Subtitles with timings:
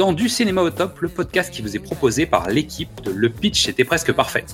[0.00, 3.28] Dans Du Cinéma au Top, le podcast qui vous est proposé par l'équipe de Le
[3.28, 4.46] Pitch était presque parfait.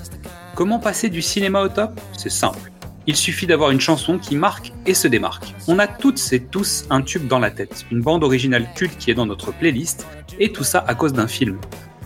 [0.57, 2.01] Comment passer du cinéma au top?
[2.19, 2.73] C'est simple.
[3.07, 5.55] Il suffit d'avoir une chanson qui marque et se démarque.
[5.69, 9.12] On a toutes et tous un tube dans la tête, une bande originale culte qui
[9.12, 10.05] est dans notre playlist,
[10.41, 11.61] et tout ça à cause d'un film.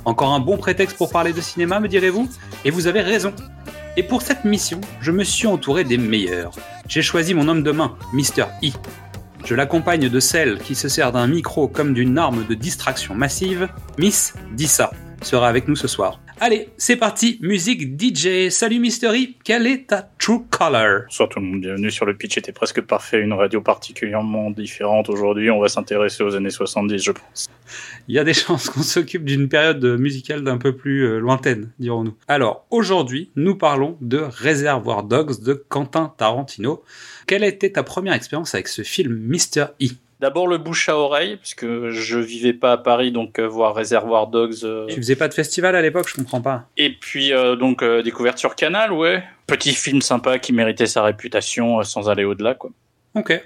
[0.04, 2.28] Encore un bon prétexte pour parler de cinéma, me direz-vous?
[2.66, 3.32] Et vous avez raison.
[3.96, 6.52] Et pour cette mission, je me suis entouré des meilleurs.
[6.88, 8.44] J'ai choisi mon homme de main, Mr.
[8.62, 8.68] E.
[9.44, 13.68] Je l'accompagne de celle qui se sert d'un micro comme d'une arme de distraction massive,
[13.98, 14.90] Miss Dissa
[15.22, 16.20] sera avec nous ce soir.
[16.42, 18.48] Allez, c'est parti, musique DJ.
[18.48, 21.02] Salut Mystery, quelle est ta true color?
[21.04, 25.10] Bonsoir tout le monde, bienvenue sur le pitch était presque parfait, une radio particulièrement différente
[25.10, 25.50] aujourd'hui.
[25.50, 27.46] On va s'intéresser aux années 70, je pense.
[28.08, 31.72] Il y a des chances qu'on s'occupe d'une période musicale d'un peu plus euh, lointaine,
[31.78, 32.16] dirons-nous.
[32.26, 36.82] Alors, aujourd'hui, nous parlons de Reservoir Dogs de Quentin Tarantino.
[37.26, 39.66] Quelle a été ta première expérience avec ce film Mr.
[39.82, 39.88] E?
[40.20, 43.74] D'abord le bouche à oreille, parce que je vivais pas à Paris, donc euh, voir
[43.74, 44.64] Réservoir Dogs.
[44.64, 46.68] euh, Tu faisais pas de festival à l'époque, je comprends pas.
[46.76, 49.24] Et puis euh, donc euh, découverte sur Canal, ouais.
[49.46, 52.70] Petit film sympa qui méritait sa réputation sans aller au-delà, quoi.
[53.14, 53.42] Ok.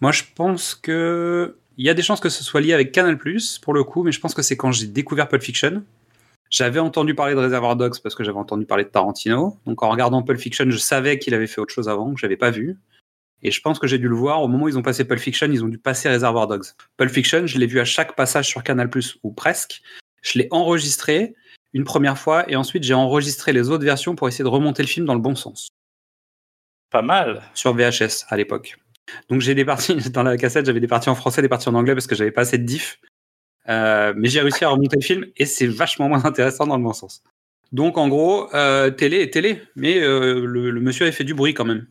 [0.00, 3.18] Moi, je pense que il y a des chances que ce soit lié avec Canal+,
[3.62, 5.82] pour le coup, mais je pense que c'est quand j'ai découvert Pulp Fiction.
[6.50, 9.58] J'avais entendu parler de Reservoir Dogs parce que j'avais entendu parler de Tarantino.
[9.66, 12.38] Donc en regardant Pulp Fiction, je savais qu'il avait fait autre chose avant, que j'avais
[12.38, 12.78] pas vu.
[13.42, 15.20] Et je pense que j'ai dû le voir au moment où ils ont passé Pulp
[15.20, 16.66] Fiction, ils ont dû passer Reservoir Dogs.
[16.96, 18.90] Pulp Fiction, je l'ai vu à chaque passage sur Canal+,
[19.22, 19.80] ou presque.
[20.22, 21.34] Je l'ai enregistré
[21.72, 24.88] une première fois et ensuite j'ai enregistré les autres versions pour essayer de remonter le
[24.88, 25.68] film dans le bon sens
[26.90, 27.42] Pas mal.
[27.54, 28.76] sur VHS à l'époque.
[29.28, 31.74] Donc j'ai des parties dans la cassette, j'avais des parties en français, des parties en
[31.74, 33.00] anglais parce que j'avais pas assez de diff.
[33.68, 36.82] Euh, mais j'ai réussi à remonter le film et c'est vachement moins intéressant dans le
[36.82, 37.22] bon sens.
[37.70, 41.34] Donc en gros, euh, télé et télé, mais euh, le, le monsieur avait fait du
[41.34, 41.86] bruit quand même.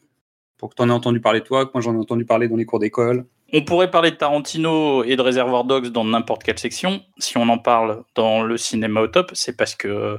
[0.57, 2.55] Pour que tu en aies entendu parler toi, que moi j'en ai entendu parler dans
[2.55, 3.25] les cours d'école.
[3.53, 7.01] On pourrait parler de Tarantino et de Reservoir Dogs dans n'importe quelle section.
[7.17, 10.17] Si on en parle dans le cinéma au top, c'est parce que,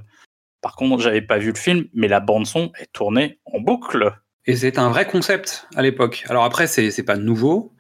[0.63, 4.15] par contre, j'avais pas vu le film, mais la bande son est tournée en boucle.
[4.47, 6.25] Et c'est un vrai concept à l'époque.
[6.29, 7.75] Alors après, c'est c'est pas nouveau,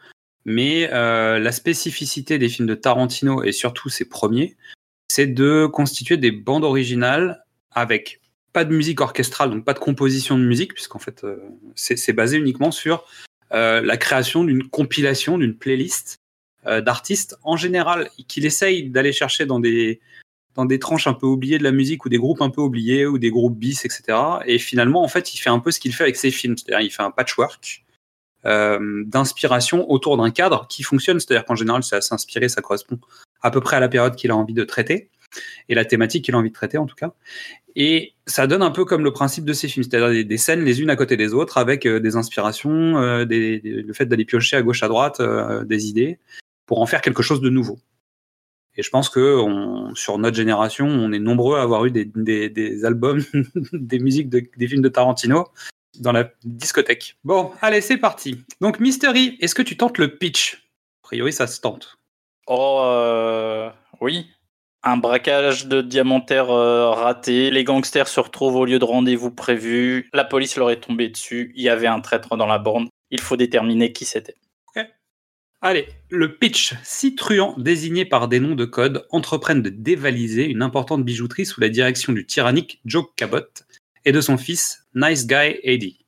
[0.44, 4.56] mais euh, la spécificité des films de Tarantino et surtout ses premiers,
[5.08, 8.20] c'est de constituer des bandes originales avec
[8.58, 11.36] pas de musique orchestrale, donc pas de composition de musique, puisqu'en fait, euh,
[11.76, 13.04] c'est basé uniquement sur
[13.52, 16.16] euh, la création d'une compilation, d'une playlist
[16.66, 20.00] euh, d'artistes en général qu'il essaye d'aller chercher dans des
[20.56, 23.06] dans des tranches un peu oubliées de la musique ou des groupes un peu oubliés
[23.06, 24.18] ou des groupes bis, etc.
[24.44, 26.84] Et finalement, en fait, il fait un peu ce qu'il fait avec ses films, c'est-à-dire
[26.84, 27.84] il fait un patchwork
[28.44, 32.98] d'inspiration autour d'un cadre qui fonctionne, c'est-à-dire qu'en général, c'est assez inspiré, ça correspond
[33.40, 35.10] à peu près à la période qu'il a envie de traiter
[35.68, 37.12] et la thématique qu'il a envie de traiter en tout cas.
[37.76, 40.80] Et ça donne un peu comme le principe de ces films, c'est-à-dire des, scènes les
[40.82, 44.62] unes à côté des autres avec euh, des inspirations, euh, le fait d'aller piocher à
[44.62, 46.18] gauche à droite euh, des idées
[46.66, 47.78] pour en faire quelque chose de nouveau.
[48.76, 52.84] Et je pense que on, sur notre génération, on est nombreux à avoir eu des,
[52.84, 53.22] albums,
[53.72, 55.46] des musiques de- des films de Tarantino
[56.00, 57.16] dans la discothèque.
[57.24, 58.44] Bon, allez, c'est parti.
[58.60, 60.68] Donc, Mystery, est-ce que tu tentes le pitch?
[61.02, 61.98] A priori, ça se tente.
[62.46, 63.68] Oh,
[64.00, 64.26] oui.
[64.82, 67.50] Un braquage de diamantaire euh, raté.
[67.50, 70.08] Les gangsters se retrouvent au lieu de rendez-vous prévu.
[70.12, 71.52] La police leur est tombée dessus.
[71.56, 72.88] Il y avait un traître dans la borne.
[73.10, 74.36] Il faut déterminer qui c'était.
[75.60, 76.74] Allez, le pitch.
[76.84, 81.60] Six truands désignés par des noms de code entreprennent de dévaliser une importante bijouterie sous
[81.60, 83.40] la direction du tyrannique Joe Cabot
[84.04, 86.06] et de son fils Nice Guy Eddie.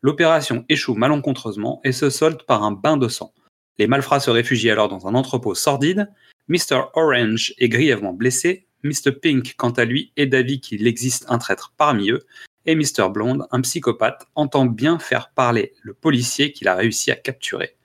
[0.00, 3.34] L'opération échoue malencontreusement et se solde par un bain de sang.
[3.76, 6.10] Les malfrats se réfugient alors dans un entrepôt sordide.
[6.48, 6.90] Mr.
[6.94, 8.66] Orange est grièvement blessé.
[8.84, 9.12] Mr.
[9.20, 12.24] Pink, quant à lui, est d'avis qu'il existe un traître parmi eux.
[12.66, 13.08] Et Mr.
[13.10, 17.76] Blonde, un psychopathe, entend bien faire parler le policier qu'il a réussi à capturer.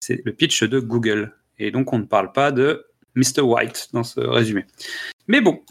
[0.00, 1.34] C'est le pitch de Google.
[1.58, 2.86] Et donc on ne parle pas de
[3.16, 3.40] Mr.
[3.42, 4.64] White dans ce résumé.
[5.26, 5.62] Mais bon,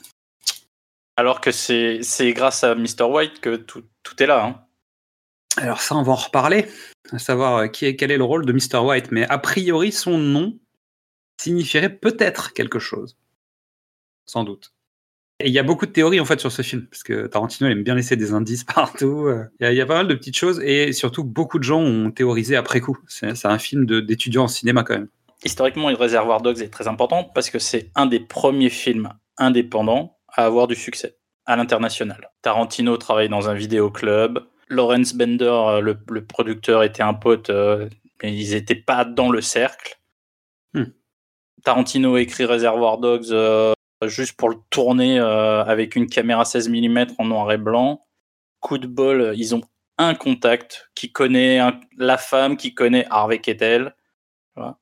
[1.15, 2.01] Alors que c'est
[2.33, 3.03] grâce à Mr.
[3.03, 4.45] White que tout, tout est là.
[4.45, 4.61] hein.
[5.57, 6.65] alors ça on va en reparler,
[7.11, 8.79] à savoir euh, qui est, quel est le rôle de Mr.
[8.79, 9.11] White.
[9.11, 10.57] Mais a priori son nom
[11.39, 13.17] signifierait peut-être quelque chose.
[14.25, 14.73] Sans doute.
[15.39, 17.69] Et il y a beaucoup de théories en fait sur ce film, parce que Tarantino
[17.69, 19.27] aime bien laisser des indices partout.
[19.27, 19.45] euh.
[19.61, 22.57] Il y, a- pas mal de petites choses, et surtout beaucoup de gens ont théorisé
[22.57, 22.97] après coup.
[23.07, 25.07] C'est un film d'étudiants en cinéma quand même.
[25.45, 30.45] Historiquement, Reservoir Dogs est très important parce que c'est un des premiers films indépendants à
[30.45, 31.15] avoir du succès
[31.45, 32.29] à l'international.
[32.41, 34.39] Tarantino travaille dans un vidéoclub.
[34.67, 37.87] Lawrence Bender, euh, le, le producteur, était un pote, euh,
[38.21, 39.98] mais ils n'étaient pas dans le cercle.
[41.63, 43.73] Tarantino écrit Reservoir Dogs euh,
[44.05, 48.05] juste pour le tourner euh, avec une caméra 16 mm en noir et blanc.
[48.59, 49.61] Coup de bol, ils ont
[49.97, 51.59] un contact qui connaît
[51.97, 53.41] la femme, qui connaît Harvey.
[54.55, 54.77] Voilà.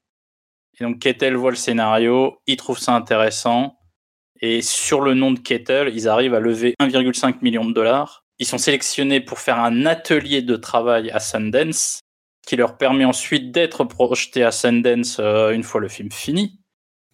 [0.80, 3.78] Et donc Kettle voit le scénario, il trouve ça intéressant.
[4.42, 8.24] Et sur le nom de Kettle, ils arrivent à lever 1,5 million de dollars.
[8.40, 12.02] Ils sont sélectionnés pour faire un atelier de travail à Sundance,
[12.46, 16.60] qui leur permet ensuite d'être projetés à Sundance euh, une fois le film fini.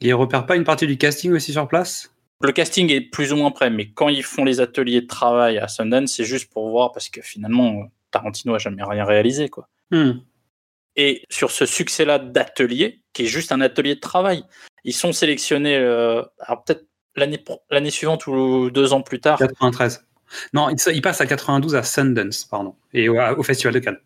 [0.04, 2.14] Ils repèrent pas une partie du casting aussi sur place?
[2.42, 5.58] Le casting est plus ou moins prêt, mais quand ils font les ateliers de travail
[5.58, 9.70] à Sundance, c'est juste pour voir, parce que finalement, Tarantino a jamais rien réalisé, quoi.
[9.92, 10.20] Hmm.
[10.98, 14.44] Et sur ce succès-là d'atelier, qui est juste un atelier de travail,
[14.84, 16.86] ils sont sélectionnés, euh, alors peut-être
[17.16, 17.42] l'année
[17.72, 19.40] l'année suivante ou deux ans plus tard.
[19.40, 20.06] 93.
[20.54, 24.00] Non, il, il passe à 92 à Sundance, pardon, et au, au Festival de Cannes.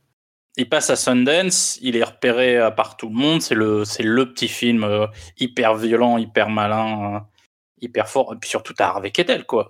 [0.57, 3.42] Il passe à Sundance, il est repéré euh, par tout le monde.
[3.42, 5.06] C'est le, c'est le petit film euh,
[5.39, 7.19] hyper violent, hyper malin, euh,
[7.80, 8.33] hyper fort.
[8.33, 9.69] Et puis surtout, t'as Harvey Keitel, quoi.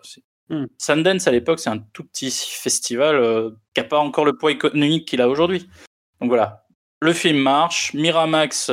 [0.50, 0.66] Hmm.
[0.78, 4.52] Sundance, à l'époque, c'est un tout petit festival euh, qui n'a pas encore le poids
[4.52, 5.70] économique qu'il a aujourd'hui.
[6.22, 6.66] Donc voilà.
[7.02, 7.94] Le film marche.
[7.94, 8.72] Miramax,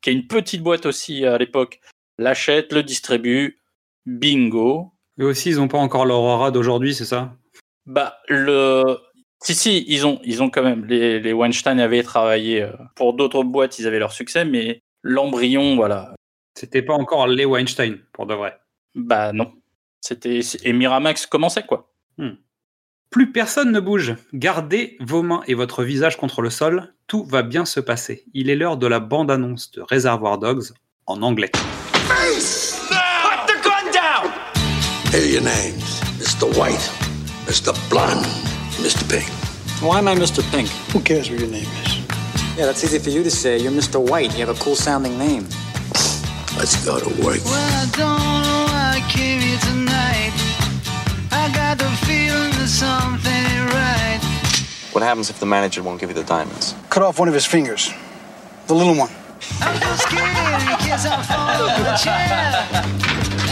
[0.00, 1.80] qui a une petite boîte aussi à l'époque,
[2.16, 3.58] l'achète, le distribue.
[4.06, 4.92] Bingo.
[5.18, 7.36] Eux aussi, ils n'ont pas encore l'aurora d'aujourd'hui, c'est ça?
[7.86, 8.98] Bah, le.
[9.42, 10.84] Si, si, ils ont, ils ont quand même.
[10.84, 15.76] Les, les Weinstein avaient travaillé euh, pour d'autres boîtes, ils avaient leur succès, mais l'embryon,
[15.76, 16.14] voilà.
[16.54, 18.58] C'était pas encore les Weinstein, pour de vrai.
[18.94, 19.52] Bah, non.
[20.00, 20.40] C'était.
[20.62, 21.90] Et Miramax commençait, quoi.
[23.10, 24.14] Plus personne ne bouge.
[24.32, 26.94] Gardez vos mains et votre visage contre le sol.
[27.08, 28.24] Tout va bien se passer.
[28.34, 30.72] Il est l'heure de la bande-annonce de Reservoir Dogs
[31.06, 31.50] en anglais.
[32.06, 32.86] Put
[33.48, 34.30] the gun down!
[35.12, 36.46] Your names Mr.
[36.56, 36.92] White,
[37.48, 37.72] Mr.
[37.88, 38.24] Blonde,
[38.80, 39.06] Mr.
[39.10, 39.28] Pink.
[39.82, 40.42] Why am I Mr.
[40.50, 40.68] Pink?
[40.92, 41.98] Who cares what your name is?
[42.56, 43.58] Yeah, that's easy for you to say.
[43.58, 44.00] You're Mr.
[44.00, 44.32] White.
[44.32, 45.44] You have a cool sounding name.
[46.56, 47.44] Let's go to work.
[47.44, 50.32] Well, I don't know why I came here tonight.
[51.30, 54.20] I got the feeling that something ain't right.
[54.92, 56.74] What happens if the manager won't give you the diamonds?
[56.88, 57.92] Cut off one of his fingers.
[58.66, 59.10] The little one.
[59.60, 62.64] I'm so scared in case I fall off the chair.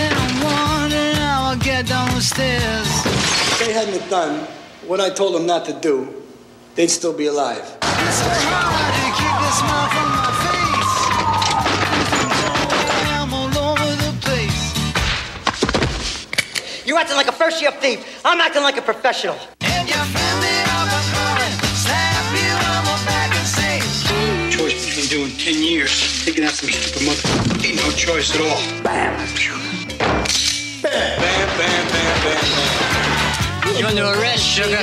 [0.01, 2.89] And I'm wondering how I'll get down the stairs.
[3.53, 4.49] If they hadn't done
[4.89, 6.09] what I told them not to do,
[6.75, 7.77] they'd still be alive.
[16.87, 18.23] You're acting like a first year thief.
[18.25, 19.37] I'm acting like a professional.
[24.49, 27.67] Choice he's been doing 10 years, taking out some stupid mother.
[27.67, 28.83] Ain't no choice at all.
[28.83, 29.15] Bam!
[30.81, 31.98] Bam, bam, bam.
[33.79, 34.77] You're under arrest, sugar.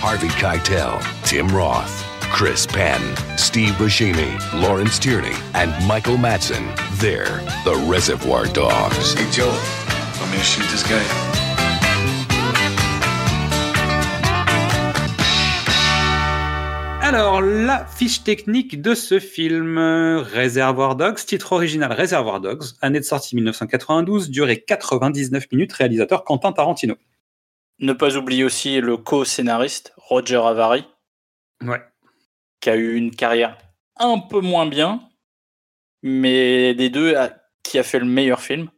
[0.00, 6.64] Harvey Keitel, Tim Roth, Chris Penn, Steve Buscemi, Lawrence Tierney, and Michael Madsen.
[7.00, 9.14] They're the Reservoir Dogs.
[9.14, 9.48] Hey, Joe,
[10.20, 11.27] want me to shoot this guy?
[17.08, 23.00] Alors, la fiche technique de ce film, euh, Reservoir Dogs, titre original Reservoir Dogs, année
[23.00, 26.96] de sortie 1992, durée 99 minutes, réalisateur Quentin Tarantino.
[27.78, 30.84] Ne pas oublier aussi le co-scénariste, Roger Avary,
[31.64, 31.80] Ouais.
[32.60, 33.56] qui a eu une carrière
[33.96, 35.00] un peu moins bien,
[36.02, 38.68] mais des deux, a- qui a fait le meilleur film,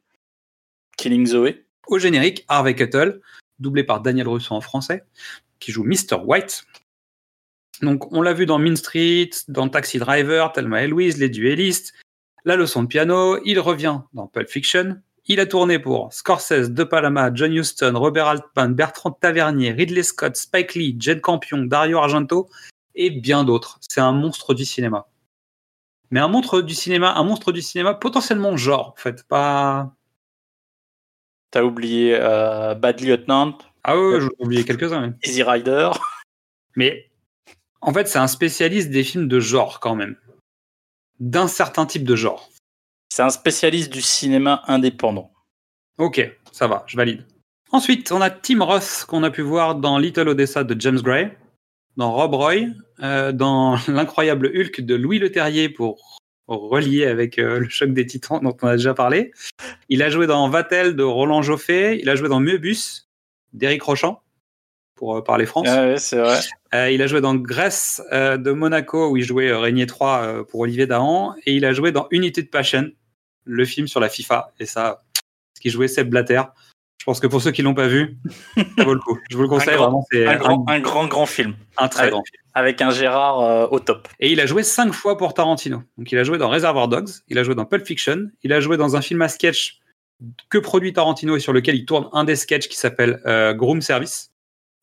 [0.97, 1.55] Killing Zoe.
[1.88, 3.21] Au générique, Harvey Keitel,
[3.59, 5.02] doublé par Daniel Russo en français,
[5.59, 6.14] qui joue Mr.
[6.25, 6.64] White.
[7.83, 11.95] Donc, on l'a vu dans Mean Street, dans Taxi Driver, Thelma et Louise, Les Duellistes,
[12.45, 13.39] La leçon de piano.
[13.45, 15.01] Il revient dans Pulp Fiction.
[15.27, 20.37] Il a tourné pour Scorsese, De Palma, John Huston, Robert Altman, Bertrand Tavernier, Ridley Scott,
[20.37, 22.49] Spike Lee, Jed Campion, Dario Argento
[22.95, 23.79] et bien d'autres.
[23.81, 25.07] C'est un monstre du cinéma.
[26.11, 29.95] Mais un monstre du cinéma, un monstre du cinéma potentiellement genre, en fait, pas.
[31.53, 35.15] T'as oublié euh, Bad Lieutenant, Ah ouais, j'ai oublié quelques-uns.
[35.25, 35.91] Easy Rider.
[36.77, 37.10] Mais
[37.83, 40.17] en fait, c'est un spécialiste des films de genre quand même.
[41.19, 42.51] D'un certain type de genre.
[43.09, 45.33] C'est un spécialiste du cinéma indépendant.
[45.99, 46.21] Ok,
[46.53, 47.27] ça va, je valide.
[47.73, 51.37] Ensuite, on a Tim Roth qu'on a pu voir dans Little Odessa de James Gray,
[51.97, 52.67] dans Rob Roy,
[53.03, 56.19] euh, dans L'incroyable Hulk de Louis Leterrier pour
[56.49, 59.33] relier avec euh, le choc des titans dont on a déjà parlé.
[59.89, 63.09] Il a joué dans Vatel de Roland Joffé, il a joué dans Meubus
[63.53, 64.23] d'Éric Rochant
[65.00, 65.66] pour euh, parler France.
[65.97, 66.38] c'est vrai.
[66.75, 70.45] Euh, il a joué dans Grèce euh, de Monaco où il jouait Régnier 3 euh,
[70.45, 72.90] pour Olivier Dahan et il a joué dans Unity de Passion,
[73.45, 75.02] le film sur la FIFA et ça,
[75.57, 76.42] ce qui jouait Seb Blatter.
[76.99, 78.19] Je pense que pour ceux qui l'ont pas vu,
[78.57, 79.19] ça vaut le coup.
[79.30, 81.57] Je vous le conseille Un vraiment, c'est Un un, grand, un grand, grand film.
[81.78, 82.42] un très grand film.
[82.52, 84.07] Avec un Gérard euh, au top.
[84.19, 85.83] Et il a joué cinq fois pour Tarantino.
[85.97, 88.61] Donc il a joué dans Reservoir Dogs, il a joué dans Pulp Fiction, il a
[88.61, 89.80] joué dans un film à sketch
[90.50, 93.80] que produit Tarantino et sur lequel il tourne un des sketchs qui s'appelle euh, Groom
[93.80, 94.30] Service,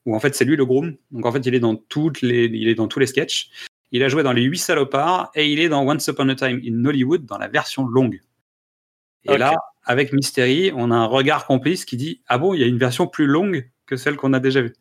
[0.08, 0.96] où en fait c'est lui le groom.
[1.12, 3.50] Donc en fait il est dans toutes les, il est dans tous les sketchs.
[3.92, 6.60] Il a joué dans Les Huit Salopards et il est dans Once Upon a Time
[6.66, 8.22] in Hollywood dans la version longue.
[9.26, 12.64] Et là, avec Mystery, on a un regard complice qui dit Ah bon, il y
[12.64, 14.74] a une version plus longue que celle qu'on a déjà vue.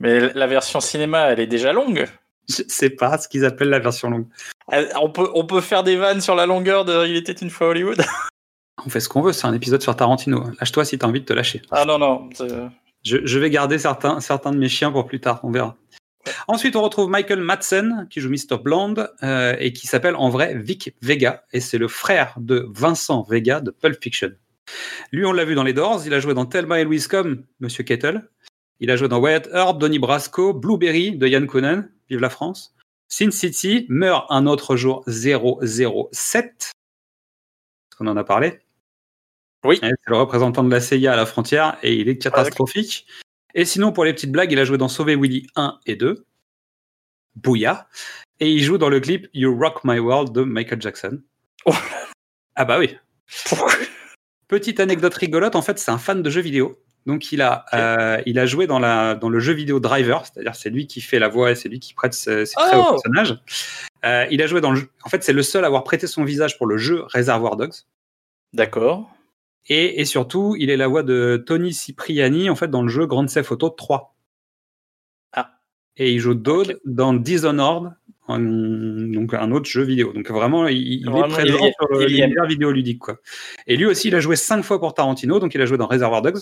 [0.00, 2.06] Mais la version cinéma, elle est déjà longue.
[2.48, 4.26] Je sais pas ce qu'ils appellent la version longue.
[4.68, 7.68] On peut, on peut faire des vannes sur la longueur de Il était une fois
[7.68, 8.02] Hollywood.
[8.84, 10.44] On fait ce qu'on veut, c'est un épisode sur Tarantino.
[10.60, 11.62] Lâche-toi si t'as envie de te lâcher.
[11.70, 12.28] Ah non, non.
[13.04, 15.76] Je, je vais garder certains, certains de mes chiens pour plus tard, on verra.
[16.48, 18.58] Ensuite, on retrouve Michael Madsen, qui joue Mr.
[18.62, 23.22] Blonde, euh, et qui s'appelle en vrai Vic Vega, et c'est le frère de Vincent
[23.22, 24.32] Vega de Pulp Fiction.
[25.12, 27.44] Lui, on l'a vu dans les Doors, il a joué dans Thelma et Louise comme
[27.60, 28.28] Monsieur Kettle,
[28.80, 32.74] il a joué dans Wyatt Earp, Donnie Brasco, Blueberry de Yann Conan, vive la France,
[33.08, 35.52] Sin City, Meurt un autre jour 007,
[36.32, 36.72] parce
[37.98, 38.63] qu'on en a parlé?
[39.64, 39.78] Oui.
[39.82, 43.06] Ouais, C'est le représentant de la CIA à la frontière, et il est catastrophique.
[43.54, 46.24] Et sinon, pour les petites blagues, il a joué dans Sauver Willy 1 et 2.
[47.36, 47.88] Bouya.
[48.40, 51.20] Et il joue dans le clip You Rock My World de Michael Jackson.
[51.66, 51.72] Oh.
[52.56, 52.96] Ah bah oui.
[54.48, 56.78] Petite anecdote rigolote, en fait, c'est un fan de jeux vidéo.
[57.06, 60.54] Donc il a, euh, il a joué dans, la, dans le jeu vidéo Driver, c'est-à-dire
[60.54, 62.84] c'est lui qui fait la voix et c'est lui qui prête ses, ses traits au
[62.86, 62.90] Oh.
[62.92, 63.38] personnage.
[64.04, 64.88] Euh, il a joué dans le jeu.
[65.04, 67.74] En fait, c'est le seul à avoir prêté son visage pour le jeu Reservoir Dogs.
[68.52, 69.13] D'accord.
[69.68, 73.06] Et, et surtout, il est la voix de Tony Cipriani en fait dans le jeu
[73.06, 74.14] Grand Theft Auto 3.
[75.32, 75.54] Ah.
[75.96, 77.92] Et il joue Dode dans Dishonored,
[78.28, 80.12] un- donc un autre jeu vidéo.
[80.12, 83.18] Donc vraiment, il, il Vraiment, est présent il y- sur l'univers vidéoludique quoi.
[83.66, 85.86] Et lui aussi, il a joué cinq fois pour Tarantino, donc il a joué dans
[85.86, 86.40] Reservoir Dogs,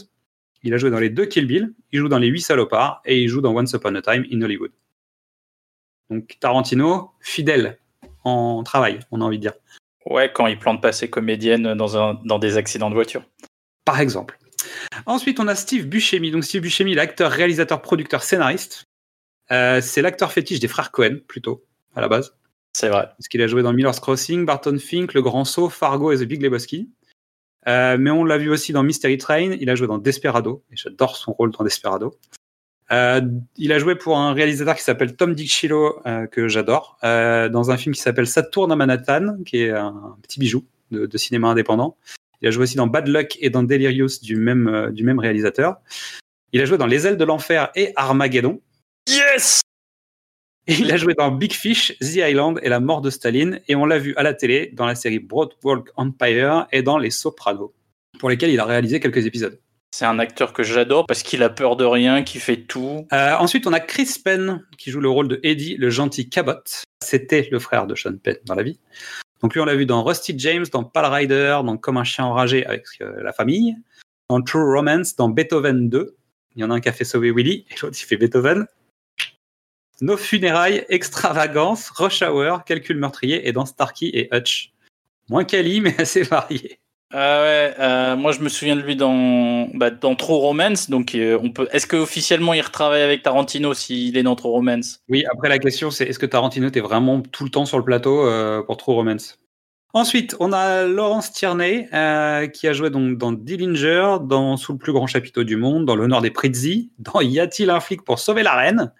[0.64, 3.20] il a joué dans les deux Kill Bill, il joue dans les huit salopards et
[3.22, 4.72] il joue dans Once Upon a Time in Hollywood.
[6.10, 7.78] Donc Tarantino, fidèle
[8.24, 9.54] en travail, on a envie de dire.
[10.06, 13.24] Ouais, quand il plante pas ses comédiennes dans, un, dans des accidents de voiture.
[13.84, 14.38] par exemple.
[15.06, 16.30] Ensuite, on a Steve Buscemi.
[16.30, 18.84] Donc, Steve Buscemi, l'acteur, réalisateur, producteur, scénariste.
[19.50, 22.34] Euh, c'est l'acteur fétiche des frères Cohen, plutôt, à la base.
[22.72, 23.08] C'est vrai.
[23.18, 26.22] Parce qu'il a joué dans Miller's Crossing, Barton Fink, Le Grand Saut, Fargo et The
[26.22, 26.90] Big Lebowski.
[27.68, 29.52] Euh, mais on l'a vu aussi dans Mystery Train.
[29.60, 30.64] Il a joué dans Desperado.
[30.70, 32.14] Et j'adore son rôle dans Desperado.
[32.92, 33.22] Euh,
[33.56, 37.70] il a joué pour un réalisateur qui s'appelle Tom DiCillo, euh, que j'adore, euh, dans
[37.70, 41.18] un film qui s'appelle Ça tourne à Manhattan, qui est un petit bijou de, de
[41.18, 41.96] cinéma indépendant.
[42.42, 45.20] Il a joué aussi dans Bad Luck et dans Delirious du même, euh, du même
[45.20, 45.76] réalisateur.
[46.52, 48.60] Il a joué dans Les ailes de l'enfer et Armageddon.
[49.08, 49.62] Yes
[50.66, 53.60] Et il a joué dans Big Fish, The Island et La mort de Staline.
[53.68, 57.10] Et on l'a vu à la télé dans la série Broadwalk Empire et dans Les
[57.10, 57.72] Sopranos,
[58.18, 59.58] pour lesquels il a réalisé quelques épisodes.
[59.94, 63.06] C'est un acteur que j'adore parce qu'il a peur de rien, qui fait tout.
[63.12, 66.54] Euh, ensuite, on a Chris Penn qui joue le rôle de Eddie, le gentil Cabot.
[67.04, 68.80] C'était le frère de Sean Penn dans la vie.
[69.42, 72.24] Donc lui, on l'a vu dans Rusty James, dans Pal Rider, dans Comme un chien
[72.24, 73.76] enragé avec euh, la famille,
[74.30, 76.16] dans True Romance, dans Beethoven 2.
[76.56, 78.66] Il y en a un qui a fait sauver Willy et l'autre il fait Beethoven.
[80.00, 84.72] Nos funérailles, extravagance, rush hour, calcul meurtrier et dans Starkey et Hutch.
[85.28, 86.78] Moins quali, mais assez varié.
[87.14, 90.88] Ah ouais, euh, moi je me souviens de lui dans, bah, dans True Romance.
[90.88, 91.68] Donc, euh, on peut.
[91.70, 95.00] Est-ce qu'officiellement il retravaille avec Tarantino s'il est dans True Romance?
[95.10, 97.84] Oui, après la question c'est est-ce que Tarantino était vraiment tout le temps sur le
[97.84, 99.38] plateau euh, pour True Romance?
[99.92, 101.86] Ensuite, on a Laurence Tierney
[102.54, 105.96] qui a joué donc dans Dillinger, dans Sous le plus grand chapiteau du monde, dans
[105.96, 108.90] L'honneur des Prizzi, dans Y a-t-il un flic pour sauver la reine?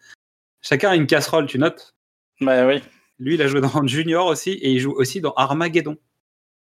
[0.61, 1.95] Chacun a une casserole, tu notes?
[2.43, 2.83] Bah oui.
[3.19, 5.97] Lui, il a joué dans Junior aussi et il joue aussi dans Armageddon.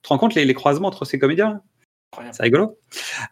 [0.02, 1.62] Tu te rends compte les, les croisements entre ces comédiens.
[2.32, 2.78] C'est rigolo.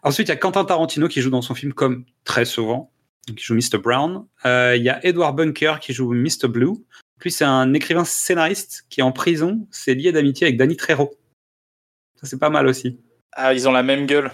[0.03, 2.91] Ensuite, il y a Quentin Tarantino qui joue dans son film comme très souvent,
[3.25, 3.79] qui joue Mr.
[3.81, 4.25] Brown.
[4.45, 6.47] Euh, Il y a Edward Bunker qui joue Mr.
[6.47, 6.73] Blue.
[7.23, 9.67] Lui, c'est un écrivain scénariste qui est en prison.
[9.71, 11.09] C'est lié d'amitié avec Danny Trejo.
[12.21, 12.99] Ça, c'est pas mal aussi.
[13.33, 14.31] Ah, ils ont la même gueule.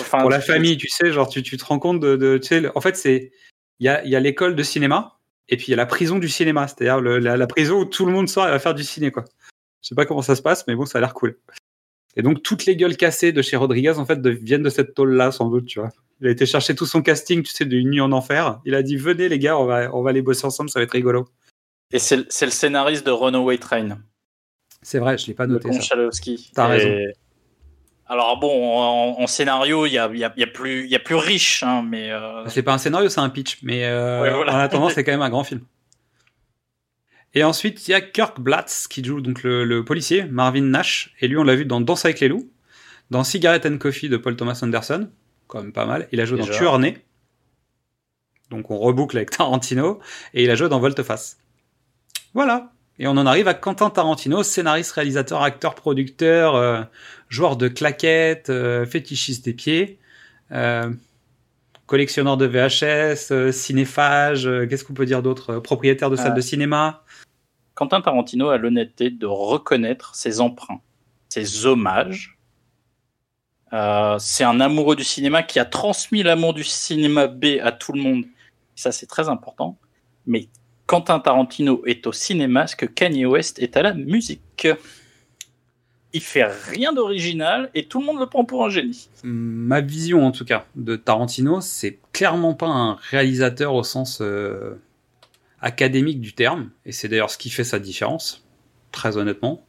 [0.00, 2.16] Enfin, Pour la famille, tu sais, genre, tu, tu te rends compte de.
[2.16, 3.32] de tu sais, en fait, c'est.
[3.80, 6.18] Il y a, y a l'école de cinéma et puis il y a la prison
[6.18, 6.66] du cinéma.
[6.68, 9.24] C'est-à-dire la prison où tout le monde sort et va faire du ciné, quoi.
[9.82, 11.38] Je sais pas comment ça se passe, mais bon, ça a l'air cool.
[12.16, 14.94] Et donc, toutes les gueules cassées de chez Rodriguez, en fait, de- viennent de cette
[14.94, 15.90] tôle-là, sans doute, tu vois.
[16.20, 18.60] Il a été chercher tout son casting, tu sais, d'une nuit en enfer.
[18.64, 20.84] Il a dit, venez, les gars, on va, on va aller bosser ensemble, ça va
[20.84, 21.26] être rigolo.
[21.92, 23.98] Et c'est le- scénariste de Runaway Train,
[24.82, 25.68] C'est vrai, je l'ai pas noté.
[26.54, 27.12] T'as Et- raison.
[28.06, 30.98] Alors bon, en, en scénario, il y a, y, a, y a plus, y a
[30.98, 34.30] plus riche, hein, mais euh, C'est pas un scénario, c'est un pitch, mais euh, Ouais,
[34.30, 34.54] voilà.
[34.54, 35.62] en attendant, c'est quand même un grand film.
[37.34, 41.14] Et ensuite, il y a Kirk Blatz qui joue donc le, le policier, Marvin Nash,
[41.20, 42.48] et lui, on l'a vu dans Danse avec les loups,
[43.10, 45.10] dans Cigarette and Coffee de Paul Thomas Anderson,
[45.48, 46.08] quand même pas mal.
[46.12, 46.46] Il a joué dans.
[46.46, 46.98] Tueur Né,
[48.50, 49.98] donc on reboucle avec Tarantino,
[50.32, 51.38] et il a joué dans Volteface.
[52.34, 52.70] Voilà.
[53.00, 56.82] Et on en arrive à Quentin Tarantino, scénariste, réalisateur, acteur, producteur, euh,
[57.28, 59.98] joueur de claquettes, euh, fétichiste des pieds,
[60.52, 60.88] euh,
[61.86, 66.32] collectionneur de VHS, euh, cinéphage, euh, qu'est-ce qu'on peut dire d'autre Euh, Propriétaire de salle
[66.32, 66.36] Ah.
[66.36, 67.03] de cinéma.
[67.74, 70.80] Quentin Tarantino a l'honnêteté de reconnaître ses emprunts,
[71.28, 72.38] ses hommages.
[73.72, 77.92] Euh, c'est un amoureux du cinéma qui a transmis l'amour du cinéma B à tout
[77.92, 78.24] le monde.
[78.76, 79.76] Ça, c'est très important.
[80.26, 80.48] Mais
[80.86, 84.68] Quentin Tarantino est au cinéma ce que Kanye West est à la musique.
[86.12, 89.08] Il fait rien d'original et tout le monde le prend pour un génie.
[89.24, 94.80] Ma vision, en tout cas, de Tarantino, c'est clairement pas un réalisateur au sens euh,
[95.64, 98.46] académique du terme, et c'est d'ailleurs ce qui fait sa différence,
[98.92, 99.66] très honnêtement.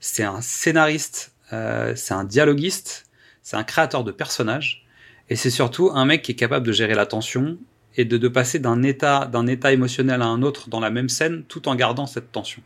[0.00, 3.06] C'est un scénariste, euh, c'est un dialoguiste,
[3.42, 4.84] c'est un créateur de personnages,
[5.30, 7.58] et c'est surtout un mec qui est capable de gérer la tension
[7.94, 11.08] et de, de passer d'un état, d'un état émotionnel à un autre dans la même
[11.08, 12.62] scène, tout en gardant cette tension.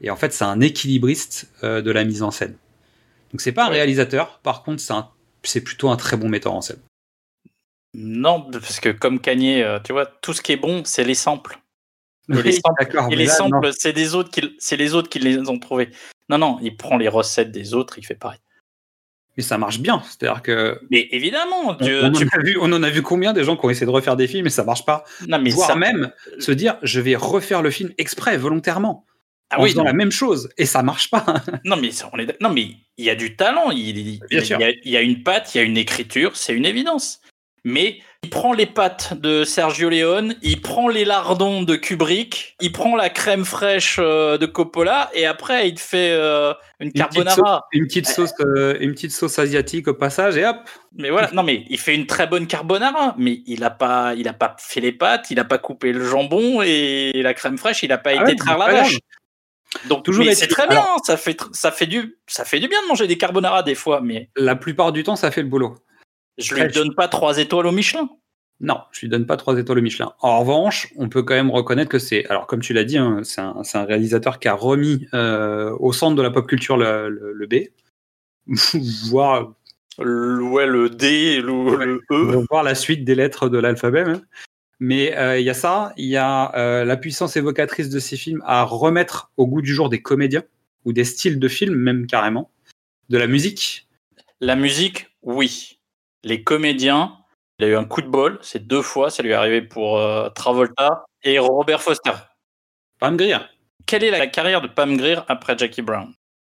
[0.00, 2.56] Et en fait, c'est un équilibriste euh, de la mise en scène.
[3.32, 4.82] Donc c'est pas un réalisateur, par contre,
[5.42, 6.80] c'est plutôt un très bon metteur en scène.
[7.94, 11.14] Non, parce que comme Kanye, euh, tu vois, tout ce qui est bon, c'est les
[11.14, 11.58] samples.
[12.28, 12.60] Et les Oui,
[13.26, 15.90] samples, les c'est des autres qui, c'est les autres qui les ont trouvés.
[16.28, 18.38] Non, non, il prend les recettes des autres, il fait pareil.
[19.36, 20.02] Mais ça marche bien.
[20.04, 23.02] C'est-à-dire que Mais évidemment, on, tu, on tu- en a vu, on en a vu
[23.02, 25.02] combien des gens qui ont essayé de refaire des films et ça marche pas.
[25.26, 29.06] non mais Voire ça, même se dire, je vais refaire le film exprès, volontairement,
[29.50, 31.24] ah oui, non, la même chose et ça marche pas.
[31.64, 34.40] non, mais ça, on est, non mais il y a du talent, il, il- Bien
[34.40, 34.58] il- sûr.
[34.60, 36.66] il y a, il y a une patte, il y a une écriture, c'est une
[36.66, 37.20] évidence.
[37.64, 42.72] Mais il prend les pattes de Sergio Leone, il prend les lardons de Kubrick, il
[42.72, 47.02] prend la crème fraîche euh, de Coppola et après il te fait euh, une petite
[47.12, 47.66] carbonara.
[47.72, 50.56] Une petite sauce, euh, une petite sauce asiatique au passage et hop.
[50.96, 54.26] Mais voilà, non mais il fait une très bonne carbonara, mais il a pas, il
[54.28, 57.82] a pas fait les pâtes, il a pas coupé le jambon et la crème fraîche,
[57.82, 58.98] il a pas Ah été ouais, traire la vache.
[59.88, 62.68] Donc Toujours c'est très alors- bien, ça fait, tr- ça fait du, ça fait du
[62.68, 65.48] bien de manger des carbonara des fois, mais La plupart du temps, ça fait le
[65.48, 65.76] boulot.
[66.40, 68.08] Je lui donne pas trois étoiles au Michelin.
[68.62, 70.12] Non, je lui donne pas trois étoiles au Michelin.
[70.20, 73.20] En revanche, on peut quand même reconnaître que c'est, alors comme tu l'as dit, hein,
[73.24, 77.32] c'est un, réalisateur qui a remis euh, au centre de la pop culture le, le-
[77.32, 77.54] le B,
[79.10, 79.52] voire,
[79.98, 82.44] Le, ouais, le D, le, le E.
[82.50, 84.04] voire la suite des lettres de l'alphabet.
[84.04, 84.20] même.
[84.78, 88.16] Mais euh, il y a ça, il y a euh, la puissance évocatrice de ces
[88.16, 90.42] films à remettre au goût du jour des comédiens
[90.86, 92.50] ou des styles de films, même carrément,
[93.10, 93.88] de la musique.
[94.40, 95.79] La musique, oui.
[96.24, 97.16] Les comédiens,
[97.58, 99.98] il a eu un coup de bol, c'est deux fois, ça lui est arrivé pour
[99.98, 102.12] euh, Travolta et Robert Foster.
[102.98, 103.38] Pam Grier.
[103.86, 106.12] Quelle est la carrière de Pam Grier après Jackie Brown?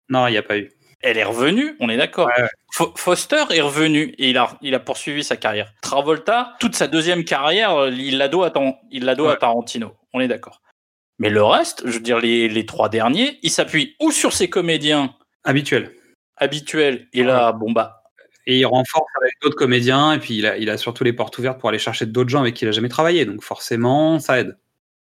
[0.10, 0.71] Non, il n'y a pas eu.
[1.01, 2.28] Elle est revenue, on est d'accord.
[2.28, 2.49] Ouais, ouais.
[2.73, 5.71] Fo- Foster est revenu et il a, il a poursuivi sa carrière.
[5.82, 9.34] Travolta, toute sa deuxième carrière, euh, il la doit à, Tar- il la doit à
[9.34, 9.39] Ouais.
[9.39, 9.95] Tarantino.
[10.13, 10.62] On est d'accord.
[11.19, 14.49] Mais le reste, je veux dire, les, les trois derniers, il s'appuie ou sur ses
[14.49, 15.95] comédiens Habituel.
[16.38, 18.04] habituels, et là, bon bah,
[18.47, 21.38] Et il renforce avec d'autres comédiens, et puis il a, il a surtout les portes
[21.38, 23.25] ouvertes pour aller chercher d'autres gens avec qui il a jamais travaillé.
[23.25, 24.58] Donc forcément, ça aide.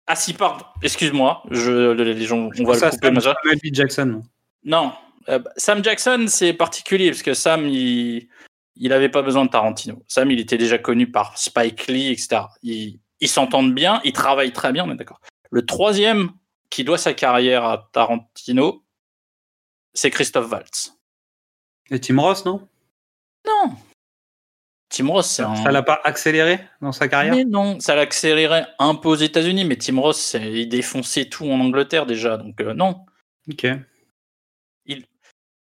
[0.08, 3.06] ah si, pardon, excuse-moi, je, les gens, on va ça, le couper.
[3.08, 3.34] Sam- machin.
[3.44, 3.68] Samuel B.
[3.74, 4.22] Jackson.
[4.63, 4.94] Non,
[5.30, 8.28] euh, Sam Jackson, c'est particulier parce que Sam, il,
[8.76, 10.04] il avait pas besoin de Tarantino.
[10.08, 12.42] Sam, il était déjà connu par Spike Lee, etc.
[12.63, 15.22] Ils, ils s'entendent bien, ils travaillent très bien, on est d'accord.
[15.52, 16.32] Le troisième
[16.72, 18.84] qui doit sa carrière à Tarantino,
[19.94, 20.96] c'est Christophe Waltz.
[21.92, 22.68] Et Tim Ross, non?
[23.47, 23.73] Non.
[24.89, 25.56] Tim Ross, c'est un.
[25.56, 29.63] Ça l'a pas accéléré dans sa carrière Mais non, ça l'accélérait un peu aux États-Unis,
[29.65, 33.06] mais Tim Ross, il défonçait tout en Angleterre déjà, donc euh, non.
[33.52, 33.67] Ok.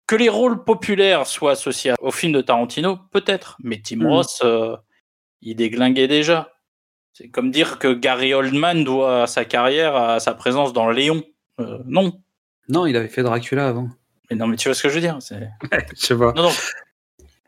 [0.06, 4.06] Que les rôles populaires soient associés au film de Tarantino, peut-être, mais Tim Mhm.
[4.08, 4.76] Ross, euh,
[5.40, 6.52] il déglinguait déjà.
[7.12, 11.22] C'est comme dire que Gary Oldman doit sa carrière à sa présence dans Léon.
[11.60, 12.20] Euh, non.
[12.68, 13.88] Non, il avait fait Dracula avant.
[14.30, 15.48] Mais non, mais tu vois ce que je veux dire c'est-
[15.96, 16.32] Je vois.
[16.32, 16.52] Non, non.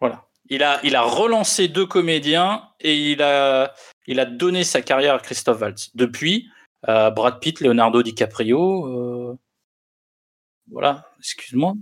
[0.03, 0.27] Voilà.
[0.51, 3.73] Il a, relancé deux comédiens et il a,
[4.09, 5.95] il a donné sa carrière à Christophe Waltz.
[5.95, 6.49] Depuis,
[6.89, 8.87] euh, Brad Pitt, Leonardo DiCaprio.
[8.87, 9.39] euh,
[10.73, 11.75] Voilà, excuse-moi.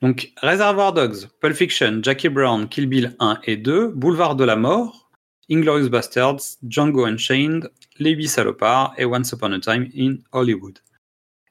[0.00, 4.56] Donc, Reservoir Dogs, Pulp Fiction, Jackie Brown, Kill Bill 1 et 2, Boulevard de la
[4.56, 5.10] Mort,
[5.50, 10.78] Inglorious Bastards, Django Unchained, Les Huit Salopards et Once Upon a Time in Hollywood.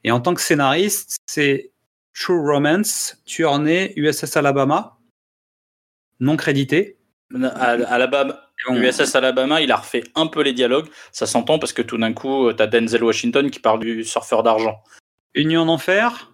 [0.03, 1.71] Et en tant que scénariste, c'est
[2.15, 4.97] True Romance, Tueur né, USS Alabama,
[6.21, 6.97] non crédité.
[7.43, 10.88] À, Alabama, On- USS Alabama, il a refait un peu les dialogues.
[11.12, 14.43] Ça s'entend parce que tout d'un coup, tu as Denzel Washington qui parle du surfeur
[14.43, 14.81] d'argent.
[15.34, 16.31] Union d'enfer,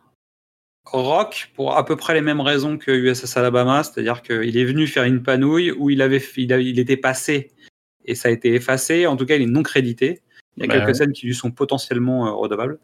[0.85, 4.87] Rock, pour à peu près les mêmes raisons que USS Alabama, c'est-à-dire qu'il est venu
[4.87, 7.51] faire une panouille où il, avait, il, a- il était passé
[8.05, 9.05] et ça a été effacé.
[9.05, 10.21] En tout cas, il est non crédité.
[10.55, 10.93] Il y a Bah quelques ouais.
[10.95, 12.79] scènes qui lui sont potentiellement euh, redevables.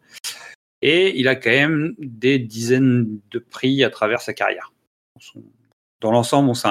[0.81, 4.73] Et il a quand même des dizaines de prix à travers sa carrière.
[5.19, 5.43] Son-
[6.03, 6.67] Dans l'ensemble, bon, c'est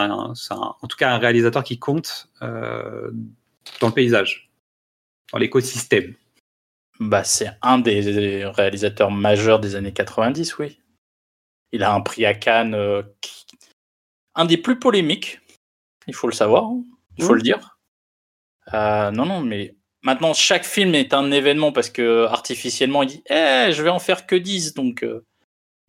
[0.52, 3.10] en tout cas un réalisateur qui compte euh,
[3.80, 4.50] dans le paysage,
[5.32, 6.14] dans l'écosystème.
[7.00, 10.78] Bah, c'est un des réalisateurs majeurs des années 90, oui.
[11.72, 13.46] Il a un prix à Cannes, euh, qui-
[14.34, 15.40] un des plus polémiques,
[16.06, 16.82] il faut le savoir, hein.
[17.16, 17.78] il faut le dire.
[18.74, 23.22] Euh, non, non, mais maintenant, chaque film est un événement parce que artificiellement, il dit
[23.30, 24.74] Eh, je vais en faire que 10.
[24.74, 25.24] Donc, euh,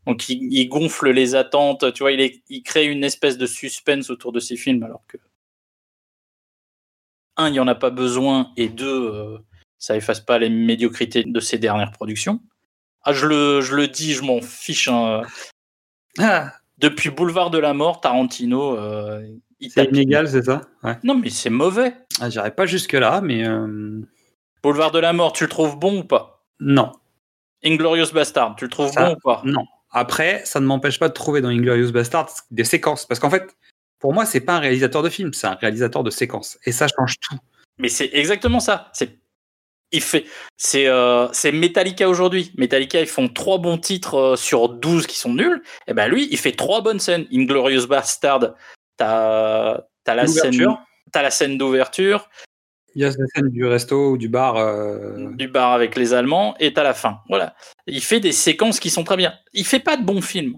[0.06, 3.46] donc il, il gonfle les attentes, tu vois, il, est- il crée une espèce de
[3.46, 5.18] suspense autour de ses films alors que.
[7.38, 9.38] Un, il n'y en a pas besoin, et deux, euh,
[9.80, 12.40] ça efface pas les médiocrités de ses dernières productions.
[13.04, 14.88] Ah, je le, je le dis, je m'en fiche.
[14.88, 15.24] hein.
[16.20, 19.26] Ah, Depuis Boulevard de la Mort, Tarantino, euh,
[19.68, 20.62] c'est inégal, c'est ça?
[20.84, 20.98] Ouais.
[21.04, 21.96] Non, mais c'est mauvais.
[22.22, 24.02] ah, J'irai pas jusque-là, mais euh,
[24.62, 26.46] Boulevard de la Mort, tu le trouves bon ou pas?
[26.60, 26.92] Non.
[27.66, 29.42] Inglorious Bastard, tu le trouves Ça- bon ou pas?
[29.44, 29.66] Non.
[29.94, 33.06] Après, ça ne m'empêche pas de trouver dans Inglorious Bastard des séquences.
[33.06, 33.56] Parce qu'en fait,
[34.00, 36.58] pour moi, c'est pas un réalisateur de film, c'est un réalisateur de séquences.
[36.66, 37.38] Et ça change tout.
[37.78, 38.90] Mais c'est exactement ça.
[38.94, 39.20] C'est
[39.92, 40.26] il fait
[40.58, 42.52] c'est euh, Metallica aujourd'hui.
[42.58, 45.62] Metallica ils font trois bons titres euh, sur 12 qui sont nuls.
[45.88, 47.28] Et ben lui, il fait trois bonnes scènes.
[47.32, 48.56] Inglorious Bastard,
[48.98, 50.82] t'as t'as la scène L'ouverture.
[51.12, 52.28] t'as la scène d'ouverture
[52.96, 54.58] Il y a la scène du resto ou du bar.
[54.58, 57.22] euh, du bar avec les Allemands et t'as la fin.
[57.28, 57.56] Voilà.
[57.88, 59.34] Il fait des séquences qui sont très bien.
[59.54, 60.58] Il fait pas de bons films.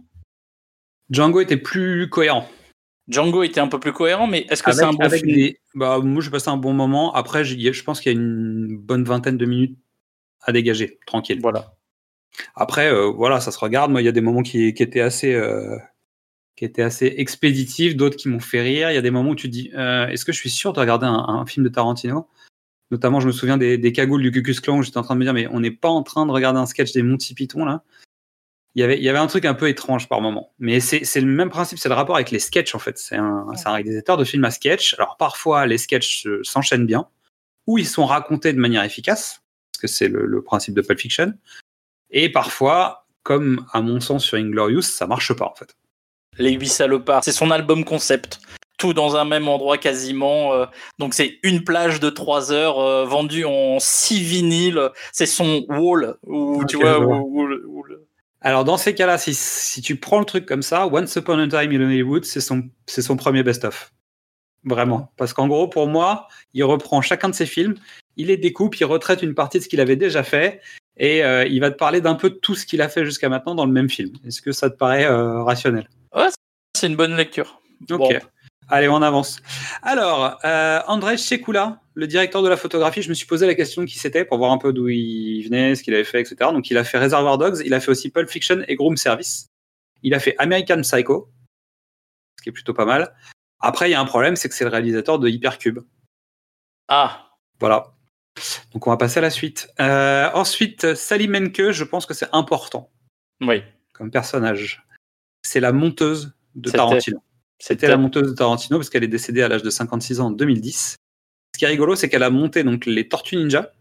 [1.10, 2.48] Django était plus cohérent.
[3.08, 5.32] Django était un peu plus cohérent, mais est-ce que c'est un bon film?
[5.32, 7.14] des- bah, Moi, j'ai passé un bon moment.
[7.14, 9.78] Après, je pense qu'il y a une bonne vingtaine de minutes
[10.42, 11.40] à dégager, tranquille.
[11.42, 11.74] Voilà.
[12.56, 13.92] Après, euh, voilà, ça se regarde.
[13.92, 15.78] Moi, il y a des moments qui, qui étaient assez, euh,
[16.56, 18.92] qui étaient assez expéditifs, d'autres qui m'ont fait rire.
[18.92, 20.74] Il y a des moments où tu te dis, euh, est-ce que je suis sûr
[20.74, 22.28] de regarder un, un film de Tarantino?
[22.92, 24.78] Notamment, je me souviens des, des cagoules du Cucus Clan.
[24.78, 26.60] où J'étais en train de me dire, mais on n'est pas en train de regarder
[26.60, 27.84] un sketch des Monty Python là?
[28.78, 30.54] Il y avait, il y avait un truc un peu étrange par moment.
[30.60, 32.98] Mais c'est le même principe, c'est le rapport avec les sketchs en fait.
[32.98, 34.96] C'est un, c'est un réalisateur de films à sketch.
[34.96, 37.08] Alors parfois, les sketchs s'enchaînent bien,
[37.68, 39.42] ou ils sont racontés de manière efficace,
[39.72, 41.34] parce que c'est le, le principe de Pulp Fiction.
[42.12, 45.78] Et parfois, comme à mon sens sur Inglorious, ça marche pas en fait.
[46.38, 48.40] Les huit salopards, c'est son album concept.
[48.78, 50.54] Tout dans un même endroit quasiment.
[50.54, 50.66] euh,
[51.00, 54.90] donc c'est une plage de trois heures euh, vendue en six vinyles.
[55.14, 56.18] C'est son wall
[56.68, 57.86] tu vois où- où où
[58.42, 61.48] Alors dans ces cas-là, si, si tu prends le truc comme ça, Once Upon a
[61.48, 63.94] Time in Hollywood, c'est son, c'est son premier best-of.
[64.66, 65.10] Vraiment.
[65.16, 67.76] Parce qu'en gros, pour moi, il reprend chacun de ses films,
[68.18, 70.60] il les découpe, il retraite une partie de ce qu'il avait déjà fait,
[70.98, 73.30] et euh, il va te parler d'un peu de tout ce qu'il a fait jusqu'à
[73.30, 74.12] maintenant dans le même film.
[74.26, 75.88] Est-ce que ça te paraît euh, rationnel?
[76.76, 77.62] C'est une bonne lecture.
[77.90, 77.98] Ok.
[77.98, 78.10] Bon.
[78.68, 79.42] Allez, on avance.
[79.84, 83.84] Alors, euh, André Chekula, le directeur de la photographie, je me suis posé la question
[83.84, 86.36] de qui c'était pour voir un peu d'où il venait, ce qu'il avait fait, etc.
[86.52, 89.50] Donc, il a fait Reservoir Dogs, il a fait aussi Pulp Fiction et Groom Service.
[90.02, 91.30] Il a fait American Psycho,
[92.40, 93.16] ce qui est plutôt pas mal.
[93.60, 95.80] Après, il y a un problème, c'est que c'est le réalisateur de Hypercube.
[96.88, 97.94] Ah, Voilà.
[98.74, 99.70] Donc, on va passer à la suite.
[99.80, 102.92] Euh, ensuite, Sally Menke, je pense que c'est important
[103.42, 103.64] oui.
[103.94, 104.86] comme personnage.
[105.46, 107.22] C'est la monteuse de Tarantino.
[107.60, 110.32] C'était la monteuse de Tarantino parce qu'elle est décédée à l'âge de 56 ans en
[110.32, 110.96] 2010.
[111.54, 113.72] Ce qui est rigolo, c'est qu'elle a monté donc les Tortues Ninja,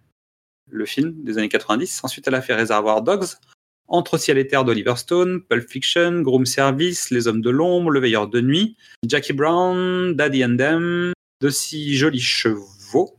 [0.68, 2.04] le film des années 90.
[2.04, 3.28] Ensuite, elle a fait Reservoir Dogs,
[3.88, 7.98] Entre ciel et terre d'Oliver Stone, Pulp Fiction, Groom Service, Les Hommes de l'ombre, Le
[7.98, 13.16] Veilleur de nuit, Jackie Brown, Daddy and Them, De si jolis chevaux,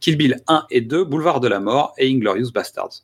[0.00, 3.02] Kill Bill 1 et 2, Boulevard de la mort et Inglorious Bastards.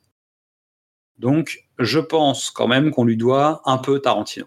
[1.18, 4.46] Donc, je pense quand même qu'on lui doit un peu Tarantino.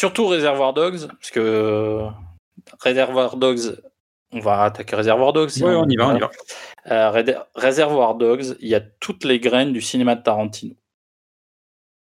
[0.00, 2.06] Surtout Reservoir Dogs parce que euh,
[2.80, 3.76] Reservoir Dogs,
[4.32, 5.50] on va attaquer Reservoir Dogs.
[5.50, 6.30] Sinon- on y va, on y va.
[6.86, 10.74] Euh, Reservoir Dogs, il y a toutes les graines du cinéma de Tarantino.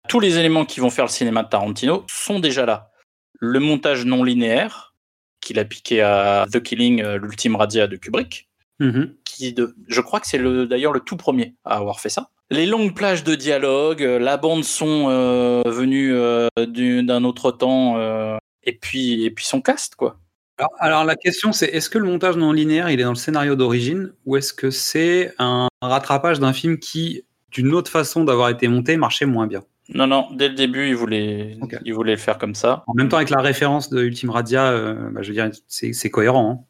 [0.09, 2.91] Tous les éléments qui vont faire le cinéma de Tarantino sont déjà là.
[3.39, 4.93] Le montage non linéaire,
[5.41, 8.47] qu'il a piqué à The Killing, euh, l'ultime radia de Kubrick,
[8.79, 9.15] Mhm.
[9.23, 12.29] qui de, je crois que c'est le, d'ailleurs le tout premier à avoir fait ça.
[12.51, 17.51] Les longues plages de dialogue, euh, la bande son euh, venue euh, du- d'un autre
[17.51, 20.19] temps, euh, et puis et puis son cast quoi.
[20.57, 23.15] Alors, alors, la question c'est est-ce que le montage non linéaire il est dans le
[23.15, 28.49] scénario d'origine ou est-ce que c'est un rattrapage d'un film qui, d'une autre façon d'avoir
[28.49, 29.63] été monté, marchait moins bien?
[29.89, 31.77] Non non, dès le début il voulait Ok.
[31.83, 32.83] il voulait le faire comme ça.
[32.87, 36.51] En même temps avec la référence de Ultime Radia, bah, je veux dire c'est cohérent.
[36.51, 36.65] hein.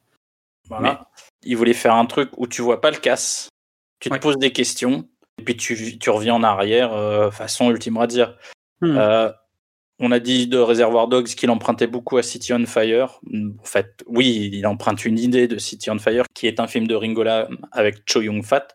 [0.70, 1.10] Voilà.
[1.44, 3.50] Il voulait faire un truc où tu vois pas le casse,
[4.00, 4.20] tu te Ouais.
[4.20, 5.08] poses des questions,
[5.40, 8.36] et puis tu, tu reviens en arrière euh, façon Ultime Radia.
[8.82, 8.98] Hmm.
[8.98, 9.32] Euh,
[10.00, 13.20] on a dit de Reservoir Dogs qu'il empruntait beaucoup à City on Fire.
[13.34, 16.88] En fait, oui, il emprunte une idée de City on Fire, qui est un film
[16.88, 18.68] de Ringola avec Cho Yun Fat.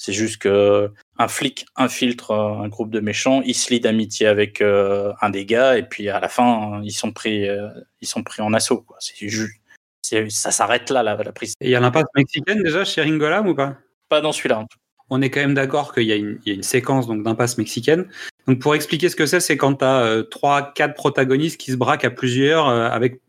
[0.00, 4.28] C'est juste que un flic infiltre euh, un groupe de méchants, il se lie d'amitié
[4.28, 7.68] avec euh, un des gars, et puis à la fin, ils sont pris, euh,
[8.00, 8.82] ils sont pris en assaut.
[8.82, 8.96] quoi.
[9.00, 9.60] C'est ju-
[10.02, 11.54] c'est- ça s'arrête là, la, la prise.
[11.60, 13.76] Il y a l'impasse mexicaine déjà chez Ringolam ou pas?
[14.08, 14.64] Pas dans celui-là.
[15.10, 17.22] On est quand même d'accord qu'il y, a une- il y a une séquence donc
[17.22, 18.06] d'impasse mexicaine.
[18.46, 21.76] Donc pour expliquer ce que c'est, c'est quand tu as trois, quatre protagonistes qui se
[21.76, 23.20] braquent à plusieurs euh, avec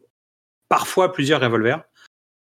[0.70, 1.84] parfois plusieurs revolvers.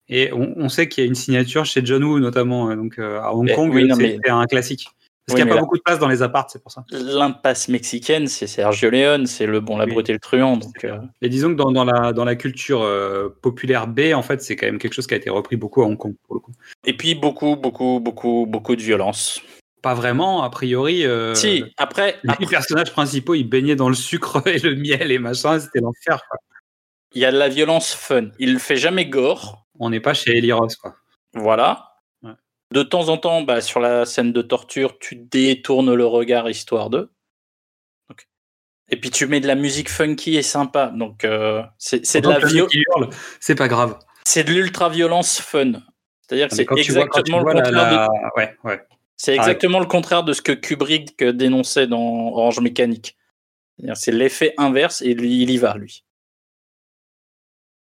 [0.08, 2.98] Et on, on sait qu'il y a une signature chez John Woo notamment, euh, donc
[2.98, 3.90] euh, à Hong Mais- Kong, oui,
[4.24, 4.88] c'est un classique.
[5.26, 6.70] Parce Oui, qu'il n'y a pas là- beaucoup de place dans les apparts, c'est pour
[6.70, 6.84] ça.
[6.90, 9.92] L'impasse mexicaine, c'est Sergio Leone, c'est le bon, la Oui.
[9.92, 10.58] brute et le truand.
[10.58, 14.20] Donc, euh, Et disons que dans, dans la, dans la culture euh, populaire B, en
[14.22, 16.34] fait, c'est quand même quelque chose qui a été repris beaucoup à Hong Kong, pour
[16.34, 16.52] le coup.
[16.84, 19.40] Et puis beaucoup, beaucoup, beaucoup, beaucoup de violence.
[19.80, 21.06] Pas vraiment, a priori.
[21.06, 25.10] euh, si, après, Les après, personnages principaux, ils baignaient dans le sucre et le miel
[25.10, 26.20] et machin, c'était l'enfer.
[27.14, 28.26] il y a de la violence fun.
[28.38, 29.64] Il ne fait jamais gore.
[29.80, 30.96] On n'est pas chez Eli Ross, quoi.
[31.32, 31.93] Voilà.
[32.74, 36.90] De temps en temps, bah, sur la scène de torture, tu détournes le regard histoire
[36.90, 37.10] de.
[38.08, 38.26] Donc-
[38.90, 40.88] Et puis tu mets de la musique funky et sympa.
[40.88, 43.10] Donc euh, c'est de la Quand le vio- mec, il hurle,
[43.40, 43.96] c'est pas grave.
[44.26, 45.72] c'est de l'ultra violence fun.
[46.22, 48.08] C'est-à-dire que Mais c'est vois, exactement le la, contraire.
[48.08, 48.80] de- Ouais, ouais.
[49.16, 49.50] C'est Pareil.
[49.50, 52.00] exactement le contraire de ce que Kubrick dénonçait dans
[52.32, 53.16] Orange Mécanique.
[53.94, 56.04] C'est l'effet inverse et lui, il y va, lui.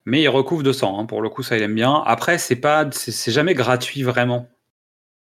[0.05, 2.01] Mais il recouvre de sang, hein, pour le coup, ça il aime bien.
[2.07, 4.47] Après, c'est pas, c'est jamais gratuit vraiment.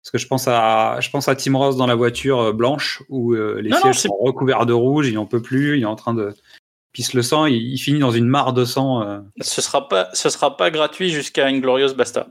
[0.04, 3.02] Parce que je pense à, je pense à Tim Ross dans la voiture euh, blanche
[3.08, 5.86] où euh, les Non, sièges sont recouverts de rouge, il en peut plus, il est
[5.86, 6.34] en train de
[6.92, 9.02] pisse le sang, il, il finit dans une mare de sang.
[9.02, 9.22] euh.
[9.40, 12.28] Ce sera pas, ce sera pas gratuit jusqu'à Inglorious Bastard.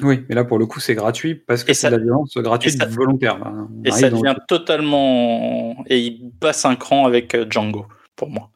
[0.00, 2.74] Oui, mais là pour le coup c'est gratuit parce que c'est de la violence gratuite
[2.76, 3.40] et ça- volontaire.
[3.44, 5.82] On Et ça devient totalement.
[5.88, 8.50] Et il passe un cran avec Django, pour moi.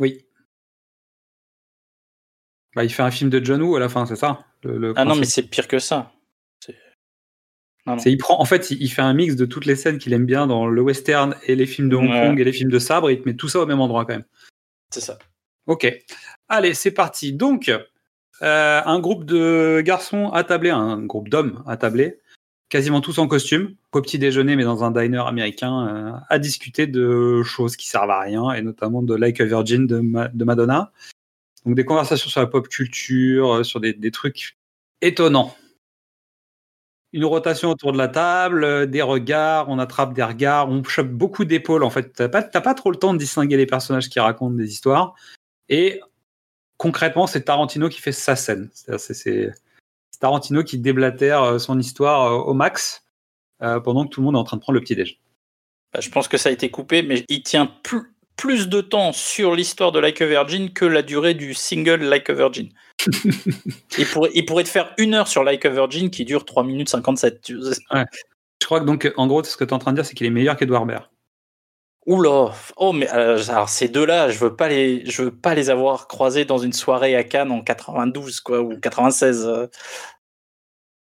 [0.00, 0.26] Oui.
[2.74, 4.44] Bah, il fait un film de John Woo à la fin, c'est ça?
[4.64, 6.10] Le- le Ah non, mais c'est pire que ça.
[7.86, 8.02] Non, non.
[8.06, 10.24] Il prend, en fait, il, il fait un mix de toutes les scènes qu'il aime
[10.26, 12.26] bien dans le western et les films de Hong Ouais.
[12.28, 14.04] Kong et les films de sabre, et il te met tout ça au même endroit
[14.06, 14.24] quand même.
[14.90, 15.18] C'est ça.
[15.66, 15.90] Ok.
[16.48, 17.32] Allez, c'est parti.
[17.32, 17.68] Donc,
[18.42, 22.20] euh, un groupe de garçons attablés, un groupe d'hommes attablés,
[22.70, 26.86] quasiment tous en costume, au petit déjeuner, mais dans un diner américain, euh, à discuter
[26.86, 30.44] de choses qui servent à rien, et notamment de Like a Virgin de, Ma- de
[30.44, 30.90] Madonna.
[31.66, 34.56] Donc, des conversations sur la pop culture, euh, sur des, des trucs
[35.02, 35.54] étonnants.
[37.14, 41.10] Une rotation autour de la table, euh, des regards, on attrape des regards, on chope
[41.10, 41.84] beaucoup d'épaules.
[41.84, 44.72] En fait, t'as pas, pas trop le temps de distinguer les personnages qui racontent des
[44.72, 45.14] histoires.
[45.68, 46.00] Et
[46.76, 48.68] concrètement, c'est Tarantino qui fait sa scène.
[48.74, 49.52] C'est
[50.18, 53.04] Tarantino qui déblatère euh, son histoire euh, au max
[53.60, 55.20] pendant que tout le monde est en train de prendre le petit déj.
[55.92, 59.12] Bah, je pense que ça a été coupé, mais il tient plus, plus de temps
[59.12, 62.68] sur l'histoire de Like a Virgin que la durée du single Like a Virgin.
[63.98, 66.64] il, pourrait, il pourrait te faire une heure sur Like a Virgin qui dure 3
[66.64, 67.40] minutes 57.
[67.42, 67.80] tu sais.
[68.60, 70.14] Je crois que donc, en gros, ce que tu es en train de dire, c'est
[70.14, 71.04] qu'il est meilleur qu'Edouard Baird.
[72.06, 75.70] Oula, oh mais euh, alors ces deux-là, je veux pas les, je veux pas les
[75.70, 79.46] avoir croisés dans une soirée à Cannes en 92 quoi ou 96.
[79.46, 79.66] euh.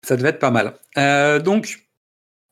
[0.02, 0.74] Ça devait être pas mal.
[0.98, 1.89] Euh, donc,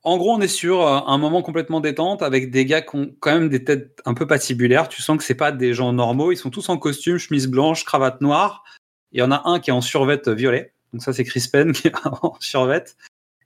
[0.05, 3.15] en gros, on est sur euh, un moment complètement détente avec des gars qui ont
[3.21, 4.89] quand même des têtes un peu patibulaires.
[4.89, 6.31] Tu sens que c'est pas des gens normaux.
[6.33, 8.65] Ils sont tous en costume, chemise blanche, cravate noire.
[9.13, 10.73] Il y en a un qui est en survette violet.
[10.93, 12.97] Donc ça, c'est Chris qui est en survette.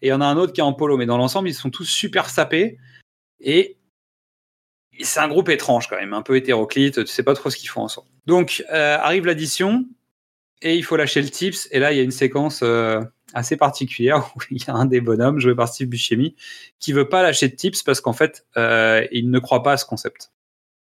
[0.02, 0.96] Et il y en a un autre qui est en polo.
[0.96, 2.78] Mais dans l'ensemble, ils sont tous super sapés.
[3.40, 3.78] Et
[5.00, 7.04] c'est un groupe étrange quand même, un peu hétéroclite.
[7.04, 8.08] Tu sais pas trop ce qu'ils font ensemble.
[8.26, 9.86] Donc, euh, arrive l'addition.
[10.60, 11.68] Et il faut lâcher le tips.
[11.72, 13.00] Et là, il y a une séquence euh,
[13.34, 16.34] assez particulière où il y a un des bonhommes, joué par Steve Buscemi,
[16.78, 19.76] qui veut pas lâcher de tips parce qu'en fait, euh, il ne croit pas à
[19.76, 20.32] ce concept.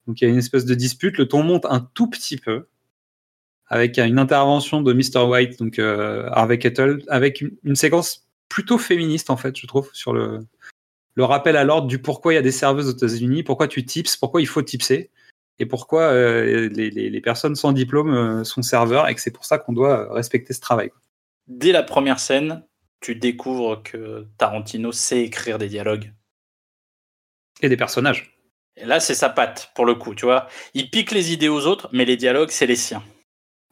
[0.08, 1.18] Donc il y a une espèce de dispute.
[1.18, 2.68] Le ton monte un tout petit peu
[3.68, 5.26] avec une intervention de Mr.
[5.26, 10.14] White, donc euh, Harvey Kettle, avec une, séquence plutôt féministe en fait, je trouve, sur
[10.14, 10.46] le,
[11.18, 14.18] rappel à l'ordre du pourquoi il y a des serveuses aux États-Unis, pourquoi tu tips,
[14.18, 15.10] pourquoi il faut tipser,
[15.58, 19.74] et pourquoi euh, les, personnes sans diplôme sont serveurs, et que c'est pour ça qu'on
[19.74, 20.92] doit respecter ce travail.
[21.48, 22.64] Dès la première scène,
[23.02, 26.14] tu découvres que Tarantino sait écrire des dialogues.
[27.62, 28.38] Et des personnages.
[28.78, 30.48] Et là, c'est sa patte pour le coup, tu vois.
[30.74, 33.04] Il pique les idées aux autres, mais les dialogues, c'est les siens.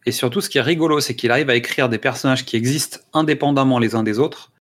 [0.06, 3.00] Et surtout, ce qui est rigolo, c'est qu'il arrive à écrire des personnages qui existent
[3.14, 4.52] indépendamment les uns des autres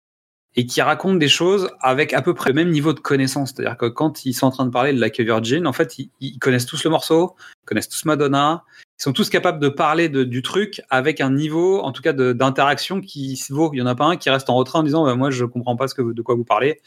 [0.57, 3.53] et qui racontent des choses avec à peu près le même niveau de connaissance.
[3.55, 5.99] C'est-à-dire que quand ils sont en train de parler de Like a Virgin, en fait,
[5.99, 8.65] ils, ils connaissent tous le morceau, ils connaissent tous Madonna,
[9.01, 12.13] ils sont tous capables de parler de- du truc avec un niveau, en tout cas,
[12.13, 13.71] d'interaction qui se vaut.
[13.73, 15.47] Il y en a pas un qui reste en retrait en disant bah, Moi, je
[15.47, 16.81] comprends pas ce que, de quoi vous parlez.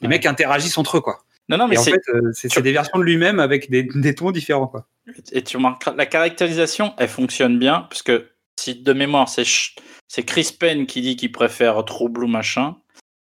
[0.00, 0.08] Les Ouais.
[0.08, 1.20] mecs interagissent entre eux, quoi.
[1.48, 1.92] Non, non, mais et en c'est.
[1.92, 4.88] fait, euh, c'est des versions de lui-même avec des, des tons différents, quoi.
[5.30, 8.26] Et tu remarques, la caractérisation, elle fonctionne bien, parce que
[8.58, 9.76] si de mémoire, c'est ch-
[10.08, 12.76] c'est Chris Penn qui dit qu'il préfère True Blue machin,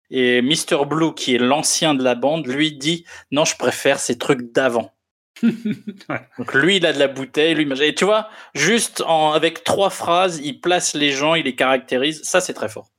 [0.09, 0.85] et Mr.
[0.87, 4.93] Blue, qui est l'ancien de la bande, lui dit non, je préfère ces trucs d'avant.
[6.09, 6.27] Ouais.
[6.37, 9.89] Donc lui, il a de la bouteille, lui, et tu vois, juste en, avec trois
[9.89, 12.23] phrases, il place les gens, il les caractérise.
[12.23, 12.91] Ça, c'est très fort.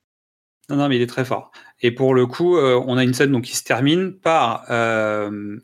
[0.69, 1.51] Non, non, mais il est très fort.
[1.81, 5.59] Et pour le coup, euh, on a une scène donc, qui se termine par euh,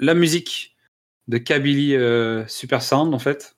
[0.00, 0.76] la musique
[1.28, 3.56] de Kabylie euh, Super Sound, en fait.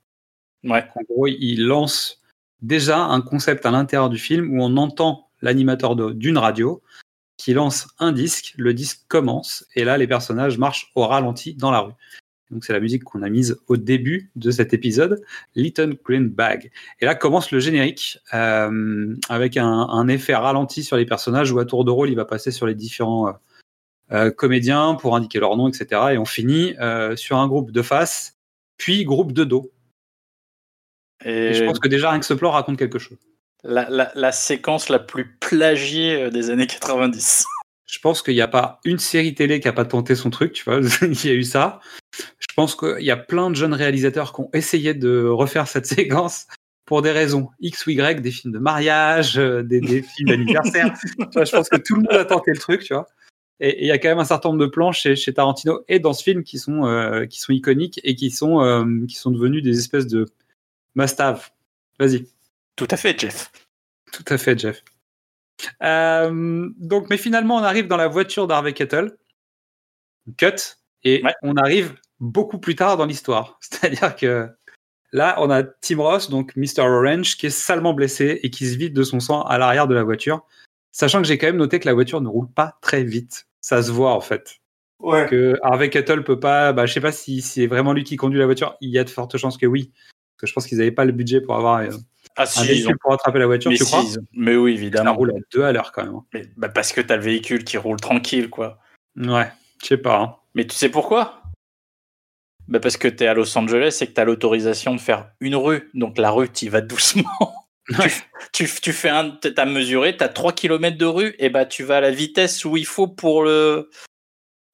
[0.62, 0.84] Ouais.
[0.94, 2.22] En gros, il lance
[2.60, 6.82] déjà un concept à l'intérieur du film où on entend l'animateur d'une radio
[7.36, 11.70] qui lance un disque, le disque commence, et là, les personnages marchent au ralenti dans
[11.70, 11.92] la rue.
[12.50, 15.22] Donc, c'est la musique qu'on a mise au début de cet épisode,
[15.56, 16.70] Little Green Bag.
[17.00, 21.58] Et là commence le générique euh, avec un, un effet ralenti sur les personnages où
[21.58, 23.32] à tour de rôle il va passer sur les différents euh,
[24.12, 26.00] euh, comédiens pour indiquer leur nom, etc.
[26.12, 26.74] Et on finit
[27.16, 28.36] sur un groupe de face,
[28.76, 29.72] puis groupe de dos.
[31.24, 33.18] Et, Et je pense que déjà rien que ce plan raconte quelque chose.
[33.64, 37.44] La, la- la séquence la plus plagiée euh, des années 90.
[37.86, 40.52] Je pense qu'il n'y a pas une série télé qui a pas tenté son truc,
[40.52, 40.80] tu vois.
[41.02, 41.80] il y a eu ça.
[42.38, 45.86] Je pense qu'il y a plein de jeunes réalisateurs qui ont essayé de refaire cette
[45.98, 46.46] séquence
[46.86, 50.92] pour des raisons X ou Y, des films de mariage, euh, des, des films d'anniversaire.
[51.18, 53.06] Je pense que tout le monde a tenté le truc, tu vois.
[53.60, 55.84] Et et il y a quand même un certain nombre de plans chez, chez Tarantino
[55.88, 59.14] et dans ce film qui sont, euh, qui sont iconiques et qui sont, euh, qui
[59.14, 60.26] sont devenus des espèces de
[60.96, 61.50] must-have.
[62.00, 62.26] Vas-y.
[62.76, 63.50] Tout à fait, Jeff.
[64.12, 64.82] Tout à fait, Jeff.
[65.82, 69.16] Euh, donc, mais finalement, on arrive dans la voiture d'Harvey Kettle.
[70.36, 70.76] Cut.
[71.04, 71.34] Et Ouais.
[71.42, 73.58] on arrive beaucoup plus tard dans l'histoire.
[73.60, 74.48] C'est-à-dire que
[75.12, 76.80] là, on a Tim Ross, donc Mr.
[76.80, 79.94] Orange, qui est salement blessé et qui se vide de son sang à l'arrière de
[79.94, 80.44] la voiture.
[80.92, 83.46] Sachant que j'ai quand même noté que la voiture ne roule pas très vite.
[83.60, 84.56] Ça se voit, en fait.
[85.00, 85.26] Ouais.
[85.28, 86.72] Que Harvey Kettle peut pas.
[86.72, 88.76] Bah, je sais pas si, si c'est vraiment lui qui conduit la voiture.
[88.80, 89.92] Il y a de fortes chances que oui.
[89.92, 91.90] Parce que je pense qu'ils n'avaient pas le budget pour avoir euh,
[92.36, 94.74] Ah, si, ils ont- pour attraper la voiture, mais, tu si, crois ont- mais oui,
[94.76, 95.14] Ça évidemment.
[95.14, 96.14] roule à deux à l'heure quand même.
[96.16, 96.24] hein.
[96.34, 98.78] Mais, bah, parce que t'as le véhicule qui roule tranquille, quoi.
[99.16, 99.50] Ouais,
[99.82, 100.18] je sais pas.
[100.18, 100.36] hein.
[100.54, 101.42] Mais tu sais pourquoi?
[102.66, 105.90] Bah Parce que t'es à Los Angeles et que t'as l'autorisation de faire une rue.
[105.94, 107.28] Donc la rue, t'y vas doucement.
[107.98, 108.10] Ouais.
[108.54, 111.98] tu, tu fais un, t'as mesuré, t'as 3 km de rue, et bah tu vas
[111.98, 113.90] à la vitesse où il faut pour le.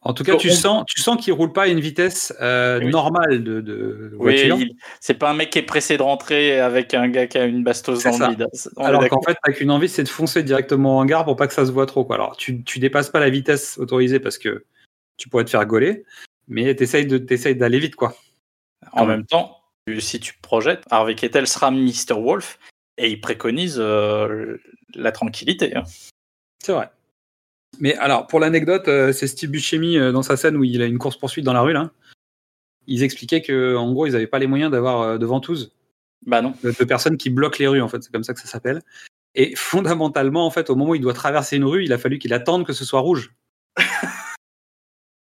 [0.02, 2.80] En tout cas, tu On- sens, tu sens qu'il roule pas à une vitesse euh,
[2.82, 2.90] Oui.
[2.90, 4.56] normale de, de Oui, voiture.
[4.58, 7.44] il- c'est pas un mec qui est pressé de rentrer avec un gars qui a
[7.44, 8.46] une bastos dans le vide.
[8.50, 11.46] Est Alors qu'en fait, t'as qu'une envie, c'est de foncer directement en gare pour pas
[11.46, 12.04] que ça se voit trop.
[12.06, 12.16] Quoi.
[12.16, 14.64] Alors, tu, tu dépasses pas la vitesse autorisée parce que
[15.18, 16.04] tu pourrais te faire gauler,
[16.48, 18.16] mais t'essayes d'aller vite, quoi.
[18.92, 19.58] En même temps,
[19.98, 22.14] si tu projettes, Harvey Kettel sera Mr.
[22.16, 22.58] Wolf
[22.96, 24.56] et il préconise euh,
[24.94, 25.76] la tranquillité.
[25.76, 25.82] hein.
[26.58, 26.88] C'est vrai.
[27.78, 30.86] Mais alors, pour l'anecdote, euh, c'est Steve Buscemi euh, dans sa scène où il a
[30.86, 31.92] une course poursuite dans la rue là.
[32.86, 35.72] Ils expliquaient que, en gros, ils avaient pas les moyens d'avoir euh, de ventouses.
[36.26, 36.54] Bah non.
[36.62, 38.02] de, de personnes qui bloquent les rues, en fait.
[38.02, 38.82] C'est comme ça que ça s'appelle.
[39.34, 42.18] Et fondamentalement, en fait, au moment où il doit traverser une rue, il a fallu
[42.18, 43.34] qu'il attende que ce soit rouge.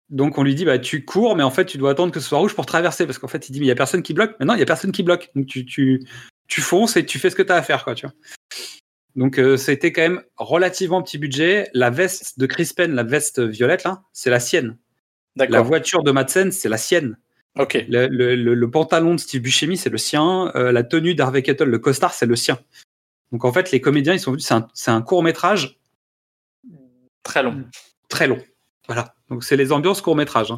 [0.08, 2.28] Donc on lui dit, bah, tu cours, mais en fait, tu dois attendre que ce
[2.28, 3.04] soit rouge pour traverser.
[3.04, 4.36] Parce qu'en fait, il dit, mais il y a personne qui bloque.
[4.40, 5.30] Mais non, il y a personne qui bloque.
[5.34, 6.06] Donc tu, tu,
[6.46, 8.14] tu fonces et tu fais ce que tu as à faire, quoi, tu vois.
[9.18, 11.68] Donc euh, c'était quand même relativement petit budget.
[11.74, 14.78] La veste de Chris Penn, la veste violette, là, c'est la sienne.
[15.36, 17.18] La voiture de Madsen, c'est la sienne.
[17.58, 17.84] Ok.
[17.88, 20.52] Le, le- le- le pantalon de Steve Buscemi, c'est le sien.
[20.54, 22.58] Euh, la tenue d'Harvey Kettle, le costard, c'est le sien.
[23.32, 24.48] Donc en fait, les comédiens, ils sont venus.
[24.74, 25.78] C'est un, court métrage
[27.24, 27.64] Très long.
[28.08, 28.38] très long.
[28.86, 29.14] Voilà.
[29.28, 30.52] Donc c'est les ambiances court métrage,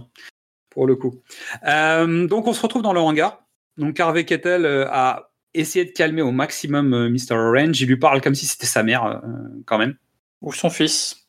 [0.68, 1.20] pour le coup.
[1.66, 3.42] Euh, donc on se retrouve dans le hangar.
[3.76, 7.34] Donc Harvey Kettle euh, a essayé de calmer au maximum euh, Mr.
[7.34, 7.80] Orange.
[7.80, 9.18] Il lui parle comme si c'était sa mère, euh,
[9.66, 9.96] quand même.
[10.42, 11.28] Ou son fils.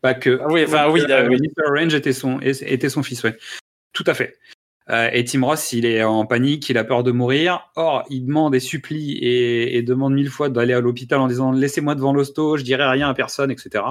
[0.00, 0.38] Pas que.
[0.42, 1.36] Ah oui, enfin, oui, Euh, oui.
[1.40, 1.70] Mr.
[1.70, 3.36] Orange était son, était son fils, ouais.
[3.92, 4.38] Tout à fait.
[4.90, 7.70] Euh, et Tim Ross, il est en panique, il a peur de mourir.
[7.76, 11.52] Or, il demande et supplie et, et demande mille fois d'aller à l'hôpital en disant
[11.52, 13.84] laissez-moi devant l'hosto, je dirai rien à personne, etc.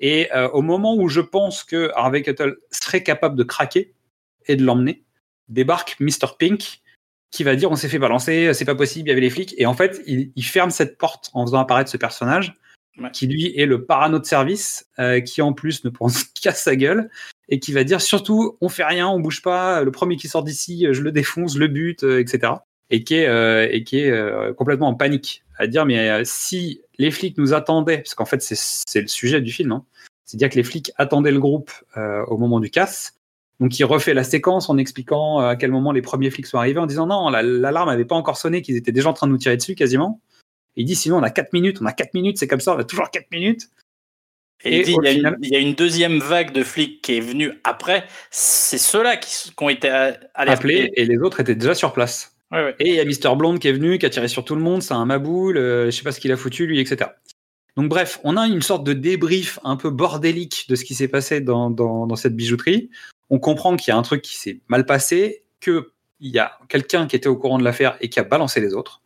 [0.00, 3.94] Et euh, au moment où je pense que Harvey Kettle serait capable de craquer
[4.46, 5.04] et de l'emmener,
[5.48, 6.36] débarque Mr.
[6.38, 6.81] Pink
[7.32, 9.54] qui va dire on s'est fait balancer, c'est pas possible, il y avait les flics.
[9.58, 12.54] Et en fait, il, il ferme cette porte en faisant apparaître ce personnage
[12.98, 13.10] Ouais.
[13.10, 16.76] qui lui est le parano de service, euh, qui en plus ne pense qu'à sa
[16.76, 17.08] gueule
[17.48, 20.44] et qui va dire surtout on fait rien, on bouge pas, le premier qui sort
[20.44, 22.52] d'ici, je le défonce, je le bute, euh, etc.
[22.90, 26.20] Et qui est, euh, et qui est euh, complètement en panique à dire mais euh,
[26.26, 29.86] si les flics nous attendaient, parce qu'en fait c'est le sujet du film, hein,
[30.26, 33.14] c'est-à-dire que les flics attendaient le groupe euh, au moment du casse.
[33.62, 36.58] Donc il refait la séquence en expliquant euh, à quel moment les premiers flics sont
[36.58, 39.28] arrivés, en disant non, la- l'alarme n'avait pas encore sonné, qu'ils étaient déjà en train
[39.28, 40.20] de nous tirer dessus quasiment.
[40.76, 42.74] Et il dit sinon on a 4 minutes, on a 4 minutes, c'est comme ça,
[42.74, 43.68] on a toujours 4 minutes.
[44.64, 46.52] Et, Et il, dit, il, y a final- une, il y a une deuxième vague
[46.52, 48.04] de flics qui est venue après.
[48.30, 50.50] C'est ceux-là qui, ont été alertés.
[50.52, 52.36] appelés et les autres étaient déjà sur place.
[52.52, 52.74] Ouais, ouais.
[52.80, 54.60] Et il y a Mister Blonde qui est venu, qui a tiré sur tout le
[54.60, 57.10] monde, c'est un maboule, euh, je sais pas ce qu'il a foutu lui, etc.
[57.76, 61.08] Donc bref, on a une sorte de débrief un peu bordélique de ce qui s'est
[61.08, 62.90] passé dans, dans, dans cette bijouterie.
[63.30, 65.84] On comprend qu'il y a un truc qui s'est mal passé, qu'il
[66.20, 69.02] y a quelqu'un qui était au courant de l'affaire et qui a balancé les autres.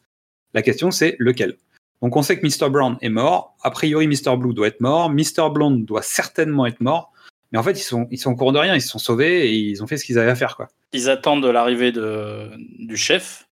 [0.54, 1.56] La question c'est lequel?
[2.02, 2.70] Donc on sait que Mr.
[2.70, 3.56] Brown est mort.
[3.62, 4.36] A priori, Mr.
[4.36, 5.10] Blue doit être mort.
[5.10, 5.50] Mr.
[5.52, 7.12] Blonde doit certainement être mort.
[7.52, 8.74] Mais en fait, ils sont, ils sont au courant de rien.
[8.74, 10.56] Ils se sont sauvés et ils ont fait ce qu'ils avaient à faire.
[10.56, 10.68] Quoi.
[10.92, 13.48] Ils attendent de l'arrivée du chef,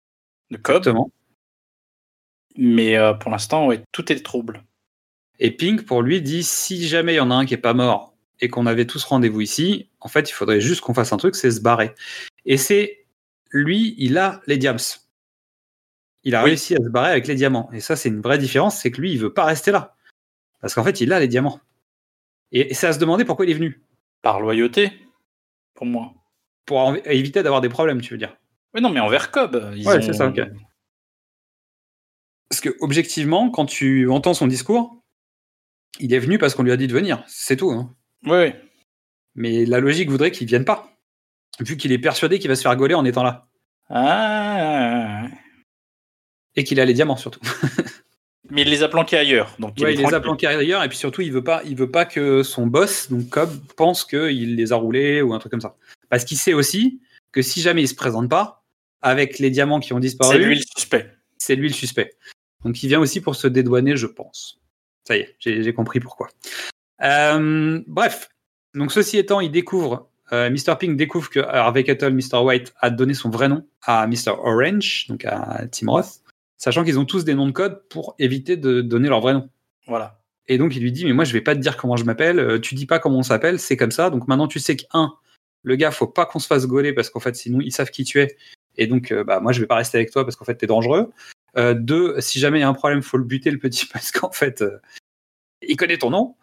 [0.52, 0.78] de Cobb.
[0.78, 1.12] Exactement.
[2.58, 4.64] Mais euh, pour l'instant, ouais, tout est trouble.
[5.40, 7.74] Et Pink, pour lui, dit si jamais il y en a un qui est pas
[7.74, 8.13] mort
[8.44, 11.36] et qu'on avait tous rendez-vous ici, en fait, il faudrait juste qu'on fasse un truc,
[11.36, 11.96] c'est se barrer.
[12.46, 13.06] Et c'est
[13.52, 14.78] lui, il a les diams.
[16.26, 16.50] Il a Oui.
[16.50, 17.70] réussi à se barrer avec les diamants.
[17.72, 19.96] Et ça, c'est une vraie différence, c'est que lui, il veut pas rester là.
[20.60, 21.60] Parce qu'en fait, il a les diamants.
[22.52, 23.82] Et, et c'est à se demander pourquoi il est venu.
[24.22, 24.92] Par loyauté,
[25.74, 26.14] pour moi.
[26.66, 28.36] Pour éviter d'avoir des problèmes, tu veux dire.
[28.74, 29.72] Mais non, mais envers Cobb.
[29.76, 30.42] Ils Ouais, ont- c'est ça, ok.
[32.50, 35.02] Parce que, objectivement, quand tu entends son discours,
[36.00, 37.24] il est venu parce qu'on lui a dit de venir.
[37.28, 37.72] C'est tout.
[37.72, 37.96] hein.
[38.26, 38.60] Ouais,
[39.36, 40.90] Mais la logique voudrait qu'il vienne pas.
[41.60, 43.48] Vu qu'il est persuadé qu'il va se faire gauler en étant là.
[43.90, 45.24] Ah,
[46.56, 47.40] Et qu'il a les diamants surtout.
[48.50, 49.56] mais il les a planqués ailleurs.
[49.60, 51.62] Donc il Ouais, est il les a planqués ailleurs et puis surtout il veut pas,
[51.66, 55.40] il veut pas que son boss, donc Cobb, pense qu'il les a roulés ou un
[55.40, 55.76] truc comme ça.
[56.10, 57.02] Parce qu'il sait aussi
[57.32, 58.64] que si jamais il se présente pas,
[59.02, 61.12] avec les diamants qui ont disparu, C'est lui le suspect.
[61.38, 62.14] c'est lui le suspect.
[62.64, 64.60] Donc il vient aussi pour se dédouaner, je pense.
[65.08, 66.30] Ça y est, j'ai compris pourquoi.
[67.04, 68.30] Euh, bref,
[68.74, 70.76] donc ceci étant, il découvre, euh, Mr.
[70.80, 72.40] Pink découvre que Harvey Kettle, Mr.
[72.44, 74.32] White, a donné son vrai nom à Mr.
[74.38, 76.22] Orange, donc à Tim Roth,
[76.58, 79.50] sachant qu'ils ont tous des noms de code pour éviter de donner leur vrai nom.
[79.88, 80.20] Voilà.
[80.48, 82.40] Et donc il lui dit mais moi je vais pas te dire comment je m'appelle,
[82.40, 84.10] euh, tu dis pas comment on s'appelle, c'est comme ça.
[84.10, 85.14] Donc maintenant tu sais que un,
[85.64, 88.04] le gars faut pas qu'on se fasse gauler parce qu'en fait sinon ils savent qui
[88.04, 88.36] tu es.
[88.76, 90.68] Et donc euh, bah moi je vais pas rester avec toi parce qu'en fait t'es
[90.68, 91.12] dangereux.
[91.58, 94.12] Euh, deux, si jamais il y a un problème faut le buter le petit parce
[94.12, 94.80] qu'en fait euh,
[95.62, 96.36] il connaît ton nom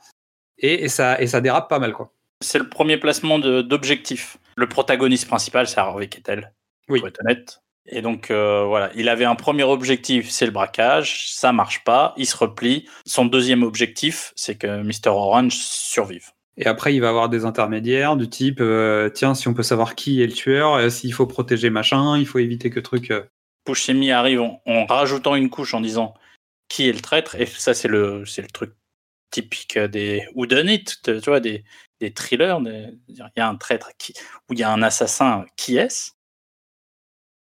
[0.60, 2.12] et, et ça et ça dérape pas mal quoi.
[2.42, 4.38] C'est le premier placement d'objectif.
[4.56, 6.52] Le protagoniste principal, c'est Harvey Kettel.
[6.88, 7.00] Oui.
[7.00, 7.60] Pour être honnête.
[7.86, 11.32] Et donc, euh, voilà, il avait un premier objectif, c'est le braquage.
[11.32, 12.14] Ça marche pas.
[12.16, 12.88] Il se replie.
[13.04, 15.10] Son deuxième objectif, c'est que Mr.
[15.10, 16.30] Orange survive.
[16.56, 19.94] Et après il va avoir des intermédiaires du type euh, tiens si on peut savoir
[19.94, 23.12] qui est le tueur, euh, s'il faut protéger machin, il faut éviter que truc.
[23.64, 26.14] Buscemi arrive en, en rajoutant une couche en disant
[26.68, 27.34] qui est le traître.
[27.36, 28.72] Et ça, c'est le, c'est le truc
[29.30, 31.64] typique des whodunit, tu vois, des,
[32.00, 32.58] des thrillers.
[33.08, 34.14] Il y a un traître qui,
[34.48, 36.12] ou il y a un assassin, qui est-ce?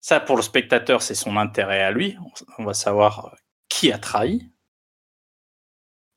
[0.01, 2.17] Ça, pour le spectateur, c'est son intérêt à lui.
[2.59, 3.37] On va savoir
[3.69, 4.51] qui a trahi.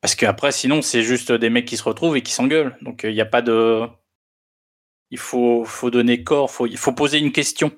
[0.00, 2.76] Parce qu'après, sinon, c'est juste des mecs qui se retrouvent et qui s'engueulent.
[2.82, 3.86] Donc, euh, il n'y a pas de.
[5.10, 7.72] Il faut, faut donner corps, faut, il faut poser une question.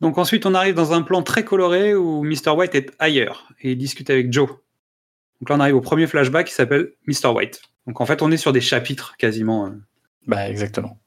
[0.00, 2.50] Donc ensuite, on arrive dans un plan très coloré où Mr.
[2.50, 4.48] White est ailleurs et il discute avec Joe.
[5.40, 7.28] Donc là, on arrive au premier flashback qui s'appelle Mr.
[7.28, 7.62] White.
[7.86, 9.70] Donc en fait, on est sur des chapitres quasiment, euh,
[10.26, 10.98] Bah, exactement.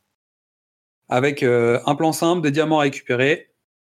[1.09, 3.49] avec euh, un plan simple, des diamants récupérés.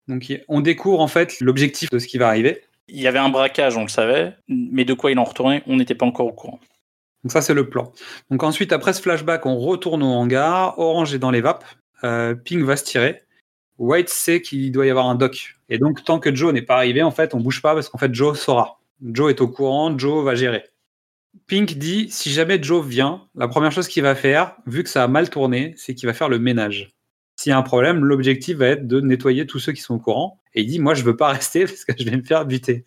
[0.08, 2.62] Donc on découvre en fait l'objectif de ce qui va arriver.
[2.88, 5.76] Il y avait un braquage, on le savait, mais de quoi il en retournait, on
[5.76, 6.60] n'était pas encore au courant.
[7.24, 7.92] Donc ça, c'est le plan.
[8.32, 10.80] Donc ensuite, après ce flashback, on retourne au hangar.
[10.80, 11.66] Orange est dans les vapes.
[12.06, 13.24] Euh, Pink va se tirer.
[13.78, 15.56] White sait qu'il doit y avoir un doc.
[15.70, 17.98] Et donc, tant que Joe n'est pas arrivé, en fait, on bouge pas parce qu'en
[17.98, 18.80] fait, Joe saura.
[19.04, 20.64] Joe est au courant, Joe va gérer.
[21.46, 25.04] Pink dit, si jamais Joe vient, la première chose qu'il va faire, vu que ça
[25.04, 26.96] a mal tourné, c'est qu'il va faire le ménage.
[27.36, 30.00] S'il y a un problème, l'objectif va être de nettoyer tous ceux qui sont au
[30.00, 30.42] courant.
[30.56, 32.84] Et il dit, moi, je veux pas rester parce que je vais me faire buter.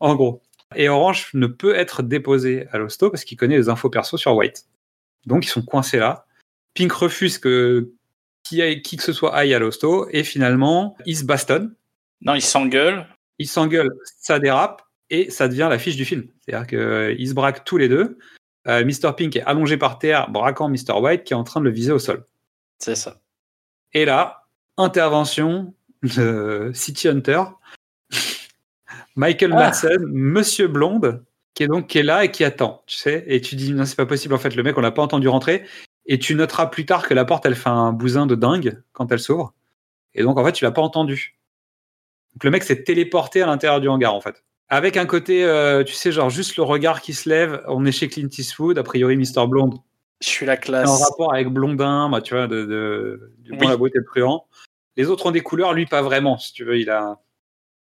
[0.00, 0.42] En gros.
[0.74, 4.34] Et Orange ne peut être déposé à l'hosto parce qu'il connaît les infos perso sur
[4.34, 4.64] White.
[5.26, 6.26] Donc ils sont coincés là.
[6.74, 7.92] Pink refuse que
[8.42, 11.74] qui, que ce soit aille à l'hosto et finalement ils se bastonnent,
[12.20, 13.06] Non, il s'engueule.
[13.38, 16.26] ils s'engueulent, ça dérape et ça devient l'affiche du film.
[16.46, 18.18] C'est-à-dire qu'ils se braquent tous les deux.
[18.68, 19.12] Euh, Mr.
[19.16, 20.92] Pink est allongé par terre braquant Mr.
[21.00, 22.24] White qui est en train de le viser au sol.
[22.78, 23.20] C'est ça.
[23.92, 24.46] Et là,
[24.78, 27.42] intervention de City Hunter,
[29.16, 29.56] Michael Ah.
[29.56, 31.24] Madsen, Monsieur Blonde,
[31.54, 33.24] qui est donc qui est là et qui attend, tu sais.
[33.26, 34.34] Et tu dis non, c'est pas possible.
[34.34, 35.64] En fait, le mec, on l'a pas entendu rentrer.
[36.06, 39.10] Et tu noteras plus tard que la porte, elle fait un bousin de dingue quand
[39.12, 39.54] elle s'ouvre.
[40.14, 41.38] Et donc, en fait, tu l'as pas entendu.
[42.34, 44.42] Donc, le mec s'est téléporté à l'intérieur du hangar, en fait.
[44.68, 47.62] Avec un côté, euh, tu sais, genre juste le regard qui se lève.
[47.68, 49.46] On est chez Clint Eastwood, a priori, Mr.
[49.46, 49.74] Blonde
[50.20, 51.02] Je suis la en classe.
[51.02, 53.66] rapport avec Blondin, bah, tu vois, de, de, du bon, Oui.
[53.68, 54.46] la beauté, truand.
[54.96, 56.78] Les autres ont des couleurs, lui pas vraiment, si tu veux.
[56.78, 57.20] Il a,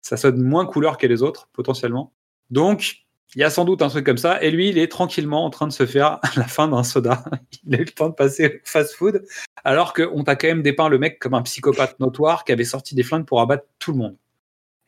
[0.00, 2.12] ça sonne moins couleur que les autres, potentiellement.
[2.50, 4.42] Donc, il y a sans doute un truc comme ça.
[4.42, 7.24] Et lui, il est tranquillement en train de se faire la fin d'un soda.
[7.66, 9.24] Il a eu le temps de passer au fast-food,
[9.64, 12.94] alors qu'on t'a quand même dépeint le mec comme un psychopathe notoire qui avait sorti
[12.94, 14.16] des flingues pour abattre tout le monde.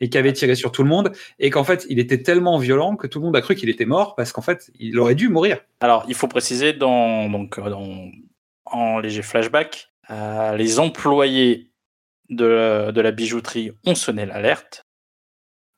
[0.03, 1.13] Et qui avait tiré sur tout le monde.
[1.39, 3.85] Et qu'en fait, il était tellement violent que tout le monde a cru qu'il était
[3.85, 5.61] mort parce qu'en fait, il aurait dû mourir.
[5.81, 7.71] Alors, il faut préciser, dans, donc, euh,
[8.65, 11.71] en léger flashback, euh, les employés
[12.31, 14.87] de, de la bijouterie ont sonné l'alerte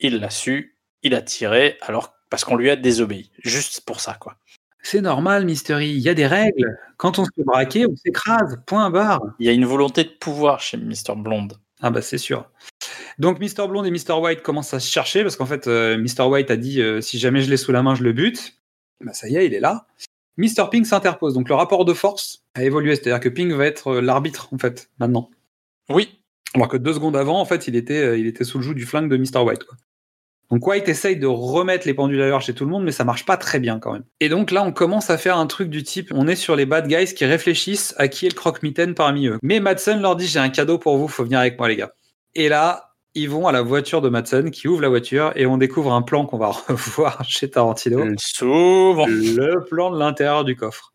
[0.02, 3.30] il l'a su, il a tiré, alors parce qu'on lui a désobéi.
[3.44, 4.38] Juste pour ça, quoi.
[4.82, 5.90] C'est normal, Mystery.
[5.90, 6.78] Il y a des règles.
[6.96, 8.58] Quand on se fait braquer, on s'écrase.
[8.64, 9.20] Point barre.
[9.38, 11.14] Il y a une volonté de pouvoir chez Mr.
[11.14, 11.58] Blonde.
[11.82, 12.50] Ah bah c'est sûr.
[13.18, 13.68] Donc Mr.
[13.68, 14.14] Blonde et Mr.
[14.14, 16.22] White commencent à se chercher parce qu'en fait euh, Mr.
[16.22, 18.54] White a dit euh, si jamais je l'ai sous la main, je le bute.
[19.04, 19.86] Bah ça y est, il est là.
[20.38, 20.70] Mr.
[20.70, 21.34] Pink s'interpose.
[21.34, 24.58] Donc le rapport de force a évolué, c'est-à-dire que Pink va être euh, l'arbitre en
[24.58, 25.28] fait maintenant.
[25.90, 26.18] Oui.
[26.54, 28.74] Alors que deux secondes avant, en fait, il était, euh, il était sous le joug
[28.74, 29.44] du flingue de Mr.
[29.44, 29.64] White.
[29.64, 29.76] Quoi.
[30.52, 33.04] Donc White essaye de remettre les pendules à l'heure chez tout le monde, mais ça
[33.04, 34.04] marche pas très bien quand même.
[34.20, 36.66] Et donc là, on commence à faire un truc du type, on est sur les
[36.66, 39.38] bad guys qui réfléchissent à qui est le croque-mitaine parmi eux.
[39.42, 41.94] Mais Madsen leur dit, j'ai un cadeau pour vous, faut venir avec moi les gars.
[42.34, 45.56] Et là, ils vont à la voiture de Madsen, qui ouvre la voiture, et on
[45.56, 48.04] découvre un plan qu'on va revoir chez Tarantino.
[48.18, 49.06] S'ouvre.
[49.08, 50.92] Le plan de l'intérieur du coffre.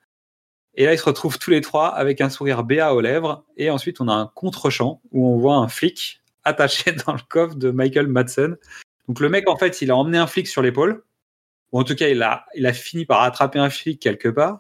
[0.76, 3.44] Et là, ils se retrouvent tous les trois avec un sourire béat aux lèvres.
[3.58, 7.56] Et ensuite, on a un contre-champ où on voit un flic attaché dans le coffre
[7.56, 8.56] de Michael Madsen.
[9.08, 11.04] Donc le mec, en fait, il a emmené un flic sur l'épaule.
[11.72, 14.60] Ou en tout cas, il a, il a fini par attraper un flic quelque part.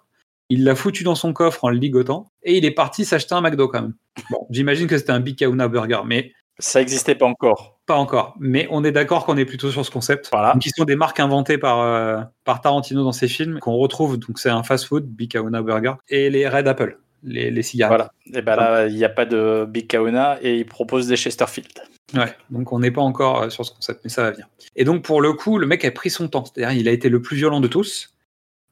[0.49, 2.31] Il l'a foutu dans son coffre en le ligotant.
[2.43, 3.93] Et il est parti s'acheter un McDo quand même.
[4.29, 7.79] Bon, j'imagine que c'était un Big Kahuna Burger, mais Ça n'existait pas encore.
[7.85, 8.35] pas encore.
[8.39, 10.29] Mais on est d'accord qu'on est plutôt sur ce concept.
[10.31, 10.55] Voilà.
[10.59, 14.17] Qui sont des marques inventées par, euh, par Tarantino dans ses films, qu'on retrouve.
[14.17, 18.09] Donc, c'est un fast-food, Big Kahuna Burger, et les Red Apple, les, les cigarettes.
[18.25, 18.39] Voilà.
[18.39, 21.71] Et ben là, il n'y a pas de Big Kahuna et il propose des Chesterfield.
[22.13, 24.47] Ouais, donc on n'est pas encore euh, sur ce concept, mais ça va venir.
[24.75, 26.45] Et donc, pour le coup, le mec a pris son temps.
[26.45, 28.13] C'est-à-dire, il a été le plus violent de tous.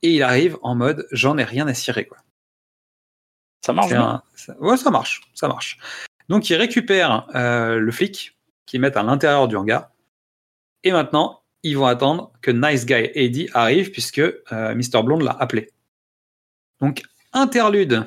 [0.02, 2.18] Et il arrive en mode, j'en ai rien à cirer, quoi.
[3.66, 4.24] Ça marche un-
[4.60, 5.80] Ouais, ça marche, ça marche.
[6.30, 9.90] Donc, il récupère euh, le flic qu'ils mettent à l'intérieur du hangar.
[10.84, 15.02] Et maintenant, ils vont attendre que Nice Guy Eddie arrive puisque euh, Mr.
[15.04, 15.72] Blonde l'a appelé.
[16.80, 17.02] Donc,
[17.34, 18.06] interlude.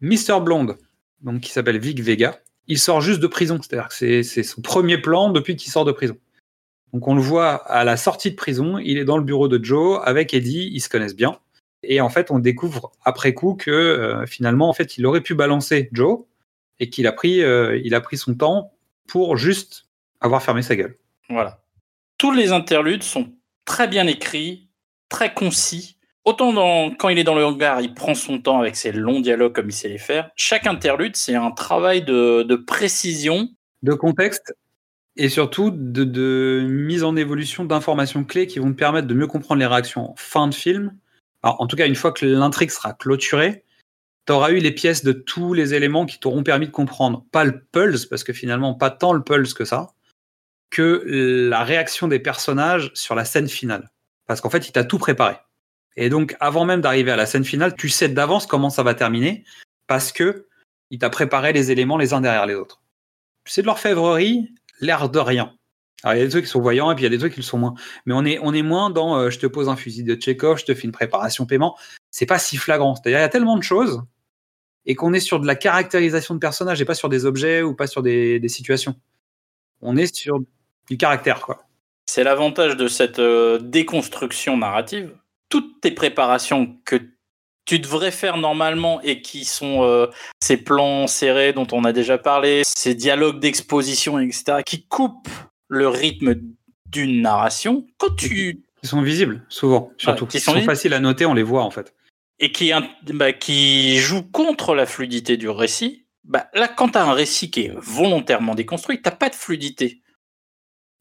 [0.00, 0.40] Mr.
[0.42, 0.76] Blonde,
[1.20, 3.58] donc qui s'appelle Vic Vega, il sort juste de prison.
[3.60, 6.16] C'est-à-dire que c'est- son premier plan depuis qu'il sort de prison.
[6.92, 8.78] Donc, on le voit à la sortie de prison.
[8.78, 10.70] Il est dans le bureau de Joe avec Eddie.
[10.72, 11.38] Ils se connaissent bien.
[11.82, 15.34] Et en fait, on découvre après coup que euh, finalement, en fait, il aurait pu
[15.34, 16.20] balancer Joe
[16.80, 18.72] et qu'il euh, a pris son temps
[19.08, 19.86] pour juste
[20.20, 20.96] avoir fermé sa gueule.
[21.28, 21.60] Voilà.
[22.18, 23.32] Tous les interludes sont
[23.64, 24.68] très bien écrits,
[25.08, 25.96] très concis.
[26.24, 29.54] Autant quand il est dans le hangar, il prend son temps avec ses longs dialogues
[29.54, 30.30] comme il sait les faire.
[30.36, 33.48] Chaque interlude, c'est un travail de, précision.
[33.82, 34.54] De contexte
[35.16, 39.58] et surtout de, mise en évolution d'informations clés qui vont te permettre de mieux comprendre
[39.58, 40.96] les réactions en fin de film.
[41.42, 43.64] En tout cas, une fois que l'intrigue sera clôturée,
[44.26, 47.44] tu auras eu les pièces de tous les éléments qui t'auront permis de comprendre, pas
[47.44, 49.88] le pulse, parce que finalement, pas tant le pulse que ça,
[50.70, 53.90] que la réaction des personnages sur la scène finale.
[54.26, 55.36] Parce qu'en fait, il t'a tout préparé.
[55.96, 58.94] Et donc, avant même d'arriver à la scène finale, tu sais d'avance comment ça va
[58.94, 59.44] terminer,
[59.86, 60.46] parce que
[60.90, 62.82] il t'a préparé les éléments les uns derrière les autres.
[63.46, 65.54] C'est de l'orfèvrerie, l'air de rien.
[66.02, 67.18] Alors, il y a des trucs qui sont voyants et puis il y a des
[67.18, 67.74] trucs qui le sont moins.
[68.06, 70.58] Mais on est, on est moins dans euh, je te pose un fusil de Tchekhov,
[70.58, 71.78] je te fais une préparation paiement.
[72.10, 72.94] C'est pas si flagrant.
[72.94, 74.02] C'est-à-dire, il y a tellement de choses
[74.84, 77.74] et qu'on est sur de la caractérisation de personnages et pas sur des objets ou
[77.74, 78.96] pas sur des, des situations.
[79.80, 80.40] On est sur
[80.88, 81.64] du caractère, quoi.
[82.06, 85.16] C'est l'avantage de cette euh, déconstruction narrative.
[85.52, 86.96] Toutes tes préparations que
[87.66, 90.06] tu devrais faire normalement et qui sont euh,
[90.42, 95.28] ces plans serrés dont on a déjà parlé, ces dialogues d'exposition, etc., qui coupent
[95.68, 96.36] le rythme
[96.86, 100.26] d'une narration, quand tu Ils sont visibles, souvent, surtout.
[100.26, 101.94] qui Ils sont faciles à noter, on les voit, en fait.
[102.38, 102.72] et qui,
[103.12, 107.50] bah, qui joue contre la fluidité du récit, bah, là, quand tu as un récit
[107.50, 110.00] qui est volontairement déconstruit, tu pas de fluidité.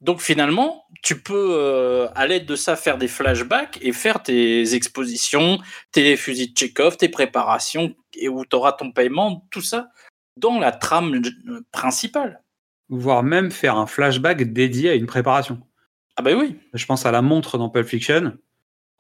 [0.02, 4.74] Donc finalement, tu peux, euh, à l'aide de ça, faire des flashbacks et faire tes
[4.74, 5.60] expositions,
[5.91, 9.89] tes fusils de Chekhov, tes préparations, et où tu auras ton paiement, tout ça,
[10.38, 12.41] dans la trame euh, principale.
[12.89, 15.60] Voire même faire un flashback dédié à une préparation.
[16.18, 18.34] Ah bah oui, Je pense à la montre dans Pulp Fiction.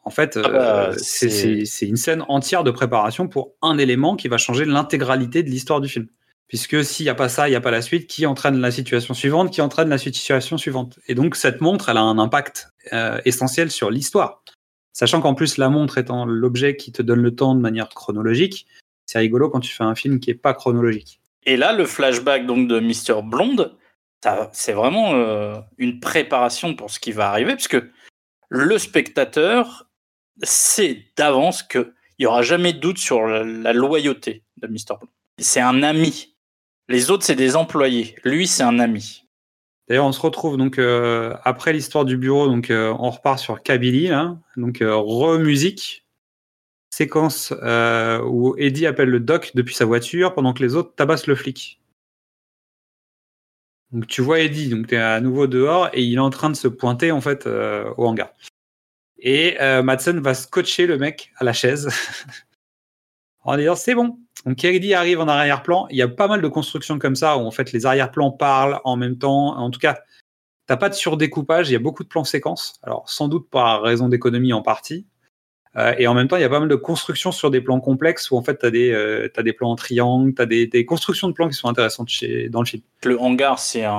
[0.03, 4.27] En fait, Ah bah, euh, c'est une scène entière de préparation pour un élément qui
[4.27, 6.07] va changer l'intégralité de l'histoire du film.
[6.51, 8.71] Puisque s'il n'y a pas ça, il n'y a pas la suite, qui entraîne la
[8.71, 10.99] situation suivante, qui entraîne la situation suivante.
[11.07, 14.43] Et donc cette montre, elle a un impact euh, essentiel sur l'histoire.
[14.91, 18.67] Sachant qu'en plus, la montre étant l'objet qui te donne le temps de manière chronologique,
[19.05, 21.21] c'est rigolo quand tu fais un film qui est pas chronologique.
[21.45, 23.21] Et là, le flashback donc de Mr.
[23.23, 23.77] Blonde,
[24.51, 27.81] c'est vraiment euh, une préparation pour ce qui va arriver, puisque
[28.49, 29.87] le spectateur
[30.43, 34.97] sait d'avance qu'il n'y aura jamais de doute sur la, la loyauté de Mr.
[34.99, 35.11] Blonde.
[35.39, 36.30] C'est un ami.
[36.91, 38.15] Les autres, c'est des employés.
[38.25, 39.23] Lui, c'est un ami.
[39.87, 43.63] D'ailleurs, on se retrouve donc euh, après l'histoire du bureau, donc euh, on repart sur
[43.63, 44.09] Kabylie,
[44.57, 46.05] donc euh, re-musique,
[46.89, 47.53] séquence
[48.25, 51.81] où Eddie appelle le doc depuis sa voiture pendant que les autres tabassent le flic.
[53.93, 56.49] Donc tu vois Eddie, donc tu es à nouveau dehors et il est en train
[56.49, 58.31] de se pointer en fait au hangar.
[59.19, 61.87] Et Madsen va scotcher le mec à la chaise
[63.43, 64.19] en disant c'est bon.
[64.45, 65.87] Donc arrive en arrière-plan.
[65.89, 68.79] Il y a pas mal de constructions comme ça où en fait les arrière-plans parlent
[68.83, 69.57] en même temps.
[69.57, 69.99] En tout cas,
[70.67, 71.69] t'as pas de surdécoupage.
[71.69, 72.79] Il y a beaucoup de plans séquences.
[72.83, 75.05] Alors sans doute par raison d'économie en partie.
[75.77, 77.79] Euh, et en même temps, il y a pas mal de constructions sur des plans
[77.79, 80.67] complexes où en fait, tu as, des, euh, des plans en triangle, tu as des,
[80.67, 82.83] des constructions de plans qui sont intéressantes chez, dans le film.
[83.05, 83.93] Le hangar, c'est un,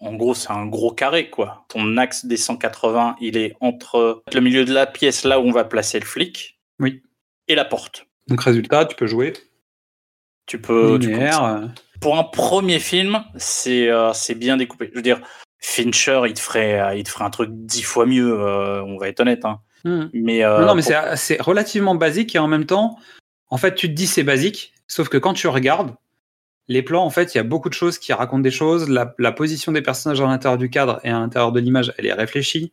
[0.00, 1.64] en gros, c'est un gros carré, quoi.
[1.68, 5.52] Ton axe des 180, il est entre le milieu de la pièce, là où on
[5.52, 7.02] va placer le flic, Oui.
[7.48, 8.06] et la porte.
[8.28, 9.32] Donc résultat, tu peux jouer
[10.46, 10.96] Tu peux.
[10.96, 11.70] linéaire.
[12.00, 14.88] pour un premier film, c'est euh, c'est bien découpé.
[14.90, 15.20] Je veux dire,
[15.60, 18.98] Fincher, il te ferait, euh, il te ferait un truc dix fois mieux, euh, on
[18.98, 19.44] va être honnête.
[19.44, 19.60] Hein.
[19.84, 20.04] hmm.
[20.12, 22.98] Mais, euh, non, non, mais pour- c'est, c'est relativement basique et en même temps,
[23.48, 25.94] en fait, tu te dis c'est basique, sauf que quand tu regardes
[26.68, 28.88] les plans, en fait, il y a beaucoup de choses qui racontent des choses.
[28.88, 32.06] La, la position des personnages à l'intérieur du cadre et à l'intérieur de l'image, elle
[32.06, 32.72] est réfléchie.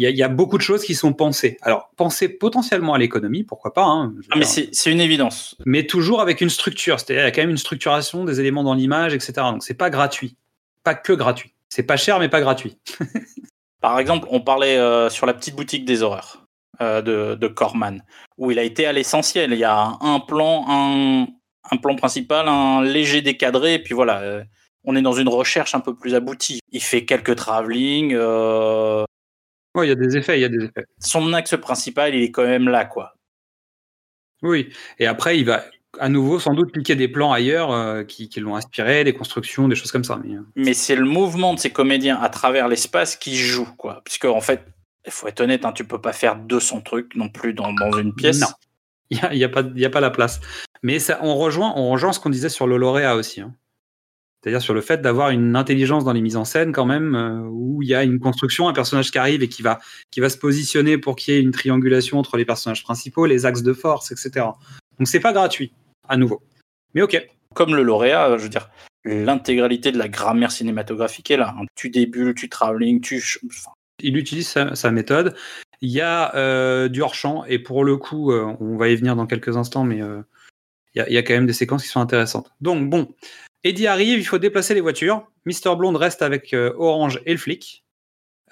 [0.00, 1.58] Il y, a, il y a beaucoup de choses qui sont pensées.
[1.60, 3.84] Alors, pensées potentiellement à l'économie, pourquoi pas.
[3.84, 5.56] hein, Ah, mais c'est c'est une évidence.
[5.66, 6.98] mais toujours avec une structure.
[6.98, 9.32] C'est-à-dire, il y a quand même une structuration des éléments dans l'image, etc.
[9.52, 10.36] Donc, c'est pas gratuit.
[10.84, 11.52] Pas que gratuit.
[11.68, 12.78] C'est pas cher, mais pas gratuit.
[13.82, 16.46] Par exemple, on parlait euh, sur la petite boutique des horreurs
[16.80, 18.02] euh, de, de Corman,
[18.38, 19.52] où il a été à l'essentiel.
[19.52, 21.26] Il y a un plan, un,
[21.70, 24.20] un plan principal, un léger décadré, et puis voilà.
[24.20, 24.42] euh,
[24.84, 26.60] on est dans une recherche un peu plus aboutie.
[26.72, 28.14] Il fait quelques travelling.
[29.76, 30.84] Ouais, il y a des effets, il y a des effets.
[30.98, 33.14] son axe principal, il est quand même là, quoi.
[34.42, 34.70] Oui.
[34.98, 35.64] Et après, il va
[35.98, 39.68] à nouveau sans doute piquer des plans ailleurs euh, qui, qui l'ont inspiré, des constructions,
[39.68, 40.20] des choses comme ça.
[40.24, 44.00] Mais, euh, Mais c'est le mouvement de ces comédiens à travers l'espace qui joue, quoi.
[44.04, 44.64] Puisque, en fait,
[45.04, 47.96] il faut être honnête, hein, tu peux pas faire 200 trucs non plus dans, dans
[47.98, 48.40] une pièce.
[48.40, 48.46] Non.
[49.10, 50.40] il n'y a, il y a, pas- il y a pas la place.
[50.82, 53.40] Mais ça, on, rejoint, on rejoint ce qu'on disait sur le lauréat aussi.
[53.40, 53.54] hein.
[54.42, 57.40] C'est-à-dire sur le fait d'avoir une intelligence dans les mises en scène quand même, euh,
[57.50, 59.80] où il y a une construction, un personnage qui arrive et qui va,
[60.10, 63.44] qui va se positionner pour qu'il y ait une triangulation entre les personnages principaux, les
[63.44, 64.46] axes de force, etc.
[64.98, 65.72] Donc c'est pas gratuit,
[66.08, 66.42] à nouveau.
[66.94, 67.22] Mais ok.
[67.54, 68.70] Comme le lauréat, euh, je veux dire,
[69.04, 71.54] l'intégralité de la grammaire cinématographique est là.
[71.58, 71.64] hein.
[71.74, 73.22] Tu débules, tu travelling, tu.
[73.46, 73.72] enfin,
[74.02, 75.34] il utilise sa, sa méthode.
[75.82, 79.16] Il y a euh, du hors-champ, et pour le coup, euh, on va y venir
[79.16, 81.88] dans quelques instants, mais il y, a, il y a quand même des séquences qui
[81.88, 82.52] sont intéressantes.
[82.60, 83.14] Donc, bon,
[83.64, 85.30] Eddie arrive, il faut déplacer les voitures.
[85.44, 85.76] Mr.
[85.76, 87.84] Blonde reste avec euh, Orange et le flic.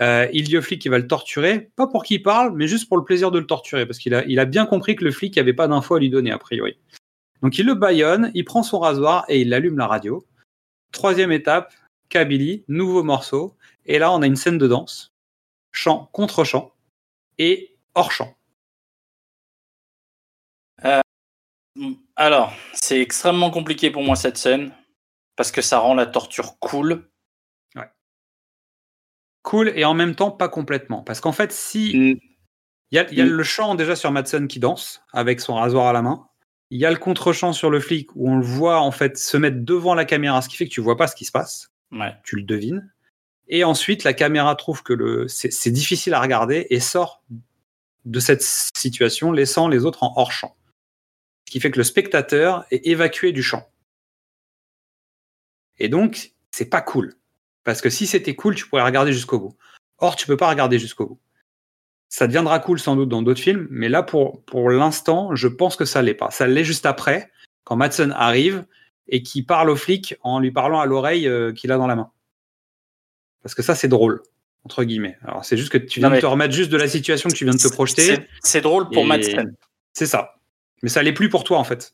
[0.00, 2.88] Euh, il dit au flic qu'il va le torturer, pas pour qu'il parle, mais juste
[2.88, 5.36] pour le plaisir de le torturer, parce qu'il a, a bien compris que le flic
[5.36, 6.78] n'avait pas d'infos à lui donner, a priori.
[7.42, 10.24] Donc, il le baillonne, il prend son rasoir et il allume la radio.
[10.92, 11.72] Troisième étape,
[12.10, 13.54] Kabylie, nouveau morceau.
[13.86, 15.12] Et là, on a une scène de danse
[15.72, 16.72] chant contre chant
[17.38, 18.34] et hors champ.
[22.16, 24.72] Alors, c'est extrêmement compliqué pour moi cette scène
[25.38, 27.08] parce que ça rend la torture cool.
[29.44, 31.02] Cool et en même temps pas complètement.
[31.02, 31.96] Parce qu'en fait, si.
[31.96, 32.20] Mm.
[32.90, 33.28] Il y a, il y a Mm.
[33.28, 36.26] le chant déjà sur Madsen qui danse avec son rasoir à la main.
[36.70, 39.36] Il y a le contre-champ sur le flic où on le voit en fait se
[39.36, 41.70] mettre devant la caméra, ce qui fait que tu vois pas ce qui se passe.
[41.92, 42.14] Ouais.
[42.24, 42.92] Tu le devines.
[43.46, 47.22] Et ensuite, la caméra trouve que le c'est difficile à regarder et sort
[48.04, 50.56] de cette situation, laissant les autres en hors champ.
[51.46, 53.66] Ce qui fait que le spectateur est évacué du champ.
[55.78, 57.14] Et donc, c'est pas cool.
[57.64, 59.56] Parce que si c'était cool, tu pourrais regarder jusqu'au bout.
[59.98, 61.20] Or, tu peux pas regarder jusqu'au bout.
[62.08, 65.76] Ça deviendra cool sans doute dans d'autres films, mais là, pour, pour l'instant, je pense
[65.76, 66.30] que ça l'est pas.
[66.30, 67.30] Ça l'est juste après,
[67.64, 68.64] quand Madsen arrive
[69.08, 71.96] et qui parle au flic en lui parlant à l'oreille euh, qu'il a dans la
[71.96, 72.10] main.
[73.42, 74.22] Parce que ça, c'est drôle,
[74.64, 75.18] entre guillemets.
[75.22, 77.34] Alors, c'est juste que tu viens Non, de te remettre juste de la situation que
[77.34, 78.18] tu viens de te projeter.
[78.42, 79.54] C'est- drôle pour Madsen.
[79.92, 80.36] C'est ça.
[80.82, 81.92] Mais ça l'est plus pour toi, en fait.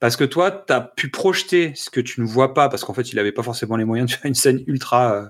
[0.00, 2.94] Parce que toi, tu as pu projeter ce que tu ne vois pas, parce qu'en
[2.94, 5.26] fait, il n'avait pas forcément les moyens de faire une scène ultra euh,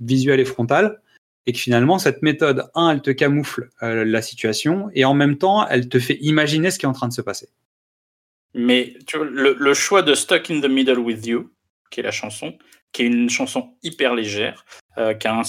[0.00, 1.00] visuelle et frontale.
[1.46, 5.38] Et que finalement, cette méthode, un, elle te camoufle euh, la situation, et en même
[5.38, 7.48] temps, elle te fait imaginer ce qui est en train de se passer.
[8.52, 11.50] Mais le, choix de Stuck in the Middle with You,
[11.90, 12.58] qui est la chanson,
[12.92, 14.64] qui est une chanson hyper légère,
[14.98, 15.40] euh, qui a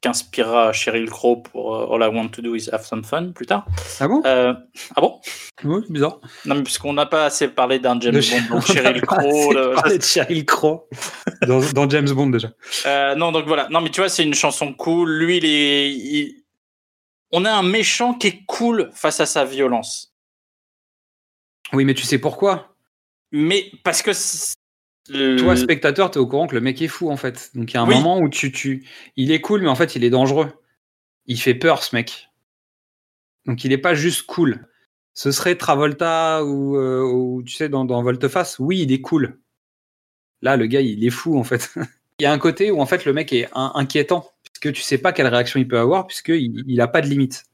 [0.00, 3.04] ins- qui inspirera Sheryl Crow pour euh, All I Want to Do is Have Some
[3.04, 3.66] Fun plus tard.
[4.00, 4.22] Ah bon?
[4.24, 4.54] Euh,
[4.96, 5.20] ah bon?
[5.64, 6.20] Oui, c'est bizarre.
[6.46, 9.52] Non, mais puisqu'on n'a pas assez parlé d'un James De- Bond, donc Sheryl Crow.
[9.52, 10.88] le- parlé de Sheryl Crow
[11.46, 12.50] dans, dans James Bond déjà.
[12.86, 13.68] Euh, non, donc voilà.
[13.70, 15.10] Non, mais tu vois, c'est une chanson cool.
[15.18, 15.90] Lui, il est.
[15.90, 16.44] il-
[17.32, 20.14] On a un méchant qui est cool face à sa violence.
[21.72, 22.74] Oui, mais tu sais pourquoi?
[23.32, 24.10] Mais parce que.
[25.08, 27.50] Le- Toi, spectateur, tu es au courant que le mec est fou, en fait.
[27.54, 27.94] Donc il y a un Oui.
[27.94, 28.86] moment où tu, tu.
[29.16, 30.52] Il est cool, mais en fait, il est dangereux.
[31.26, 32.28] Il fait peur, ce mec.
[33.46, 34.66] Donc il est pas juste cool.
[35.14, 38.58] Ce serait Travolta ou, euh, ou, tu sais, dans, dans Volteface.
[38.58, 39.40] Oui, il est cool.
[40.42, 41.70] Là, le gars, il est fou, en fait.
[42.20, 44.82] il y a un côté où en fait le mec est in- inquiétant, puisque tu
[44.82, 47.44] sais pas quelle réaction il peut avoir, puisqu'il il a pas de limite.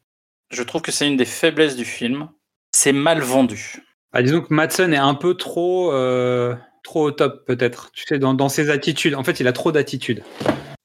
[0.51, 2.28] Je trouve que c'est une des faiblesses du film.
[2.72, 3.76] C'est mal vendu.
[4.13, 7.91] Ah, disons que Madsen est un peu trop, euh, trop au top, peut-être.
[7.93, 9.15] Tu sais, dans, dans ses attitudes.
[9.15, 10.23] En fait, il a trop d'attitudes.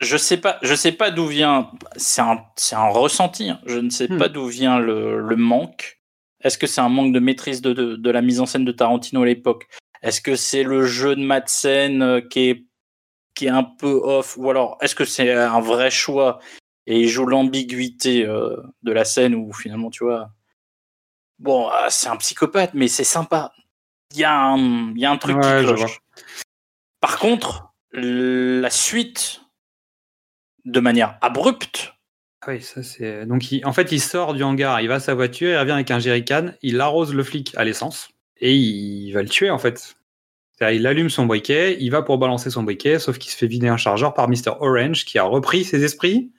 [0.01, 1.71] Je sais pas, je sais pas d'où vient.
[1.95, 3.49] C'est un, ressenti.
[3.51, 3.59] hein.
[3.65, 4.17] Je ne sais Hmm.
[4.17, 5.99] pas d'où vient le, le manque.
[6.43, 8.71] Est-ce que c'est un manque de maîtrise de, de, de la mise en scène de
[8.71, 9.67] Tarantino à l'époque?
[10.01, 12.65] Est-ce que c'est le jeu de Madsen euh, qui est,
[13.35, 14.35] qui est un peu off?
[14.37, 16.39] Ou alors, est-ce que c'est un vrai choix
[16.87, 20.31] et il joue l'ambiguïté euh, de la scène où finalement, tu vois,
[21.41, 23.51] bon, ah, c'est un psychopathe, mais c'est sympa.
[24.13, 25.99] Il y, a un- il y a un truc Ouais, qui cloche.
[26.99, 29.41] Par contre, la suite,
[30.65, 31.93] de manière abrupte,
[32.43, 33.27] Ah Oui, ça c'est.
[33.27, 35.73] Donc, il- en fait, il sort du hangar, il va à sa voiture, il revient
[35.73, 39.59] avec un jerrycan, il arrose le flic à l'essence et il va le tuer en
[39.59, 39.95] fait.
[40.59, 43.67] Il allume son briquet, il va pour balancer son briquet, sauf qu'il se fait vider
[43.67, 44.53] un chargeur par Mr.
[44.59, 46.31] Orange qui a repris ses esprits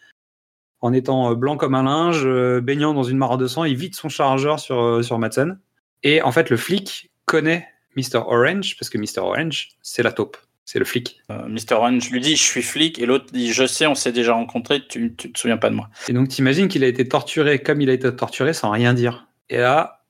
[0.82, 3.76] en étant euh, blanc comme un linge, euh, baignant dans une mare de sang, il
[3.76, 5.58] vide son chargeur sur, euh, sur Madsen.
[6.02, 7.66] Et en fait, le flic connaît
[7.96, 8.18] Mr.
[8.26, 9.20] Orange parce que Mr.
[9.20, 11.20] Orange, c'est la taupe, c'est le flic.
[11.30, 11.74] euh, Mr.
[11.74, 14.86] Orange lui dit je suis flic et l'autre dit je sais, on s'est déjà rencontrés,
[14.86, 15.88] tu, tu te souviens pas de moi.
[16.08, 19.28] Et donc, t'imagines qu'il a été torturé comme il a été torturé sans rien dire.
[19.48, 20.04] Et là,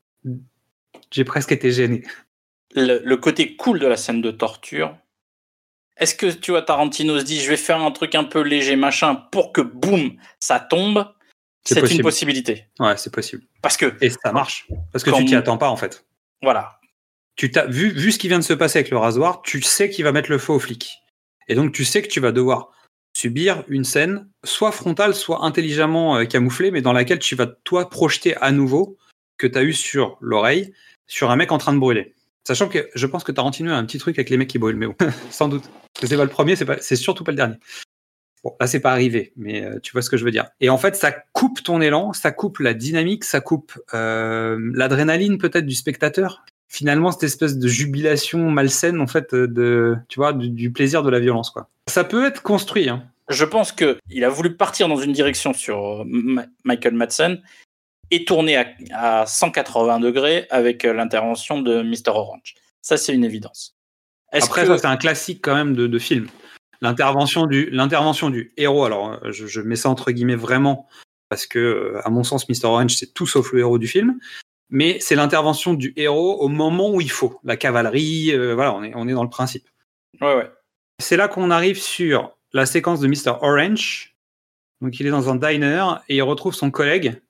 [1.10, 2.02] j'ai presque été gêné.
[2.74, 4.96] Le, le côté cool de la scène de torture.
[5.96, 8.76] Est-ce que tu vois Tarantino se dit je vais faire un truc un peu léger
[8.76, 11.06] machin pour que boum ça tombe?
[11.64, 13.44] C'est une possibilité Ouais, c'est possible.
[13.62, 14.66] parce que Et ça marche.
[14.90, 16.04] Parce que tu t'y attends pas, en fait.
[16.42, 16.80] voilà
[17.36, 19.88] Tu t'as vu, vu ce qui vient de se passer avec le rasoir, tu sais
[19.88, 20.98] qu'il va mettre le feu au flic.
[21.48, 22.72] Et donc, tu sais que tu vas devoir
[23.16, 27.88] subir une scène, soit frontale, soit intelligemment euh, camouflée, mais dans laquelle tu vas, toi,
[27.88, 28.96] projeter à nouveau
[29.38, 30.72] que tu as eu sur l'oreille,
[31.06, 32.14] sur un mec en train de brûler.
[32.46, 34.76] Sachant que je pense que Tarantino a un petit truc avec les mecs qui brûlent,
[34.76, 34.96] mais bon,
[35.30, 35.64] sans doute.
[36.02, 37.56] C'est pas le premier, c'est pas- surtout pas le dernier.
[38.42, 40.46] Bon, là, c'est pas arrivé, mais euh, tu vois ce que je veux dire.
[40.60, 45.38] Et en fait, ça coupe ton élan, ça coupe la dynamique, ça coupe euh, l'adrénaline
[45.38, 46.44] peut-être du spectateur.
[46.68, 51.10] Finalement, cette espèce de jubilation malsaine, en fait, euh, de, tu vois, du, plaisir de
[51.10, 51.68] la violence, quoi.
[51.88, 53.04] Ça peut être construit, hein.
[53.28, 56.04] je pense que il a voulu partir dans une direction sur
[56.64, 57.40] Michael Madsen
[58.12, 62.10] et tourner à, à 180 degrés avec euh, l'intervention de Mr.
[62.10, 62.54] Orange.
[62.80, 63.76] Ça, c'est une évidence.
[64.32, 66.28] Après, que ça, c'est un classique quand même de, de film.
[66.80, 68.84] L'intervention du, l'intervention du héros.
[68.84, 70.88] Alors, euh, je, je mets ça entre guillemets vraiment
[71.28, 72.66] parce que, euh, à mon sens, Mr.
[72.66, 74.18] Orange, c'est tout sauf le héros du film.
[74.68, 77.40] Mais c'est l'intervention du héros au moment où il faut.
[77.44, 79.66] La cavalerie, euh, voilà, on est, on est dans le principe.
[80.20, 80.50] ouais, ouais.
[80.98, 83.38] C'est là qu'on arrive sur la séquence de Mr.
[83.40, 84.14] Orange.
[84.82, 87.22] Donc, il est dans un diner et il retrouve son collègue,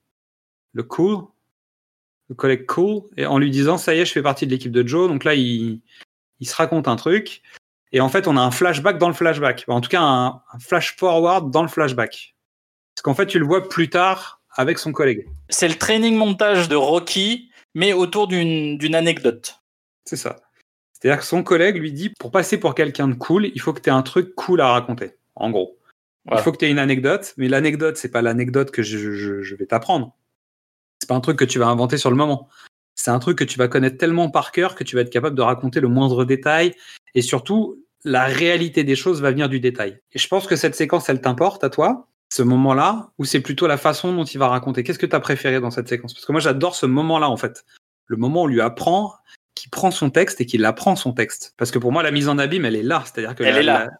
[0.72, 1.24] le Cool,
[2.28, 4.72] le collègue Cool, et en lui disant Ça y est, je fais partie de l'équipe
[4.72, 5.08] de Joe.
[5.08, 5.80] Donc là, il,
[6.40, 7.42] il se raconte un truc.
[7.92, 9.64] Et en fait, on a un flashback dans le flashback.
[9.68, 12.34] En tout cas, un, un flash forward dans le flashback.
[12.94, 15.26] Parce qu'en fait, tu le vois plus tard avec son collègue.
[15.50, 19.60] C'est le training montage de Rocky, mais autour d'une anecdote.
[20.04, 20.40] C'est ça.
[20.92, 23.80] C'est-à-dire que son collègue lui dit pour passer pour quelqu'un de cool, il faut que
[23.80, 25.12] tu aies un truc cool à raconter.
[25.34, 25.78] En gros.
[26.26, 26.40] Voilà.
[26.40, 29.42] Il faut que tu aies une anecdote, mais l'anecdote, c'est pas l'anecdote que je, je-
[29.42, 30.14] je vais t'apprendre.
[31.12, 32.48] Pas un truc que tu vas inventer sur le moment.
[32.94, 35.36] C'est un truc que tu vas connaître tellement par cœur que tu vas être capable
[35.36, 36.72] de raconter le moindre détail.
[37.14, 40.00] Et surtout, la réalité des choses va venir du détail.
[40.12, 43.66] Et je pense que cette séquence, elle t'importe à toi, ce moment-là, ou c'est plutôt
[43.66, 44.84] la façon dont il va raconter?
[44.84, 46.14] Qu'est-ce que tu as préféré dans cette séquence?
[46.14, 47.66] Parce que moi, j'adore ce moment-là, en fait.
[48.06, 49.12] Le moment où on lui apprend,
[49.54, 51.52] qui prend son texte et qu'il apprend son texte.
[51.58, 53.02] Parce que pour moi, la mise en abîme, elle est là.
[53.04, 53.84] C'est-à-dire que Elle la- est là.
[53.84, 53.90] la-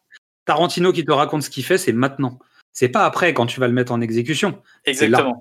[0.47, 2.39] Tarantino qui te raconte ce qu'il fait, c'est maintenant.
[2.73, 4.63] C'est pas après quand tu vas le mettre en exécution.
[4.87, 5.39] Exactement.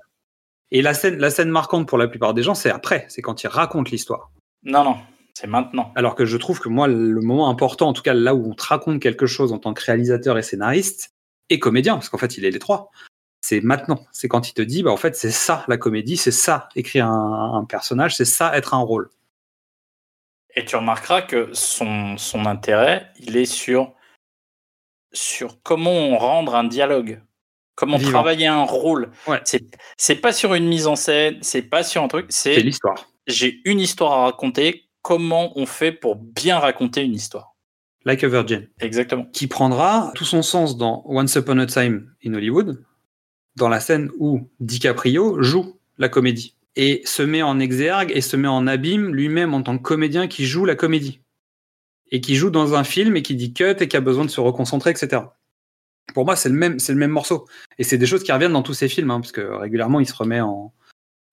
[0.72, 3.04] Et la scène, la scène marquante pour la plupart des gens, c'est après.
[3.08, 4.30] C'est quand il raconte l'histoire.
[4.64, 4.96] Non, non,
[5.34, 5.92] c'est maintenant.
[5.94, 8.54] Alors que je trouve que moi, le moment important, en tout cas là où on
[8.54, 11.10] te raconte quelque chose en tant que réalisateur et scénariste
[11.50, 12.90] et comédien, parce qu'en fait, il est les trois,
[13.42, 14.06] c'est maintenant.
[14.12, 17.06] C'est quand il te dit, bah, en fait, c'est ça la comédie, c'est ça écrire
[17.06, 19.10] un, un personnage, c'est ça être un rôle.
[20.54, 23.92] Et tu remarqueras que son, son intérêt, il est sur,
[25.12, 27.20] sur comment rendre un dialogue,
[27.82, 28.12] comment Vivant.
[28.12, 29.10] travailler un rôle.
[29.26, 29.40] Ouais.
[29.96, 33.08] C'est, pas sur une mise en scène, c'est pas sur un truc, c'est l'histoire.
[33.26, 37.56] j'ai une histoire à raconter, comment on fait pour bien raconter une histoire.
[38.04, 38.68] Like a Virgin.
[38.80, 39.24] Exactement.
[39.32, 42.84] qui prendra tout son sens dans Once Upon a Time in Hollywood,
[43.56, 48.36] dans la scène où DiCaprio joue la comédie et se met en exergue et se
[48.36, 51.20] met en abîme lui-même en tant que comédien qui joue la comédie
[52.12, 54.30] et qui joue dans un film et qui dit cut et qui a besoin de
[54.30, 55.22] se reconcentrer, etc.
[56.14, 57.46] Pour moi, c'est le même, c'est le même morceau
[57.78, 60.06] et c'est des choses qui reviennent dans tous ces films hein, parce que régulièrement il
[60.06, 60.72] se remet en,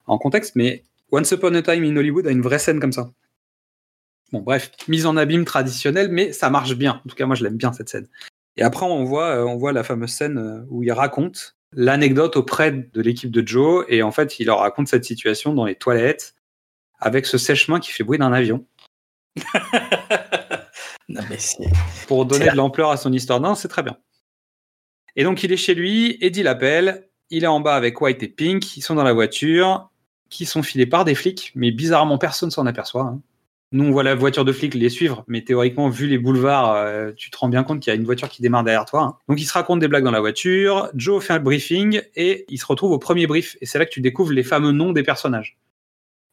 [0.06, 0.56] en contexte.
[0.56, 3.12] Mais Once Upon a Time in Hollywood a une vraie scène comme ça.
[4.32, 7.02] Bon, bref, mise en abîme traditionnelle, mais ça marche bien.
[7.04, 8.08] En tout cas, moi, je l'aime bien cette scène.
[8.58, 12.36] Et après, on voit, euh, on voit la fameuse scène euh, où il raconte l'anecdote
[12.36, 13.86] auprès de l'équipe de Joe.
[13.88, 16.36] Et en fait, il leur raconte cette situation dans les toilettes
[17.00, 18.66] avec ce sèche-main qui fait bruit d'un avion.
[21.12, 21.38] Non, mais
[22.08, 23.42] Pour donner de l'ampleur à son histoire.
[23.42, 23.98] Non, c'est très bien.
[25.16, 27.08] Et donc, il est chez lui, Eddie l'appelle.
[27.30, 28.78] Il est en bas avec White et Pink.
[28.78, 29.90] Ils sont dans la voiture,
[30.30, 33.04] qui sont filés par des flics, mais bizarrement, personne s'en aperçoit.
[33.04, 33.22] hein.
[33.72, 37.12] Nous, on voit la voiture de flics les suivre, mais théoriquement, vu les boulevards, euh,
[37.16, 39.02] tu te rends bien compte qu'il y a une voiture qui démarre derrière toi.
[39.04, 39.18] hein.
[39.28, 40.90] Donc, ils se racontent des blagues dans la voiture.
[40.96, 43.58] Joe fait un briefing et il se retrouve au premier brief.
[43.62, 45.60] Et c'est là que tu découvres les fameux noms des personnages.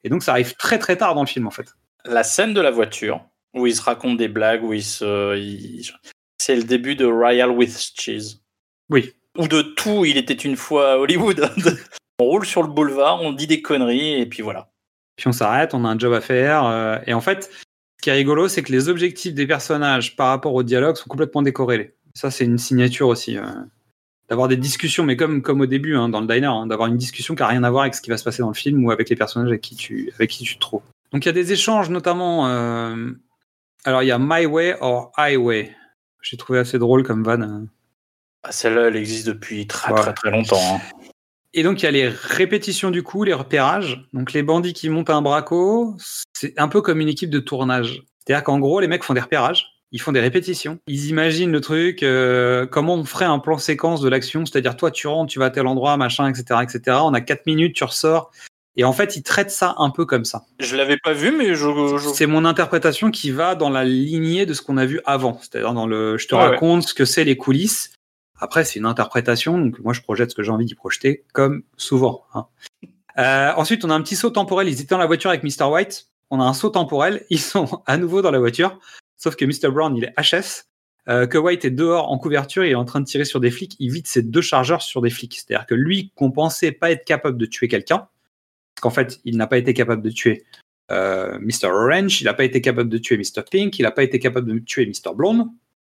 [0.03, 1.67] Et donc, ça arrive très très tard dans le film, en fait.
[2.07, 3.21] La scène de la voiture,
[3.53, 5.93] où il se raconte des blagues, où il se.
[6.39, 8.41] C'est le début de Royal with Cheese.
[8.91, 9.13] Oui.
[9.39, 11.51] Ou de tout, il était une fois à Hollywood.
[12.19, 14.71] on roule sur le boulevard, on dit des conneries, et puis voilà.
[15.17, 16.65] puis on s'arrête, on a un job à faire.
[16.65, 17.45] euh, et en fait,
[17.99, 21.09] ce qui est rigolo, c'est que les objectifs des personnages par rapport au dialogue sont
[21.09, 21.95] complètement décorrélés.
[22.15, 23.37] Ça, c'est une signature aussi.
[23.37, 23.45] euh,
[24.29, 26.97] d'avoir des discussions, mais comme, comme au début, hein, dans le diner, hein, d'avoir une
[26.97, 28.85] discussion qui n'a rien à voir avec ce qui va se passer dans le film
[28.85, 30.83] ou avec les personnages avec qui tu, avec qui tu te trouves.
[31.13, 32.49] Donc il y a des échanges, notamment.
[32.49, 33.13] euh,
[33.85, 35.77] alors il y a My Way or Highway.
[36.23, 37.67] J'ai trouvé assez drôle comme van.
[38.49, 40.01] Ah, Celle-là, elle existe depuis très Ouais.
[40.01, 40.61] très très longtemps.
[40.77, 40.81] hein.
[41.55, 44.07] Et donc, il y a les répétitions du coup, les repérages.
[44.13, 45.97] Donc, les bandits qui montent un braco,
[46.35, 48.03] c'est un peu comme une équipe de tournage.
[48.25, 50.79] C'est-à-dire qu'en gros, les mecs font des repérages, ils font des répétitions.
[50.87, 54.45] Ils imaginent le truc, euh, comment on ferait un plan séquence de l'action.
[54.45, 56.99] C'est-à-dire, toi, tu rentres, tu vas à tel endroit, machin, etc., etc.
[57.03, 58.31] On a 4 minutes, tu ressors.
[58.79, 60.43] Et en fait, ils traitent ça un peu comme ça.
[60.61, 61.97] Je l'avais pas vu, mais je.
[61.99, 65.39] je- C'est mon interprétation qui va dans la lignée de ce qu'on a vu avant.
[65.41, 66.43] C'est-à-dire, dans le, je te ouais.
[66.49, 67.93] raconte ce que c'est les coulisses.
[68.39, 71.63] Après, c'est une interprétation, donc moi je projette ce que j'ai envie d'y projeter, comme
[71.77, 72.25] souvent.
[72.35, 72.47] hein.
[73.19, 74.69] Euh, ensuite, on a un petit saut temporel.
[74.69, 75.65] Ils étaient dans la voiture avec Mr.
[75.65, 76.09] White.
[76.31, 77.25] On a un saut temporel.
[77.31, 78.79] Ils sont à nouveau dans la voiture,
[79.17, 79.71] sauf que Mr.
[79.73, 80.65] Brown, il est HS.
[81.09, 83.51] euh, que White est dehors en couverture, il est en train de tirer sur des
[83.51, 83.77] flics.
[83.79, 85.35] Il vide ses deux chargeurs sur des flics.
[85.35, 87.99] C'est-à-dire que lui, qu'on pensait pas être capable de tuer quelqu'un,
[88.75, 90.45] parce qu'en fait, il n'a pas été capable de tuer
[90.91, 91.69] euh, Mr.
[91.69, 93.43] Orange, il n'a pas été capable de tuer Mr.
[93.51, 95.15] Pink, il n'a pas été capable de tuer Mr.
[95.15, 95.47] Blonde,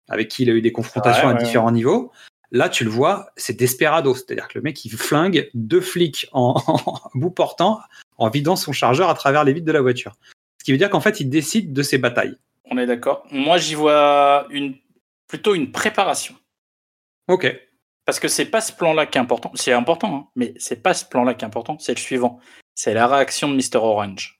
[0.07, 2.11] avec qui il a eu des confrontations Ouais, à ouais, différents niveaux.
[2.51, 6.55] Là, tu le vois, c'est desperado, c'est-à-dire que le mec, il flingue deux flics en,
[6.67, 7.81] en bout portant
[8.17, 10.15] en vidant son chargeur à travers les vitres de la voiture.
[10.59, 12.37] Ce qui veut dire qu'en fait, il décide de ses batailles.
[12.69, 13.25] On est d'accord.
[13.31, 14.75] Moi, j'y vois une
[15.27, 16.35] plutôt une préparation.
[17.27, 17.53] Ok.
[18.05, 19.51] Parce que c'est pas ce plan-là qui est important.
[19.55, 21.77] C'est important, hein, mais c'est pas ce plan-là qui est important.
[21.79, 22.39] C'est le suivant.
[22.73, 23.77] C'est la réaction de Mr.
[23.77, 24.39] Orange.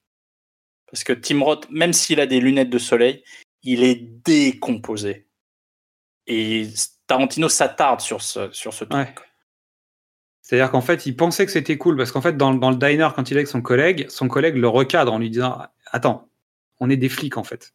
[0.90, 3.24] Parce que Tim Roth, même s'il a des lunettes de soleil,
[3.64, 5.27] il est décomposé.
[6.28, 6.68] Et
[7.08, 9.20] Tarantino s'attarde sur ce, sur ce truc.
[10.42, 13.10] C'est-à-dire qu'en fait, il pensait que c'était cool parce qu'en fait, dans, dans le diner,
[13.16, 15.58] quand il est avec son collègue, son collègue le recadre en lui disant
[15.92, 16.30] Attends,
[16.80, 17.74] on est des flics en fait.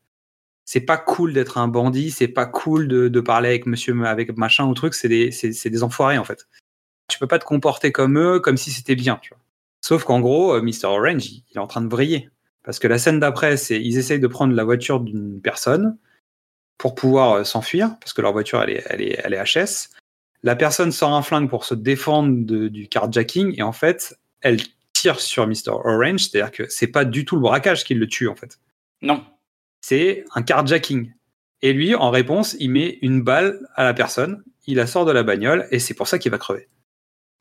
[0.64, 4.36] C'est pas cool d'être un bandit, c'est pas cool de, de parler avec monsieur, avec
[4.38, 6.46] machin ou truc, c'est des, des enfoirés en fait.
[7.09, 9.20] Tu peux pas te comporter comme eux, comme si c'était bien.
[9.80, 10.86] Sauf qu'en gros, euh, Mr.
[10.86, 12.30] Orange, il, il est en train de briller.
[12.62, 15.98] Parce que la scène d'après, c'est ils essayent de prendre la voiture d'une personne
[16.83, 19.89] pour pouvoir euh, s'enfuir, parce que leur voiture, elle est, elle est, elle est HS.
[20.43, 24.57] La personne sort un flingue pour se défendre de- du carjacking, et en fait, elle
[24.93, 25.68] tire sur Mr.
[25.68, 28.59] Orange, c'est-à-dire que c'est pas du tout le braquage qui le tue, en fait.
[29.01, 29.24] Non.
[29.80, 31.12] C'est un carjacking.
[31.62, 35.12] Et lui, en réponse, il met une balle à la personne, il la sort de
[35.12, 36.66] la bagnole, et c'est pour ça qu'il va crever.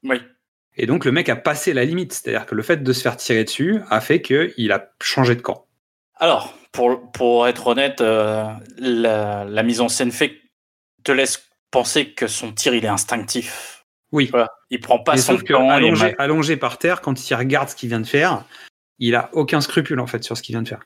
[0.03, 0.21] Oui.
[0.77, 3.17] Et donc, le mec a passé la limite, c'est-à-dire que le fait de se faire
[3.17, 5.65] tirer dessus a fait qu'il a changé de camp.
[6.21, 8.45] Alors, pour, pour être honnête, euh,
[8.77, 10.37] la, la mise en scène fait
[11.03, 13.85] te laisse penser que son tir il est instinctif.
[14.11, 14.27] Oui.
[14.27, 14.49] Voilà.
[14.69, 15.69] Il prend pas Mais son sauf temps.
[15.69, 18.45] allongé, allongé par terre, quand il regarde ce qu'il vient de faire,
[18.99, 20.83] il a aucun scrupule en fait sur ce qu'il vient de faire.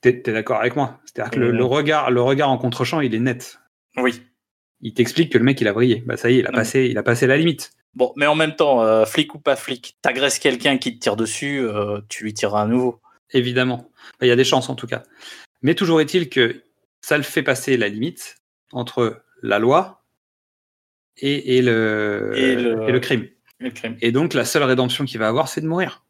[0.00, 1.00] T'es t'es d'accord avec moi?
[1.04, 1.52] C'est-à-dire que le, Euh.
[1.52, 3.58] le regard, le regard en contre-champ, il est net.
[3.96, 4.22] Oui.
[4.80, 6.02] Il t'explique que le mec, il a brillé.
[6.06, 7.72] Bah ça y est, il a passé, il a passé la limite.
[7.94, 11.16] Bon, mais en même temps, euh, flic ou pas flic, t'agresses quelqu'un qui te tire
[11.16, 13.00] dessus, euh, tu lui tireras à nouveau.
[13.32, 13.90] Évidemment.
[14.20, 15.02] Il y a des chances en tout cas.
[15.62, 16.62] Mais toujours est-il que
[17.00, 18.36] ça le fait passer la limite
[18.72, 20.02] entre la loi
[21.16, 23.26] et, et le, Et le- et le crime.
[23.58, 23.96] Le crime.
[24.00, 26.04] Et donc la seule rédemption qu'il va avoir, c'est de mourir.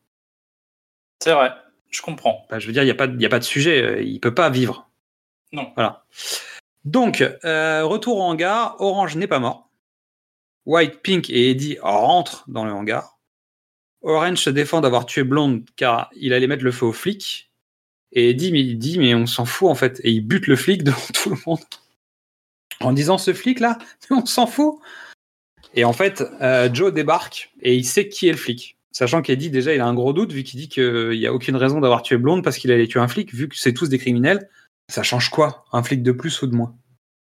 [1.22, 1.53] C'est vrai,
[1.91, 2.47] je comprends.
[2.51, 3.83] Bah, je veux dire, il n'y a, pas de- il y a pas de sujet.
[3.83, 4.89] euh, Il peut pas vivre.
[5.53, 5.72] Non.
[5.74, 6.05] Voilà.
[6.85, 8.76] Donc, euh, retour au hangar.
[8.81, 9.70] Orange n'est pas mort.
[10.71, 13.18] White, Pink et Eddie rentrent dans le hangar.
[14.03, 17.51] Orange se défend d'avoir tué Blonde car il allait mettre le feu au flic.
[18.12, 20.01] Et Eddie mais il dit mais on s'en fout en fait.
[20.05, 21.59] Et il bute le flic devant tout le monde.
[22.79, 23.79] En disant ce flic là,
[24.11, 24.79] on s'en fout.
[25.75, 28.77] Et en fait, euh, Joe débarque et il sait qui est le flic.
[28.93, 31.57] Sachant qu'Eddie, déjà, il a un gros doute vu qu'il dit qu'il n'y a aucune
[31.57, 33.99] raison d'avoir tué Blonde parce qu'il allait tuer un flic, vu que c'est tous des
[33.99, 34.49] criminels.
[34.89, 36.77] Ça change quoi Un flic de plus ou de moins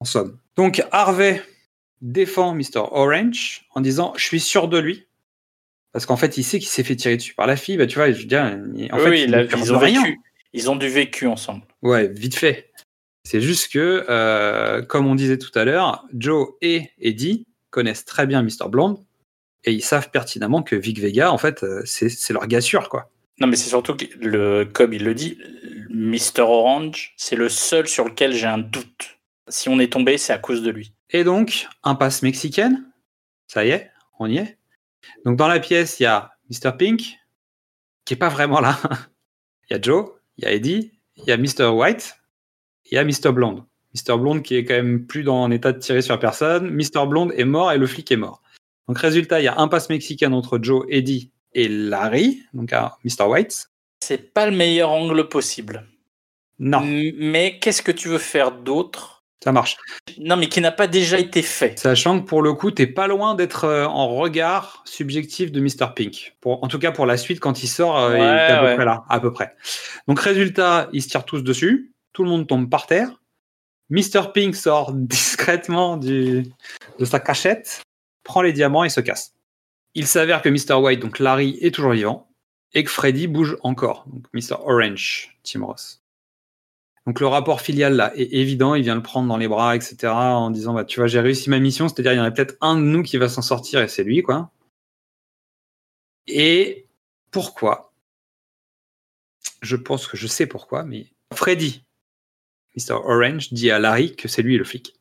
[0.05, 0.39] somme?
[0.57, 1.43] Donc Harvey
[2.03, 2.79] défend Mr.
[2.93, 5.07] Orange en disant je suis sûr de lui.
[5.93, 7.79] Parce qu'en fait, il sait qu'il s'est fait tirer dessus par la fille.
[7.79, 9.63] Bah, tu vois, je veux dire, il- en Oui, fait, oui, il là, ne perd
[9.65, 10.03] ils ont rien.
[10.03, 10.21] vécu.
[10.53, 11.63] Ils ont du vécu ensemble.
[11.83, 12.71] Ouais, vite fait.
[13.25, 18.27] C'est juste que, euh, comme on disait tout à l'heure, Joe et Eddie connaissent très
[18.27, 18.69] bien Mr.
[18.69, 18.99] Blonde
[19.65, 22.89] et ils savent pertinemment que Vic Vega, en fait, euh, c'est c'est leur gars sûr,
[22.89, 23.11] quoi.
[23.41, 25.39] Non, mais c'est surtout que, le, comme il le dit,
[25.91, 26.41] Mr.
[26.43, 29.19] Orange, c'est le seul sur lequel j'ai un doute.
[29.49, 30.93] Si on est tombé, c'est à cause de lui.
[31.11, 32.91] Et donc, impasse mexicaine.
[33.47, 34.59] Ça y est, on y est.
[35.25, 36.73] Donc, dans la pièce, il y a Mr.
[36.77, 37.19] Pink,
[38.05, 38.79] qui est pas vraiment là.
[39.69, 41.67] Il y a Joe, il y a Eddie, il y a Mr.
[41.75, 42.21] White,
[42.89, 43.33] il y a Mr.
[43.33, 43.65] Blonde.
[43.97, 44.17] Mr.
[44.17, 46.71] Blonde qui est quand même plus dans l'état de tirer sur personne.
[46.71, 47.05] Mr.
[47.09, 48.43] Blonde est mort et le flic est mort.
[48.87, 53.25] Donc, résultat, il y a impasse mexicaine entre Joe, Eddie et Larry, donc à Mr.
[53.25, 53.71] White.
[54.05, 55.89] C'est pas le meilleur angle possible.
[56.61, 59.76] Non, M- Mais qu'est-ce que tu veux faire d'autre ça marche.
[60.18, 61.78] Non, mais qui n'a pas déjà été fait.
[61.78, 65.95] Sachant que pour le coup, t'es pas loin d'être euh, en regard subjectif de Mr.
[65.95, 66.37] Pink.
[66.41, 68.61] Pour, en tout cas, pour la suite, quand il sort, euh, il est Ouais, à
[68.61, 69.55] peu près là, à peu près.
[70.09, 71.93] Donc, résultat, ils se tirent tous dessus.
[72.12, 73.11] Tout le monde tombe par terre.
[73.91, 74.32] Mr.
[74.34, 76.45] Pink sort discrètement du,
[76.99, 77.82] de sa cachette,
[78.24, 79.34] prend les diamants et se casse.
[79.95, 80.74] Il s'avère que Mr.
[80.74, 82.28] White, donc Larry, est toujours vivant
[82.74, 84.07] et que Freddy bouge encore.
[84.09, 84.57] Donc, Mr.
[84.61, 86.03] Orange, Tim Ross.
[87.07, 90.13] Donc le rapport filial là est évident, il vient le prendre dans les bras, etc.
[90.13, 92.57] en disant bah tu vois j'ai réussi ma mission, c'est-à-dire il y en a peut-être
[92.61, 94.51] un de nous qui va s'en sortir et c'est lui quoi.
[96.27, 96.87] Et
[97.31, 97.93] pourquoi?
[99.63, 101.85] Je pense que je sais pourquoi, mais Freddy,
[102.77, 102.95] Mr.
[102.95, 104.95] Orange, dit à Larry que c'est lui le flic.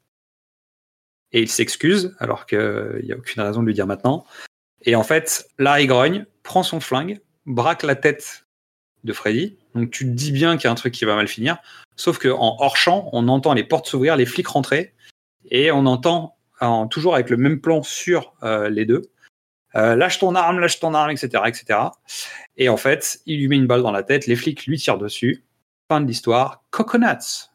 [1.31, 4.25] Et il s'excuse alors qu'il n'y a aucune raison de lui dire maintenant.
[4.83, 8.44] Et en fait, Larry grogne, prend son flingue, braque la tête
[9.05, 9.57] de Freddy.
[9.75, 11.57] Donc tu te dis bien qu'il y a un truc qui va mal finir.
[11.95, 14.93] Sauf qu'en hors champ, on entend les portes s'ouvrir, les flics rentrer,
[15.49, 19.03] et on entend, en- toujours avec le même plan sur euh, les deux,
[19.75, 21.79] euh, lâche ton arme, lâche ton arme, etc., etc.
[22.57, 24.97] Et en fait, il lui met une balle dans la tête, les flics lui tirent
[24.97, 25.43] dessus.
[25.89, 26.63] Fin de l'histoire.
[26.71, 27.49] Coconuts.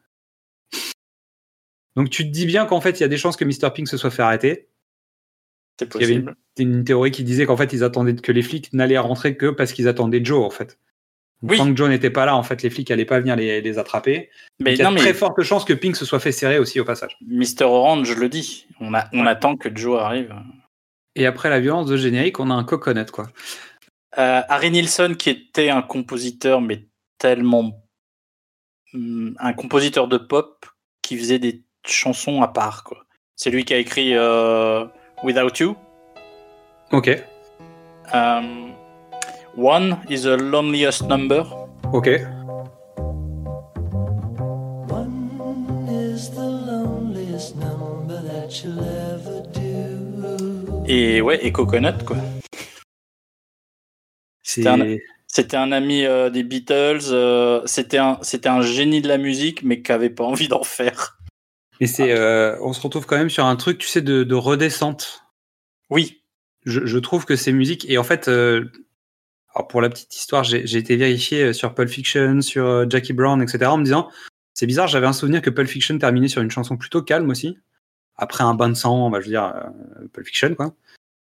[1.95, 3.71] Donc tu te dis bien qu'en fait, il y a des chances que Mr.
[3.73, 4.69] Pink se soit fait arrêter.
[5.79, 6.35] C'est Il y avait possible.
[6.59, 9.47] une, une théorie qui disait qu'en fait, ils attendaient que les flics n'allaient rentrer que
[9.47, 10.77] parce qu'ils attendaient Joe, en fait.
[11.43, 11.57] Oui.
[11.57, 13.77] Tant que Joe n'était pas là, en fait, les flics n'allaient pas venir les, les
[13.79, 14.29] attraper.
[14.59, 16.31] Mais il y a non, de mais très fortes chances que Pink se soit fait
[16.31, 17.17] serrer aussi au passage.
[17.27, 17.63] Mr.
[17.63, 18.67] Orange le dit.
[18.79, 20.33] On, a, on attend que Joe arrive.
[21.15, 23.27] Et après la violence de générique, on a un coconut, quoi.
[24.17, 26.85] Euh, Harry Nilsson, qui était un compositeur, mais
[27.17, 27.81] tellement.
[28.93, 30.65] hum, un compositeur de pop
[31.01, 33.03] qui faisait des chansons à part, quoi.
[33.35, 34.85] C'est lui qui a écrit euh,
[35.23, 35.75] Without You.
[36.91, 37.09] Ok,
[38.13, 38.70] Um,
[39.57, 41.43] One is the loneliest number.
[41.93, 42.07] ok.
[44.89, 50.83] One is the loneliest number that you'll ever do.
[50.87, 52.17] Et ouais, et Coconut, quoi.
[54.65, 54.97] Un-
[55.27, 56.99] C'était un ami euh, des Beatles.
[57.11, 61.17] euh, c'était un, génie de la musique, mais qui avait pas envie d'en faire.
[61.79, 64.35] Mais c'est, euh, on se retrouve quand même sur un truc, tu sais, de, de
[64.35, 65.23] redescente.
[65.89, 66.21] Oui.
[66.65, 68.27] Je, je trouve que ces musiques, et en fait,
[69.53, 73.13] alors pour la petite histoire, j'ai été vérifié euh, sur Pulp Fiction, sur euh, Jackie
[73.13, 74.09] Brown, etc., en me disant,
[74.53, 77.57] c'est bizarre, j'avais un souvenir que Pulp Fiction terminait sur une chanson plutôt calme aussi,
[78.15, 80.73] après un bain de sang, bah, je veux dire, euh, Pulp Fiction, quoi.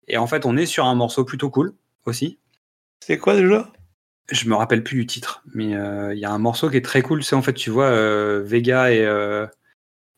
[0.08, 2.38] Et en fait, on est sur un morceau plutôt cool aussi.
[3.00, 3.72] C'est quoi déjà?
[4.30, 6.84] Je me rappelle plus du titre, mais euh, il y a un morceau qui est
[6.84, 7.22] très cool.
[7.22, 9.46] C'est en fait, tu vois, euh, Vega et, euh,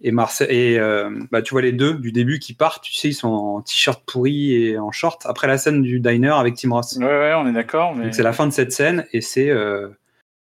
[0.00, 2.84] et Marseille, et euh, bah, tu vois les deux du début qui partent.
[2.84, 5.26] Tu sais, ils sont en t-shirt pourri et en short.
[5.26, 6.96] Après la scène du diner avec Tim Ross.
[6.96, 7.94] Ouais, ouais, on est d'accord.
[7.94, 8.04] Mais...
[8.04, 9.88] Donc c'est la fin de cette scène et c'est euh,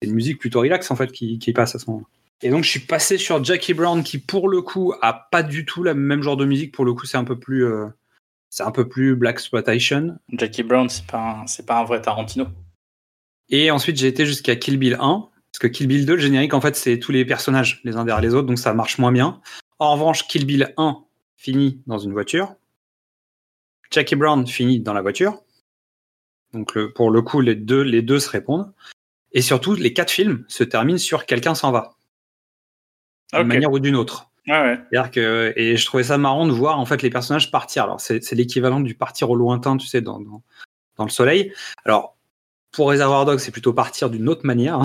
[0.02, 2.08] une musique plutôt relax en fait qui, qui passe à ce moment-là.
[2.44, 5.66] Et donc je suis passé sur Jackie Brown qui pour le coup a pas du
[5.66, 6.74] tout le même genre de musique.
[6.74, 7.88] Pour le coup, c'est un peu plus euh,
[8.52, 10.18] c'est un peu plus black exploitation.
[10.30, 12.48] Jackie Brown, c'est pas, c'est pas un vrai Tarantino.
[13.50, 15.31] Et ensuite, j'ai été jusqu'à Kill Bill 1, parce
[15.62, 18.20] que Kill Bill 2, le générique, en fait, c'est tous les personnages, les uns derrière
[18.20, 19.40] les autres, donc ça marche moins bien.
[19.78, 21.04] En revanche, Kill Bill 1
[21.38, 22.56] finit dans une voiture.
[23.92, 25.38] Jackie Brown finit dans la voiture.
[26.54, 28.74] Donc, le- pour le coup, les deux, les deux se répondent.
[29.34, 31.96] Et surtout, les quatre films se terminent sur quelqu'un s'en va,
[33.32, 34.32] d'une manière ou d'une autre.
[34.48, 34.80] Ouais.
[35.12, 37.84] Que, et je trouvais ça marrant de voir en fait les personnages partir.
[37.84, 40.42] Alors c'est c'est l'équivalent du partir au lointain, tu sais, dans, dans,
[40.98, 41.54] dans le soleil.
[41.86, 42.18] Alors
[42.72, 44.80] pour Reservoir Dogs, c'est plutôt partir d'une autre manière.
[44.80, 44.84] hein.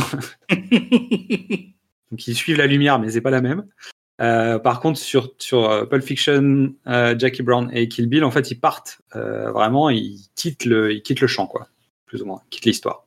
[2.11, 3.67] Donc ils suivent la lumière, mais c'est pas la même.
[4.21, 8.31] Euh, par contre, sur, sur euh, Pulp Fiction, euh, Jackie Brown et Kill Bill, en
[8.31, 11.69] fait, ils partent euh, vraiment, ils quittent le, ils quittent le champ, quoi,
[12.07, 13.07] plus ou moins, ils quittent l'histoire.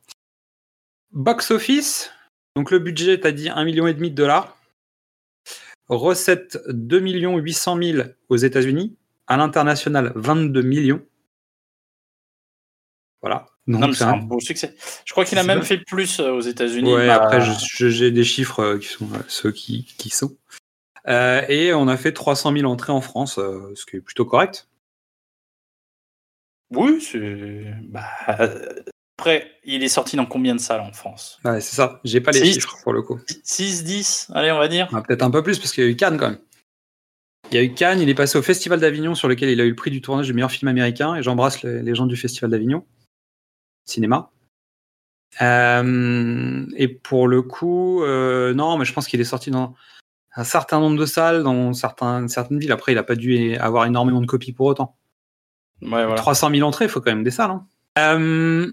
[1.12, 2.12] Box office,
[2.56, 4.56] donc le budget, t'as dit un million et demi de dollars.
[5.88, 11.02] recette 2 800 000 aux États-Unis, à l'international 22 millions.
[13.22, 13.48] Voilà.
[13.70, 14.76] Non, c'est un- beau succès.
[15.06, 16.92] Je crois qu'il a même fait plus euh, aux États-Unis.
[16.92, 20.36] Ouais, bah, après, j'ai des chiffres euh, qui sont euh, ceux qui, qui sont.
[21.08, 24.26] Euh, et on a fait 300 000 entrées en France, euh, ce qui est plutôt
[24.26, 24.68] correct.
[26.72, 27.74] Oui, c'est.
[27.84, 28.06] Bah,
[29.18, 31.40] Après, il est sorti dans combien de salles en France?
[31.44, 32.00] Ouais, c'est ça.
[32.04, 33.20] J'ai pas les chiffres pour le coup.
[33.44, 34.88] 6, 10 Allez, on va dire?
[34.94, 36.40] Ah, Peut-être un peu plus parce qu'il y a eu Cannes quand même.
[37.52, 39.66] Il y a eu Cannes, il est passé au Festival d'Avignon sur lequel il a
[39.66, 42.16] eu le prix du tournage du meilleur film américain et j'embrasse les, les gens du
[42.16, 42.86] Festival d'Avignon.
[43.90, 44.32] Cinéma.
[45.42, 49.76] Euh, et pour le coup, euh, non, mais je pense qu'il est sorti dans
[50.36, 52.72] un certain nombre de salles, dans certains, certaines villes.
[52.72, 54.98] Après, il a pas dû avoir énormément de copies pour autant.
[55.82, 56.16] Ouais, voilà.
[56.16, 57.52] 300 000 entrées, il faut quand même des salles.
[57.52, 57.68] hein.
[57.98, 58.72] Euh,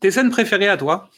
[0.00, 1.10] tes scènes préférées à toi?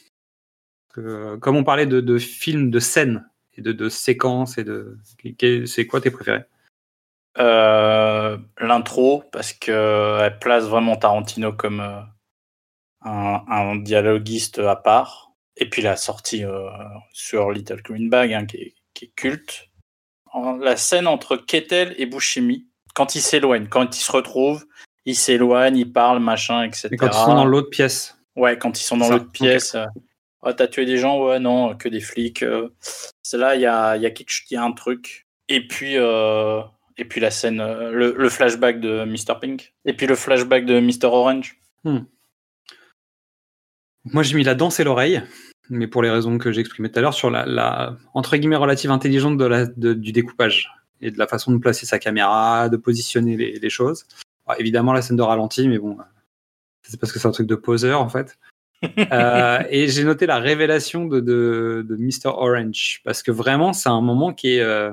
[0.93, 4.97] Comme on parlait de, de films, de scènes et de, de séquences et de,
[5.65, 6.43] c'est quoi tes préférés?
[7.39, 11.99] Euh, L'intro, parce que elle place vraiment Tarantino comme euh,
[13.01, 15.31] un, un dialoguiste à part.
[15.57, 16.69] Et puis la sortie euh,
[17.11, 19.69] sur Little Green Bag, hein, qui, est, qui est culte.
[20.61, 24.65] La scène entre Kettel et Buscemi, quand ils s'éloignent, quand ils se retrouvent,
[25.05, 26.89] ils s'éloignent, ils parlent, machin, etc.
[26.91, 28.17] Et quand ils sont dans l'autre pièce.
[28.35, 29.75] Ouais, quand ils sont dans l'autre pièce.
[29.75, 29.85] euh,
[30.41, 31.19] Ah, t'as tué des gens?
[31.23, 32.41] Ouais, non, que des flics.
[32.41, 32.69] euh.
[33.21, 34.09] C'est là, il y a, y, a
[34.49, 35.27] y a un truc.
[35.49, 36.61] Et puis, euh,
[36.97, 39.39] et puis la scène, euh, le, le flashback de Mr.
[39.41, 39.73] Pink.
[39.85, 41.05] Et puis le flashback de Mr.
[41.07, 41.57] Orange.
[44.05, 45.21] Moi, j'ai mis la danse et l'oreille,
[45.69, 48.91] mais pour les raisons que j'exprimais tout à l'heure, sur la, la, entre guillemets relative
[48.91, 50.71] intelligente de la, de- du découpage
[51.01, 54.05] et de la façon de placer sa caméra, de positionner les, les choses.
[54.45, 55.97] Alors, évidemment, la scène de ralenti, mais bon,
[56.81, 58.37] c'est parce que c'est un truc de poseur en fait.
[59.13, 62.25] Euh, et j'ai noté la révélation de, de, de Mr.
[62.35, 64.59] Orange parce que vraiment, c'est un moment qui est.
[64.59, 64.91] euh,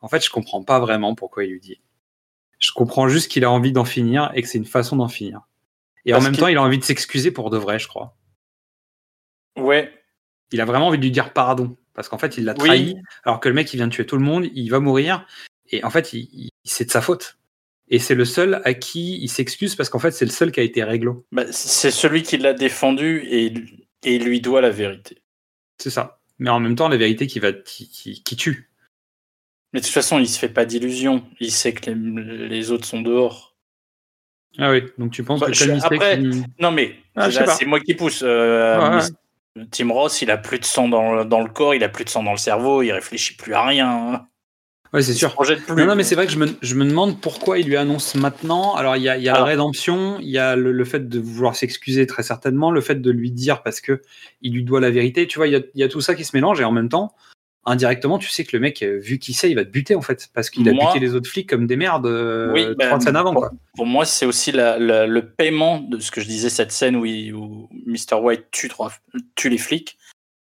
[0.00, 1.80] En fait, je comprends pas vraiment pourquoi il lui dit.
[2.58, 5.42] Je comprends juste qu'il a envie d'en finir et que c'est une façon d'en finir.
[6.04, 8.16] Et en même temps, il a envie de s'excuser pour de vrai, je crois.
[9.56, 9.92] Ouais,
[10.52, 12.58] Il a vraiment envie de lui dire pardon parce qu'en fait, il l'a Oui.
[12.68, 12.96] trahi.
[13.24, 15.26] Alors que le mec, il vient de tuer tout le monde, il va mourir
[15.70, 17.38] et en fait, il, il- c'est de sa faute.
[17.88, 20.60] Et c'est le seul à qui il s'excuse parce qu'en fait, c'est le seul qui
[20.60, 21.26] a été réglo.
[21.32, 23.46] bah, c'est celui qui l'a défendu et,
[24.04, 25.22] et il lui doit la vérité.
[25.78, 26.20] C'est ça.
[26.38, 28.67] Mais en même temps, la vérité qui va qui, qui- qui tue.
[29.72, 31.24] Mais de toute façon, il se fait pas d'illusions.
[31.40, 33.54] Il sait que les, les autres sont dehors.
[34.58, 34.82] Ah oui.
[34.98, 36.16] Donc tu penses Bah, que je- après,
[36.58, 38.22] Non, mais Ah, c'est moi qui pousse.
[38.24, 38.96] Euh, Ouais, ouais.
[38.96, 39.12] Miss-
[39.72, 42.04] Tim Ross, il a plus de sang dans le, dans le corps, il a plus
[42.04, 44.24] de sang dans le cerveau, il réfléchit plus à rien.
[44.92, 45.32] Ouais, c'est se sûr.
[45.32, 45.74] projette plus.
[45.74, 48.14] Non, non, mais c'est vrai que je me, je me demande pourquoi il lui annonce
[48.14, 48.74] maintenant.
[48.76, 51.08] Alors, il y a, il y a la rédemption, il y a le, le fait
[51.08, 54.00] de vouloir s'excuser très certainement, le fait de lui dire parce que
[54.40, 55.26] il lui doit la vérité.
[55.26, 56.72] Tu vois, il y a, il y a tout ça qui se mélange et en
[56.72, 57.12] même temps,
[57.68, 60.02] indirectement, tu sais que le mec, euh, vu qui c'est, il va te buter en
[60.02, 62.98] fait parce qu'il a Moi- buté les autres flics comme des merdes euh, Oui, ben,
[63.00, 63.32] scènes avant.
[63.32, 63.52] pour, Quoi.
[63.76, 66.96] pour moi, c'est aussi la- la- le paiement de ce que je disais, cette scène
[66.96, 68.14] où, il- où Mr.
[68.20, 68.92] White tue, trois,
[69.34, 69.96] tue les flics.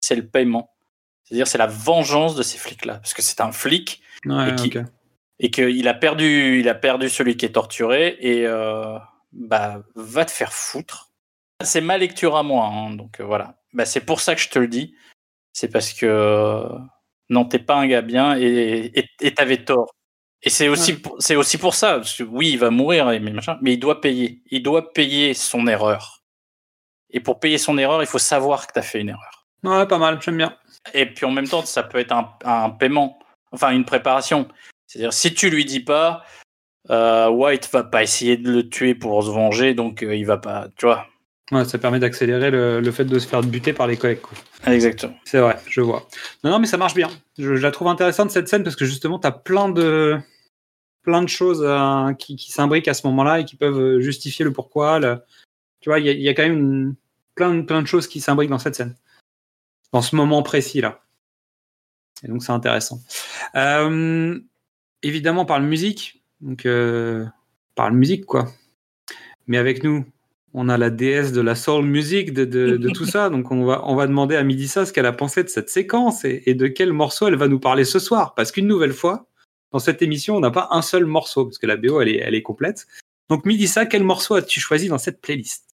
[0.02, 0.72] C'est le paiement.
[1.24, 2.96] C'est-à-dire, c'est la vengeance de ces flics-là.
[2.96, 4.56] Parce que c'est un flic Ouais,
[5.40, 8.98] et qu'il a perdu, il a perdu celui qui est torturé et euh,
[9.32, 11.12] bah va te faire foutre.
[11.64, 13.60] C'est ma lecture à moi, hein, donc euh, voilà.
[13.74, 14.96] Bah, c'est pour ça que je te le dis.
[15.54, 16.68] C'est parce que euh,
[17.30, 18.92] non, t'es pas un gars bien et
[19.36, 19.94] t'avais tort.
[20.42, 21.96] Et c'est aussi, pour- c'est aussi pour ça.
[21.96, 24.42] Parce que oui, il va mourir, et mais, machin, mais il doit payer.
[24.52, 26.24] Il doit payer son erreur.
[27.10, 29.48] Et pour payer son erreur, il faut savoir que t'as fait une erreur.
[29.64, 30.56] Ouais, pas mal, j'aime bien.
[30.94, 33.20] Et puis en même temps, ça peut être un, un paiement,
[33.52, 34.48] enfin une préparation.
[34.88, 36.24] C'est-à-dire, si tu lui dis pas,
[36.90, 40.38] euh, White va pas essayer de le tuer pour se venger, donc euh, il va
[40.38, 41.08] pas, tu vois.
[41.52, 44.22] Ouais, ça permet d'accélérer le, le fait de se faire buter par les collègues.
[44.22, 44.38] quoi.
[44.72, 45.16] Exactement.
[45.26, 46.08] C'est vrai, je vois.
[46.44, 47.10] Non, non, mais ça marche bien.
[47.40, 50.20] Je, je la trouve intéressante cette scène parce que justement, tu as plein de,
[51.02, 54.54] plein de choses euh, qui, qui s'imbriquent à ce moment-là et qui peuvent justifier le
[54.54, 55.00] pourquoi.
[55.00, 55.22] le-
[55.82, 56.96] Tu vois, il y, a- il y a quand même une-
[57.34, 58.96] plein, de- plein de choses qui s'imbriquent dans cette scène.
[59.92, 61.02] Dans ce moment précis-là.
[62.24, 63.00] Et donc, c'est intéressant.
[63.56, 64.38] Euh,
[65.02, 66.22] évidemment, on parle musique.
[66.42, 68.46] Donc, euh, on parle musique, quoi.
[69.48, 70.06] Mais avec nous,
[70.54, 73.30] on a la déesse de la soul music, de, tout ça.
[73.30, 76.26] Donc, on va, on va demander à Midissa ce qu'elle a pensé de cette séquence
[76.26, 78.34] et, et de quel morceau elle va nous parler ce soir.
[78.36, 79.28] Parce qu'une nouvelle fois,
[79.72, 82.18] dans cette émission, on n'a pas un seul morceau, parce que la BO, elle est,
[82.18, 82.88] elle est complète.
[83.30, 85.69] Donc, Midissa, quel morceau as-tu choisi dans cette playlist?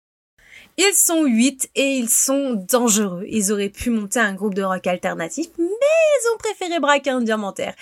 [0.78, 3.26] Ils sont huit et ils sont dangereux.
[3.30, 7.22] Ils auraient pu monter un groupe de rock alternatif, mais ils ont préféré braquer un
[7.22, 7.74] diamantaire.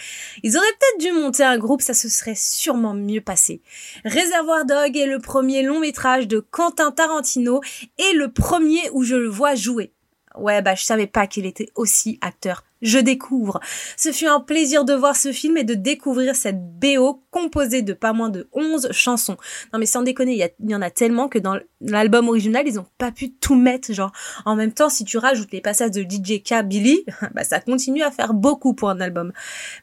[0.43, 3.61] Ils auraient peut-être dû monter un groupe, ça se serait sûrement mieux passé.
[4.05, 7.61] Réservoir Dog est le premier long métrage de Quentin Tarantino
[7.97, 9.91] et le premier où je le vois jouer.
[10.37, 13.59] Ouais, bah je savais pas qu'il était aussi acteur je découvre.
[13.97, 17.93] Ce fut un plaisir de voir ce film et de découvrir cette BO composée de
[17.93, 19.37] pas moins de 11 chansons.
[19.71, 22.85] Non mais sans déconner, il y, en a tellement que dans l'album original, ils ont
[22.97, 23.91] pas pu tout mettre.
[23.93, 24.11] Genre,
[24.45, 28.03] en même temps, si tu rajoutes les passages de DJ K, Billy, bah ça continue
[28.03, 29.31] à faire beaucoup pour un album.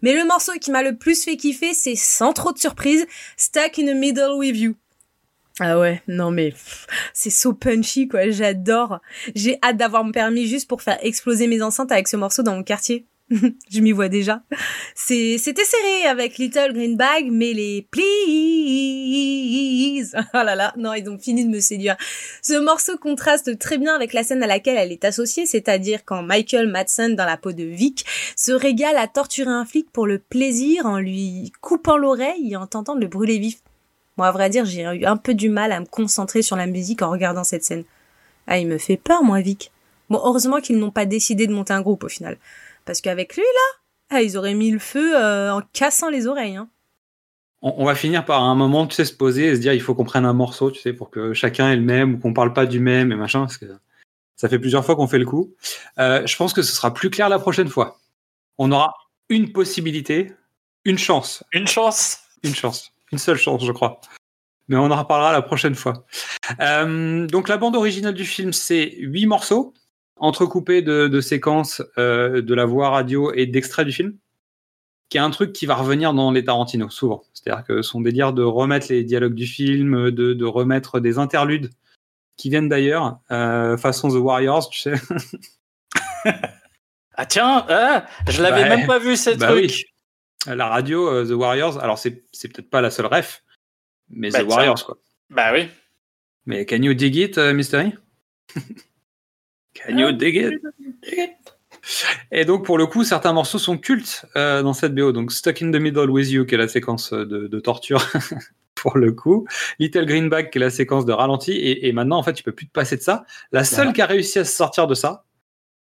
[0.02, 3.06] Mais le morceau qui m'a le plus fait kiffer, c'est sans trop de surprise,
[3.36, 4.74] Stuck in the Middle with You.
[5.62, 6.54] Ah ouais, non mais
[7.12, 9.00] c'est so punchy quoi, j'adore.
[9.34, 12.56] J'ai hâte d'avoir mon permis juste pour faire exploser mes enceintes avec ce morceau dans
[12.56, 13.06] mon quartier.
[13.70, 14.42] Je m'y vois déjà.
[14.94, 18.00] C'est c'était serré avec Little Green Bag, mais les please.
[20.34, 21.96] Oh là là, non, ils ont fini de me séduire.
[22.42, 26.22] Ce morceau contraste très bien avec la scène à laquelle elle est associée, c'est-à-dire quand
[26.22, 30.18] Michael Madsen dans la peau de Vic se régale à torturer un flic pour le
[30.18, 33.58] plaisir en lui coupant l'oreille et en tentant de le brûler vif.
[34.20, 36.66] Moi, à vrai dire, j'ai eu un peu du mal à me concentrer sur la
[36.66, 37.84] musique en regardant cette scène.
[38.46, 39.72] Ah, il me fait peur, moi, Vic.
[40.10, 42.36] Bon, heureusement qu'ils n'ont pas décidé de monter un groupe au final.
[42.84, 43.78] Parce qu'avec lui, là,
[44.10, 46.56] ah, ils auraient mis le feu euh, en cassant les oreilles.
[46.56, 46.68] Hein.
[47.62, 49.80] On, on va finir par un moment, tu sais, se poser et se dire il
[49.80, 52.34] faut qu'on prenne un morceau, tu sais, pour que chacun ait le même ou qu'on
[52.34, 53.74] parle pas du même et machin, parce que
[54.36, 55.54] ça fait plusieurs fois qu'on fait le coup.
[55.98, 57.98] Euh, je pense que ce sera plus clair la prochaine fois.
[58.58, 58.92] On aura
[59.30, 60.30] une possibilité,
[60.84, 62.18] une chance, Une chance.
[62.42, 64.00] une chance, une seule chance, je crois.
[64.68, 66.06] Mais on en reparlera la prochaine fois.
[66.60, 69.74] Euh, donc la bande originale du film, c'est huit morceaux
[70.16, 74.16] entrecoupés de, de séquences euh, de la voix radio et d'extraits du film,
[75.08, 77.22] qui est un truc qui va revenir dans les Tarantino souvent.
[77.32, 81.70] C'est-à-dire que son délire de remettre les dialogues du film, de, de remettre des interludes
[82.36, 84.94] qui viennent d'ailleurs, euh, façon The Warriors, tu sais.
[87.16, 89.70] Ah tiens, ah, je l'avais Bah, même pas vu ce bah truc.
[89.70, 89.84] oui.
[90.46, 93.42] La radio, euh, The Warriors, alors c'est peut-être pas la seule ref,
[94.08, 94.56] mais Bah, The tiens.
[94.56, 94.98] Warriors, quoi.
[95.28, 95.68] Bah oui.
[96.46, 97.92] Mais can you dig it, uh, Mystery
[99.74, 100.60] Can you dig it?
[102.32, 105.12] Et donc, pour le coup, certains morceaux sont cultes euh, dans cette BO.
[105.12, 108.04] Donc, Stuck in the Middle with You, qui est la séquence de, de torture,
[108.74, 109.46] pour le coup.
[109.78, 111.52] Little Greenback, qui est la séquence de ralenti.
[111.52, 113.24] Et, et maintenant, en fait, tu peux plus te passer de ça.
[113.52, 113.92] La seule Voilà.
[113.92, 115.24] qui a réussi à se sortir de ça,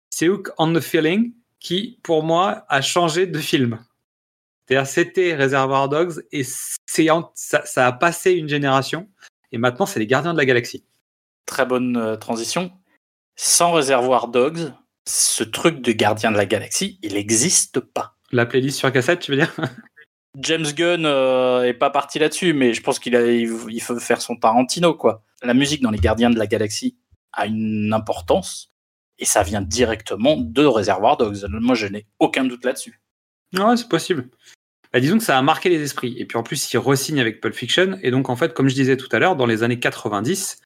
[0.09, 3.79] c'est Hook on the Feeling, qui, pour moi, a changé de film.
[4.67, 9.09] C'est-à-dire, c'était Reservoir Dogs, et ça, ça a passé une génération.
[9.51, 10.85] Et maintenant, c'est les Gardiens de la Galaxie.
[11.45, 12.71] Très bonne euh, transition.
[13.35, 14.73] Sans réservoir Dogs,
[15.07, 18.15] ce truc de gardien de la galaxie, il n'existe pas.
[18.31, 19.53] La playlist sur cassette, tu veux dire?
[20.39, 24.35] James Gunn euh, est pas parti là-dessus, mais je pense qu'il il faut faire son
[24.35, 25.23] Tarantino, quoi.
[25.43, 26.97] La musique dans les Gardiens de la Galaxie
[27.33, 28.71] a une importance,
[29.19, 31.45] et ça vient directement de Reservoir Dogs.
[31.49, 32.99] Moi, je n'ai aucun doute là-dessus.
[33.53, 34.29] Ouais, c'est possible.
[34.91, 36.15] Bah, disons que ça a marqué les esprits.
[36.19, 37.97] Et puis en plus, il re-signe avec Pulp Fiction.
[38.01, 40.61] Et donc, en fait, comme je disais tout à l'heure, dans les années 90,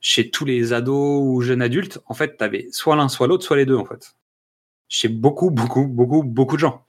[0.00, 3.56] chez tous les ados ou jeunes adultes, en fait, t'avais soit l'un, soit l'autre, soit
[3.56, 4.14] les deux, en fait.
[4.88, 6.86] Chez beaucoup, beaucoup, beaucoup, beaucoup de gens.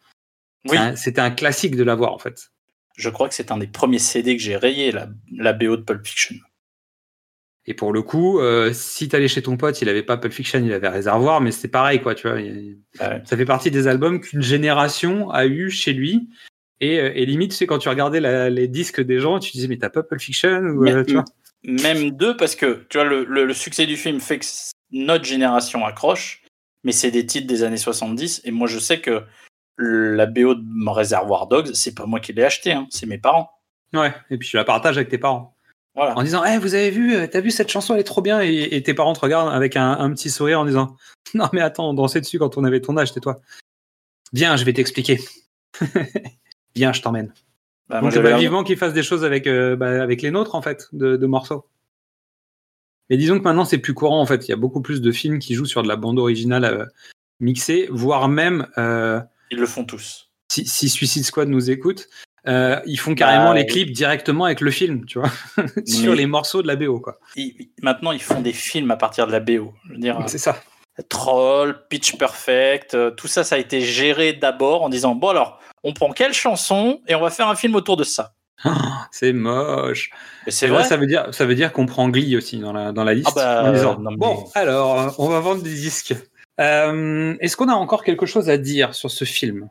[0.69, 2.51] Oui, un- C'était un classique de l'avoir, en fait.
[2.97, 5.81] je crois que c'est un des premiers CD que j'ai rayé, la, la BO de
[5.81, 6.35] Pulp Fiction.
[7.67, 10.61] Et pour le coup, euh, si t'allais chez ton pote, il avait pas Pulp Fiction,
[10.65, 12.39] il avait Réservoir, mais c'est pareil, quoi, tu vois.
[12.41, 13.21] il- ouais.
[13.25, 16.27] Ça fait partie des albums qu'une génération a eu chez lui.
[16.79, 19.67] Et, euh, et limite, sais, quand tu regardais la- les disques des gens, tu disais,
[19.67, 21.25] mais t'as pas Pulp Fiction ou, euh, tu vois
[21.63, 24.45] Même deux, parce que tu vois, le, le- le succès du film fait que
[24.91, 26.41] notre génération accroche,
[26.83, 29.21] mais c'est des titres des années 70, et moi je sais que
[29.77, 33.19] la BO de mon Réservoir Dogs, c'est pas moi qui l'ai acheté, hein, c'est mes
[33.19, 33.51] parents.
[33.93, 35.55] Ouais, et puis tu la partages avec tes parents.
[35.95, 36.17] Voilà.
[36.17, 38.41] En disant, Eh, vous avez vu, euh, t'as vu cette chanson, elle est trop bien.
[38.41, 40.95] Et, et tes parents te regardent avec un, un petit sourire en disant,
[41.33, 43.41] non mais attends, on dansait dessus quand on avait ton âge, tais-toi.
[44.33, 45.19] Viens, je vais t'expliquer.
[46.75, 47.33] Viens, je t'emmène.
[47.89, 50.61] Bah, Donc bah, vivement qu'ils fassent des choses avec, euh, bah, avec les nôtres, en
[50.61, 51.65] fait, de, de morceaux.
[53.09, 54.47] Mais disons que maintenant, c'est plus courant, en fait.
[54.47, 56.85] Il y a beaucoup plus de films qui jouent sur de la bande originale euh,
[57.41, 59.19] mixée, voire même, euh,
[59.51, 60.29] Ils le font tous.
[60.49, 62.07] si, si Suicide Squad nous écoute,
[62.47, 63.67] euh, ils font carrément Bah, les oui.
[63.67, 65.29] clips directement avec le film, tu vois,
[65.85, 67.19] sur les morceaux de la BO, quoi.
[67.35, 69.73] Ils- maintenant, ils font des films à partir de la BO.
[70.27, 70.57] C'est ça.
[71.09, 75.59] Troll, Pitch Perfect, euh, tout ça, ça a été géré d'abord en disant bon alors,
[75.83, 78.33] on prend quelle chanson et on va faire un film autour de ça.
[79.11, 80.11] C'est moche.
[80.47, 80.83] C'est vrai.
[80.83, 83.29] ça veut dire, ça veut dire qu'on prend Glee aussi dans la, dans la liste.
[83.37, 86.13] Ah bah, en disant, non, mais- Bon, alors, euh, on va vendre des disques.
[86.59, 89.69] Euh, Est-ce qu'on a encore quelque chose à dire sur ce film?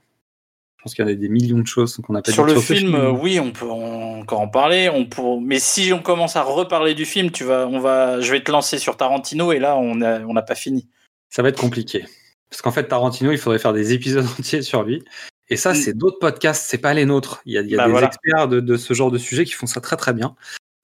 [0.80, 2.94] Je pense qu'il y a des millions de choses qu'on n'a pas Sur le film,
[2.94, 4.88] euh, oui, on peut en- encore en parler.
[4.88, 5.38] On.
[5.38, 8.50] Mais si on commence à reparler du film, tu vas, on va, je vais te
[8.50, 10.88] lancer sur Tarantino et là, on a- on n'a pas fini.
[11.28, 12.06] Ça va être compliqué.
[12.48, 15.04] Parce qu'en fait, Tarantino, il faudrait faire des épisodes entiers sur lui.
[15.50, 15.74] Et ça, Mm.
[15.74, 17.42] c'est d'autres podcasts, c'est pas les nôtres.
[17.44, 18.06] Il y a, il y a Bah, des voilà.
[18.06, 20.34] experts de, de ce genre de sujet qui font ça très très bien.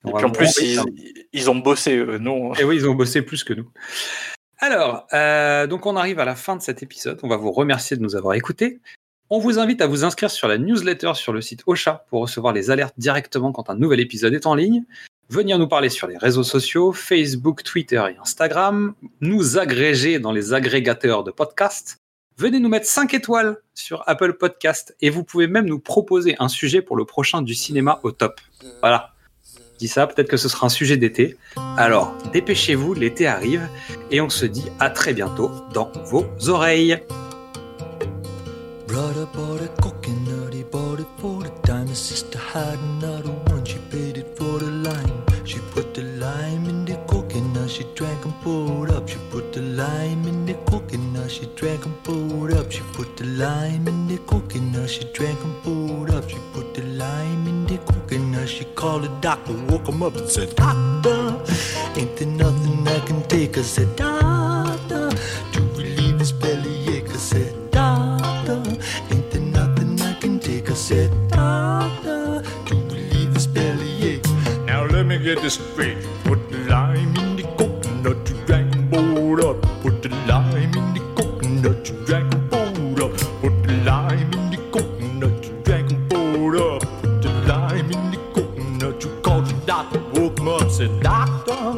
[0.07, 0.79] Et puis en plus, ils,
[1.33, 3.69] ils ont bossé, eux, non Et oui, ils ont bossé plus que nous.
[4.59, 7.19] Alors, euh, donc on arrive à la fin de cet épisode.
[7.23, 8.81] On va vous remercier de nous avoir écoutés.
[9.29, 12.53] On vous invite à vous inscrire sur la newsletter sur le site Ocha pour recevoir
[12.53, 14.85] les alertes directement quand un nouvel épisode est en ligne.
[15.31, 18.95] Venir nous parler sur les réseaux sociaux, Facebook, Twitter et Instagram.
[19.21, 21.97] Nous agréger dans les agrégateurs de podcasts.
[22.39, 26.49] Venez nous mettre 5 étoiles sur Apple Podcast et vous pouvez même nous proposer un
[26.49, 28.41] sujet pour le prochain du cinéma au top.
[28.81, 29.11] Voilà.
[29.73, 31.37] Je dis ça, peut-être que ce sera un sujet d'été.
[31.77, 33.69] Alors, dépêchez-vous, l'été arrive
[34.13, 37.03] et on se dit à très bientôt dans vos oreilles.
[38.87, 41.89] Brother bought a coconut, he bought it for the time.
[41.89, 45.25] His sister had another one, she paid it for the lime.
[45.45, 49.09] She put the lime in the coconut, she drank and poured up.
[49.09, 52.71] She put the lime in the coconut, she drank and poured up.
[52.71, 56.29] She put the lime in the coconut, she drank and poured up.
[56.31, 60.29] She put the lime in the coconut, she called the doctor, woke him up and
[60.29, 61.43] said, Doctor,
[61.97, 63.59] ain't there nothing I can take?
[63.59, 65.11] I said, Doctor,
[75.27, 75.99] Now let me get this straight.
[76.23, 79.61] Put the lime in the coconut, you drank and poured up.
[79.83, 83.11] Put the lime in the coconut, you drank and poured up.
[83.41, 86.83] Put the lime in the coconut, you drank and poured up.
[87.03, 91.75] Put the lime in the coconut, you called your doctor, woke him up, said, Doctor,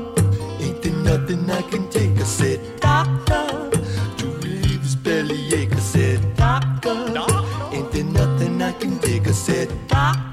[0.60, 2.18] ain't there nothing I can take?
[2.18, 3.70] I said, Doctor,
[4.18, 5.72] to relieve his bellyache.
[5.72, 7.14] I said, Doctor,
[7.72, 9.26] ain't there nothing I can take?
[9.26, 10.27] I said, Doctor,